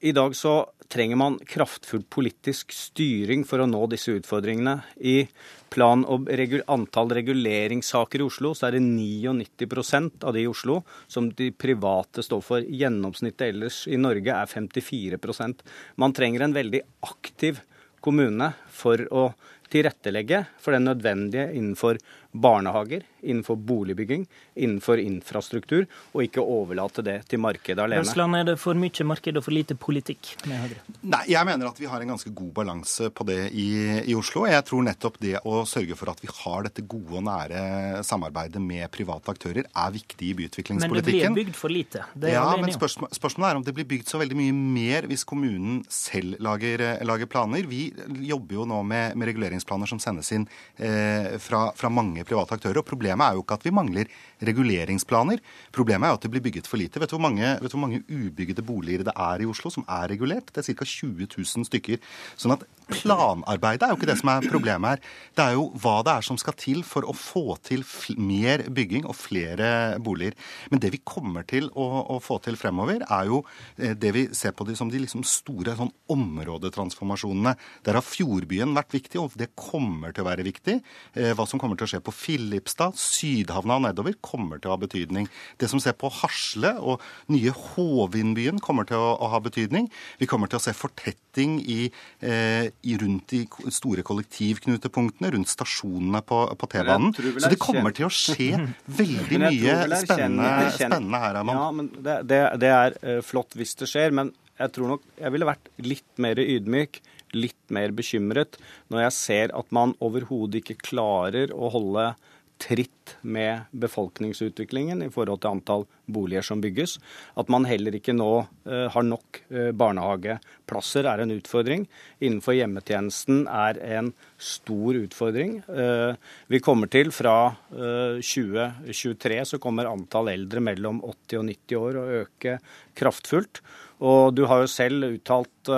[0.00, 0.54] I dag så
[0.88, 4.74] trenger man kraftfull politisk styring for å nå disse utfordringene.
[5.00, 5.24] I
[5.72, 6.28] plan og
[6.70, 12.22] antall reguleringssaker i Oslo, så er det 99% av de i Oslo som de private
[12.26, 12.66] står for.
[12.66, 15.64] Gjennomsnittet ellers i Norge er 54%
[15.96, 17.62] Man trenger en veldig aktiv
[18.04, 19.28] kommune for å
[19.72, 21.98] tilrettelegge for det nødvendige innenfor
[22.30, 28.04] barnehager, innenfor boligbygging, innenfor infrastruktur, og ikke overlate det til markedet alene.
[28.04, 30.82] Røsland, er det for mye marked og for lite politikk med Høyre?
[31.02, 33.68] Nei, jeg mener at vi har en ganske god balanse på det i,
[34.04, 34.44] i Oslo.
[34.50, 38.62] Jeg tror nettopp det å sørge for at vi har dette gode og nære samarbeidet
[38.62, 40.90] med private aktører, er viktig i byutviklingspolitikken.
[40.90, 42.04] Men det blir bygd for lite.
[42.14, 45.26] Det ja, men spørsmål, spørsmålet er om det blir bygd så veldig mye mer hvis
[45.28, 47.66] kommunen selv lager, lager planer.
[47.70, 47.86] Vi
[48.28, 50.46] jobber jo nå med, med reguleringsplaner som sendes inn
[50.76, 52.82] eh, fra, fra mange private aktører.
[52.82, 54.04] og Problemet er jo ikke at vi mangler
[54.48, 55.42] reguleringsplaner.
[55.74, 57.00] Problemet er at det blir bygget for lite.
[57.02, 60.08] Vet du hvor mange, du hvor mange ubygde boliger det er i Oslo som er
[60.12, 60.52] regulert?
[60.54, 60.88] Det er ca.
[60.94, 62.00] 20 000 stykker.
[62.40, 65.12] Sånn at planarbeidet er jo ikke det som er problemet her.
[65.36, 67.84] Det er jo hva det er som skal til for å få til
[68.20, 69.68] mer bygging og flere
[70.04, 70.36] boliger.
[70.72, 73.42] Men det vi kommer til å, å få til fremover, er jo
[73.78, 77.54] eh, det vi ser på de, som de liksom store sånn områdetransformasjonene.
[77.86, 80.78] Der har Fjordbyen vært viktig, og det kommer til å være viktig.
[81.16, 84.74] Eh, hva som kommer til å skje på Filipstad, Sydhavna og nedover, kommer til å
[84.74, 85.28] ha betydning.
[85.62, 87.02] Det som ser på Hasle og
[87.32, 89.88] nye Håvindbyen kommer til å, å, ha betydning.
[90.20, 91.80] Vi kommer til å se fortetting i,
[92.20, 93.44] eh, i rundt de
[93.74, 97.14] store kollektivknutepunktene, rundt stasjonene på, på T-banen.
[97.14, 98.50] Så det kommer til å skje
[99.00, 101.60] veldig mye spennende, spennende, her, Herman.
[101.60, 104.14] Ja, men det, det, det er uh, flott hvis det skjer.
[104.14, 107.00] men jeg tror nok jeg ville vært litt mer ydmyk,
[107.34, 108.58] litt mer bekymret,
[108.92, 112.12] når jeg ser at man overhodet ikke klarer å holde
[112.60, 116.96] tritt med befolkningsutviklingen i forhold til antall boliger som bygges.
[117.40, 118.30] At man heller ikke nå
[118.68, 121.86] eh, har nok eh, barnehageplasser er en utfordring.
[122.22, 125.58] Innenfor hjemmetjenesten er en stor utfordring.
[125.66, 126.14] Eh,
[126.52, 127.34] vi kommer til fra
[127.74, 132.56] 2023 så kommer antall eldre mellom 80 og 90 år å øke
[132.96, 133.60] kraftfullt.
[134.04, 135.70] Og du har jo selv uttalt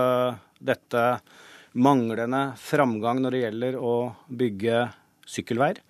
[0.67, 1.05] dette
[1.77, 3.97] manglende framgang når det gjelder å
[4.29, 4.87] bygge
[5.29, 5.83] sykkelveier.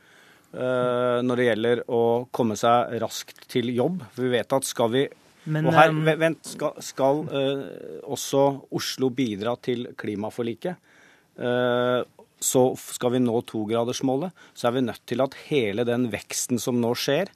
[0.56, 2.02] Eh, når det gjelder å
[2.32, 4.00] komme seg raskt til jobb.
[4.14, 5.02] For vi vet at skal vi
[5.52, 10.92] Men, og her, eh, vent, skal, skal uh, også Oslo bidra til klimaforliket,
[11.36, 16.78] så skal vi nå togradersmålet, så er vi nødt til at hele den veksten som
[16.80, 17.28] nå skjer,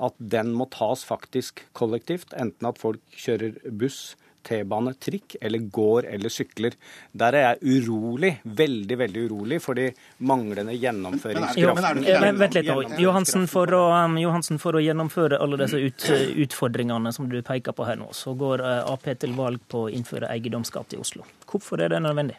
[0.00, 2.32] at den må tas faktisk kollektivt.
[2.32, 6.74] Enten at folk kjører buss, T-bane, trikk, eller går eller sykler.
[7.12, 9.88] Der er jeg urolig, veldig veldig urolig, for de
[10.28, 12.02] manglende gjennomføringskraften.
[12.42, 12.70] Vent litt,
[13.02, 16.08] Johansen for, å, um, Johansen, for å gjennomføre alle disse ut,
[16.46, 19.92] utfordringene som du peker på her nå, så går uh, Ap til valg på å
[19.92, 21.26] innføre eiendomsskatt i Oslo.
[21.48, 22.38] Hvorfor er det nødvendig?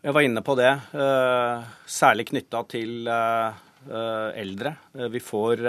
[0.00, 3.10] Jeg var inne på det, uh, særlig knytta til
[3.80, 4.74] eldre.
[5.08, 5.62] Vi får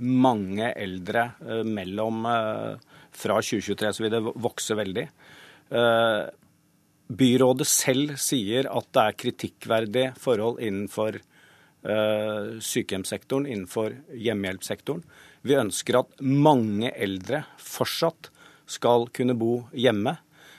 [0.00, 1.26] mange eldre
[1.68, 2.24] mellom
[3.18, 5.06] fra 2023 så vil det vokse veldig.
[5.70, 6.22] Eh,
[7.08, 15.04] byrådet selv sier at det er kritikkverdige forhold innenfor eh, sykehjemssektoren, innenfor hjemmehjelpssektoren.
[15.46, 18.30] Vi ønsker at mange eldre fortsatt
[18.68, 20.18] skal kunne bo hjemme.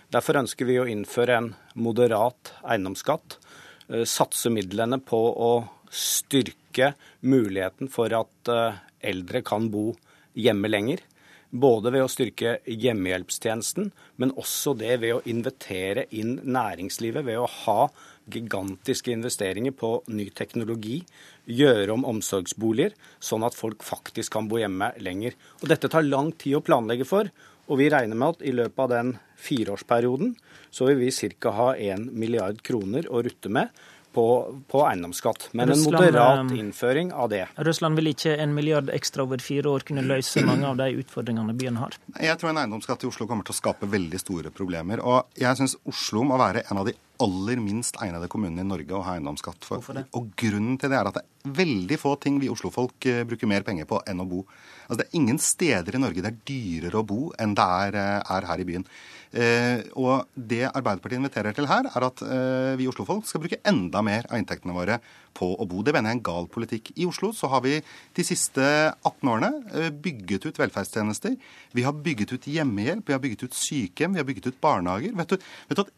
[0.10, 3.38] Derfor ønsker vi å innføre en moderat eiendomsskatt.
[3.90, 5.53] Eh, satse midlene på å
[5.90, 6.94] styrke
[7.26, 8.49] muligheten for at
[9.02, 9.88] eldre kan bo
[10.38, 11.02] hjemme lenger.
[11.50, 13.88] Både ved å styrke hjemmehjelpstjenesten,
[14.22, 17.26] men også det ved å invitere inn næringslivet.
[17.26, 17.88] Ved å ha
[18.30, 21.00] gigantiske investeringer på ny teknologi.
[21.50, 25.34] Gjøre om omsorgsboliger, sånn at folk faktisk kan bo hjemme lenger.
[25.64, 27.32] Og Dette tar lang tid å planlegge for.
[27.70, 30.36] Og vi regner med at i løpet av den fireårsperioden
[30.74, 31.52] så vil vi ca.
[31.54, 33.70] ha 1 milliard kroner å rutte med
[34.14, 34.26] på,
[34.72, 35.49] på, eiendomsskatt.
[35.52, 37.44] Men Russland, en moderat eh, innføring av det.
[37.56, 41.56] Russland vil ikke en milliard ekstra over fire år kunne løse mange av de utfordringene
[41.60, 41.98] byen har?
[42.18, 45.03] Jeg tror en eiendomsskatt i Oslo kommer til å skape veldig store problemer.
[45.03, 48.96] Og jeg syns Oslo må være en av de aller minst egnede kommunene i Norge
[48.96, 49.84] å ha eiendomsskatt for.
[50.16, 53.50] Og grunnen til det er at det er veldig få ting vi oslofolk eh, bruker
[53.50, 54.44] mer penger på enn å bo.
[54.88, 58.00] Altså Det er ingen steder i Norge det er dyrere å bo enn det er,
[58.00, 58.88] eh, er her i byen.
[59.30, 64.02] Eh, og det Arbeiderpartiet inviterer til her, er at eh, vi Oslo-folk skal bruke enda
[64.06, 64.98] mer av inntektene våre
[65.38, 65.84] på å bo.
[65.86, 66.92] Det mener jeg er en gal politikk.
[67.00, 71.38] I Oslo så har vi de siste 18 årene eh, bygget ut velferdstjenester.
[71.78, 75.16] Vi har bygget ut hjemmehjelp, vi har bygget ut sykehjem, vi har bygget ut barnehager.
[75.20, 75.94] Vet du, vet du at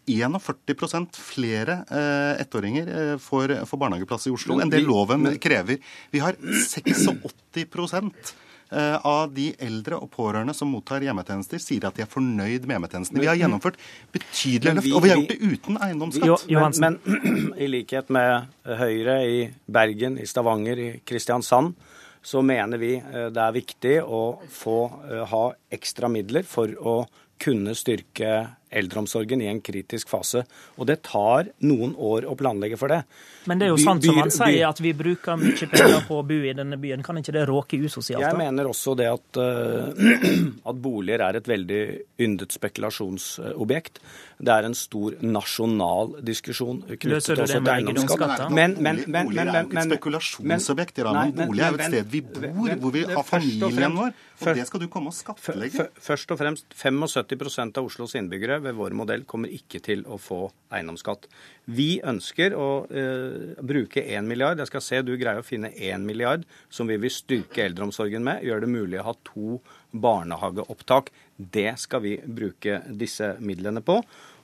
[0.46, 5.82] 41% flere eh, ettåringer eh, får, får barnehageplass i Oslo enn det loven krever?
[6.12, 7.08] Vi har 86
[7.52, 12.78] Eh, av de eldre og pårørende som mottar hjemmetjenester, sier at de er fornøyd med
[12.78, 13.20] hjemmetjenestene.
[13.20, 13.80] Vi har gjennomført
[14.16, 16.46] betydelige løft, og vi har gjort det uten eiendomsskatt.
[16.80, 21.76] Men, men, i likhet med Høyre i Bergen, i Stavanger, i Kristiansand,
[22.22, 24.78] så mener vi eh, det er viktig å få
[25.10, 25.44] eh, ha
[25.74, 26.96] ekstra midler for å
[27.42, 28.34] kunne styrke
[28.72, 30.44] eldreomsorgen i en kritisk fase.
[30.80, 33.02] Og det tar noen år å planlegge for det.
[33.50, 36.20] Men det er jo by, sant som han sier, at vi bruker mye penger på
[36.22, 37.04] å bo i denne byen.
[37.06, 38.24] Kan ikke det råke usosialt?
[38.24, 40.12] Jeg mener også det at, uh,
[40.72, 41.82] at boliger er et veldig
[42.22, 44.02] yndet spekulasjonsobjekt.
[44.42, 48.48] Det er en stor nasjonal diskusjon knyttet også til eiendomsskatt.
[48.50, 51.02] Men, men, men, bolig er jo ikke et spekulasjonsobjekt.
[51.38, 54.16] Bolig er jo et sted vi bor, hvor vi har familien vår.
[54.42, 55.88] Og det skal du komme og skattlegge.
[56.02, 60.48] Først og fremst 75% av Oslos innbyggere ved vår modell kommer ikke til å få
[60.74, 61.28] eiendomsskatt.
[61.70, 64.62] Vi ønsker å uh, bruke 1 milliard.
[64.64, 68.42] Jeg skal se du greier å finne 1 milliard som vi vil styrke eldreomsorgen med.
[68.48, 69.62] Gjøre det mulig å ha to
[69.92, 71.12] barnehageopptak.
[71.38, 74.02] Det skal vi bruke disse midlene på.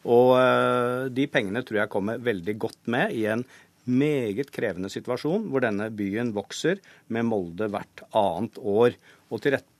[0.07, 3.45] Og uh, de pengene tror jeg kommer veldig godt med i en
[3.87, 6.81] meget krevende situasjon hvor denne byen vokser
[7.13, 8.97] med Molde hvert annet år.
[9.31, 9.71] Og til rette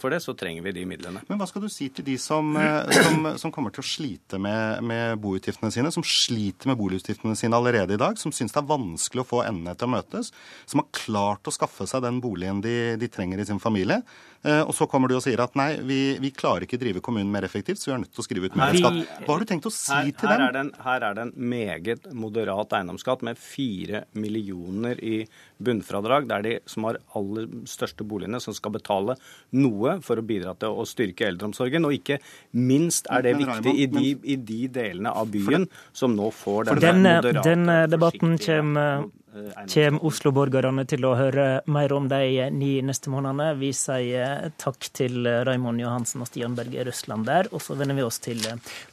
[0.00, 1.20] for det, så trenger vi de midlene.
[1.28, 4.38] Men hva skal du si til de som, eh, som, som kommer til å slite
[4.40, 8.62] med, med boutgiftene sine, som sliter med boligutgiftene sine allerede i dag, som syns det
[8.62, 10.32] er vanskelig å få endene til å møtes,
[10.64, 14.33] som har klart å skaffe seg den boligen de, de trenger i sin familie, Eh,
[14.44, 17.46] og så kommer du og sier at nei, vi, vi klarer ikke drive kommunen mer
[17.46, 19.00] effektivt, så vi er nødt til å skrive ut mer skatt.
[19.24, 20.72] Hva har du tenkt å si her, til her dem?
[20.74, 25.24] Er her er det en meget moderat eiendomsskatt med fire millioner i
[25.64, 26.28] bunnfradrag.
[26.28, 29.16] Det er de som har aller største boligene som skal betale
[29.56, 31.88] noe for å bidra til å styrke eldreomsorgen.
[31.88, 32.20] Og ikke
[32.58, 36.80] minst er det viktig i de, i de delene av byen som nå får denne,
[36.84, 43.10] denne moderate Denne debatten kommer kommer Oslo-borgerne til å høre mer om de ni neste
[43.12, 43.54] månedene.
[43.58, 47.50] Vi sier takk til Raymond Johansen og Stian Berge Røsland der.
[47.52, 48.44] Og så vender vi oss til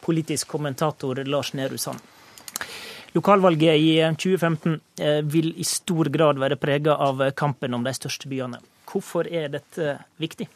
[0.02, 2.02] politisk kommentator Lars Nehru Sand.
[3.14, 8.30] Lokalvalget i 2015 eh, vil i stor grad være prega av kampen om de største
[8.32, 8.62] byene.
[8.88, 10.48] Hvorfor er dette viktig?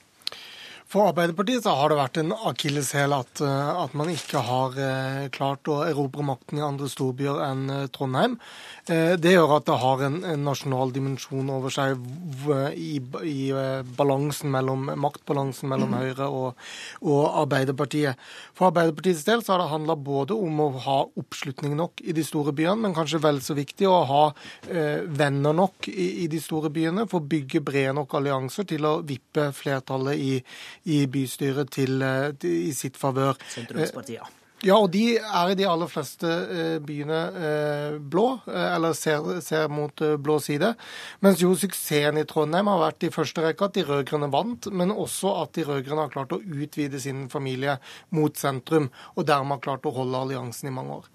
[0.96, 5.26] For Arbeiderpartiet så har det vært en akilleshæl at, eh, at, man ikke har eh,
[5.28, 8.38] klart å erobre makten i andre storbyer enn eh, Trondheim.
[8.86, 11.98] Det gjør at det har en, en nasjonal dimensjon over seg
[12.78, 13.48] i, i
[13.98, 16.68] balansen mellom, maktbalansen mellom Høyre og,
[17.02, 18.22] og, Arbeiderpartiet.
[18.54, 22.24] For Arbeiderpartiets del så har det handla både om å ha oppslutning nok i de
[22.28, 24.22] store byene, men kanskje vel så viktig å ha
[24.70, 28.86] eh, venner nok i, i, de store byene for å bygge brede nok allianser til
[28.86, 30.32] å vippe flertallet i
[30.86, 33.38] i bystyret til, eh, til, i sitt favør.
[33.54, 34.42] Sentrumspartiet.
[34.66, 37.18] Ja, og de er i de aller fleste eh, byene
[37.48, 40.72] eh, blå, eller ser, ser, mot blå side.
[41.26, 44.96] Mens jo suksessen i Trondheim har vært i første rekke at de rød-grønne vant, men
[44.96, 47.78] også at de rød-grønne har klart å utvide sin familie
[48.16, 51.12] mot sentrum, og dermed har klart å holde alliansen i mange år.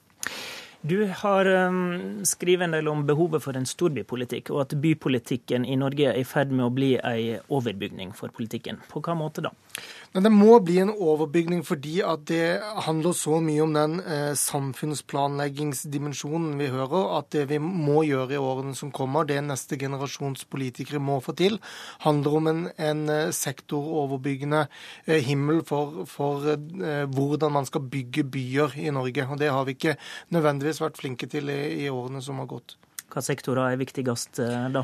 [0.80, 5.76] Du har um, skrevet en del om behovet for en storbypolitikk, og at bypolitikken i
[5.76, 8.80] Norge er i ferd med å bli ei overbygning for politikken.
[8.88, 9.52] På hva måte da?
[10.10, 14.32] Men det må bli en overbygning fordi at det handler så mye om den eh,
[14.38, 20.42] samfunnsplanleggingsdimensjonen vi hører, at det vi må gjøre i årene som kommer, det neste generasjons
[20.50, 21.62] politikere må få til,
[22.02, 24.66] handler om en, en eh, sektoroverbyggende
[25.06, 29.22] eh, himmel for, for eh, hvordan man skal bygge byer i Norge.
[29.30, 29.94] Og det har vi ikke
[30.34, 32.74] nødvendigvis vært flinke til i, i årene som har gått.
[33.10, 34.82] Hva sektorer er viktigst eh, da?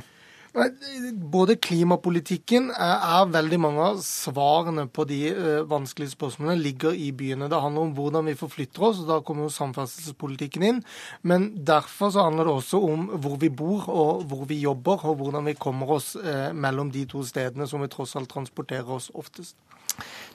[0.56, 7.50] Både klimapolitikken er veldig mange av svarene på de eh, vanskelige spørsmålene ligger i byene.
[7.52, 10.80] Det handler om hvordan vi forflytter oss, og da kommer jo samferdselspolitikken inn.
[11.28, 15.20] Men derfor så handler det også om hvor vi bor og hvor vi jobber, og
[15.20, 19.10] hvordan vi kommer oss eh, mellom de to stedene som vi tross alt transporterer oss
[19.12, 19.58] oftest.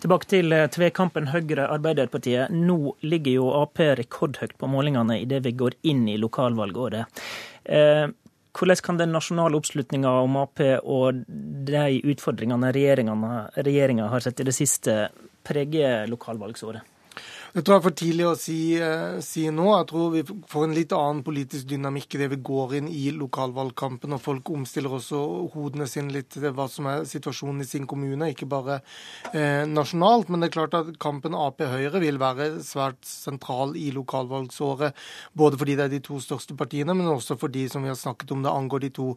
[0.06, 2.54] Tilbake til eh, tvekampen Høyre-Arbeiderpartiet.
[2.54, 7.26] Nå ligger jo Ap rekordhøyt på målingene idet vi går inn i lokalvalgåret.
[8.52, 11.24] Hvordan kan den nasjonale oppslutninga om Ap og
[11.72, 14.96] de utfordringene regjeringa har sett i det siste,
[15.48, 16.91] prege lokalvalgsåret?
[17.52, 19.66] Det tror jeg er for tidlig å si, eh, si, nå.
[19.76, 24.14] Jeg tror vi får en litt annen politisk dynamikk idet vi går inn i lokalvalgkampen,
[24.16, 25.20] og folk omstiller også
[25.52, 28.78] hodene sine litt til hva som er situasjonen i sin kommune, ikke bare
[29.34, 30.30] eh, nasjonalt.
[30.32, 34.96] Men det er klart at kampen Ap-Høyre vil være svært sentral i lokalvalgsåret.
[35.36, 38.32] Både fordi det er de to største partiene, men også fordi, som vi har snakket
[38.32, 39.10] om, det angår de to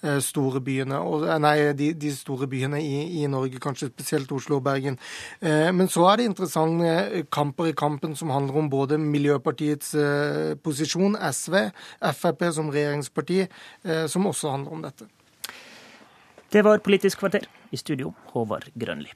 [0.00, 4.32] eh, store byene, og, eh, nei, de, de, store byene i, i, Norge, kanskje spesielt
[4.32, 4.96] Oslo og Bergen.
[5.44, 10.54] Eh, men så er det interessante kamper i kampen som handler om både Miljøpartiets eh,
[10.62, 11.58] posisjon, SV,
[12.14, 13.42] Frp som regjeringsparti,
[13.84, 15.08] eh, som også handler om dette.
[16.54, 17.48] Det var Politisk kvarter.
[17.74, 19.10] I studio, Håvard Grønli.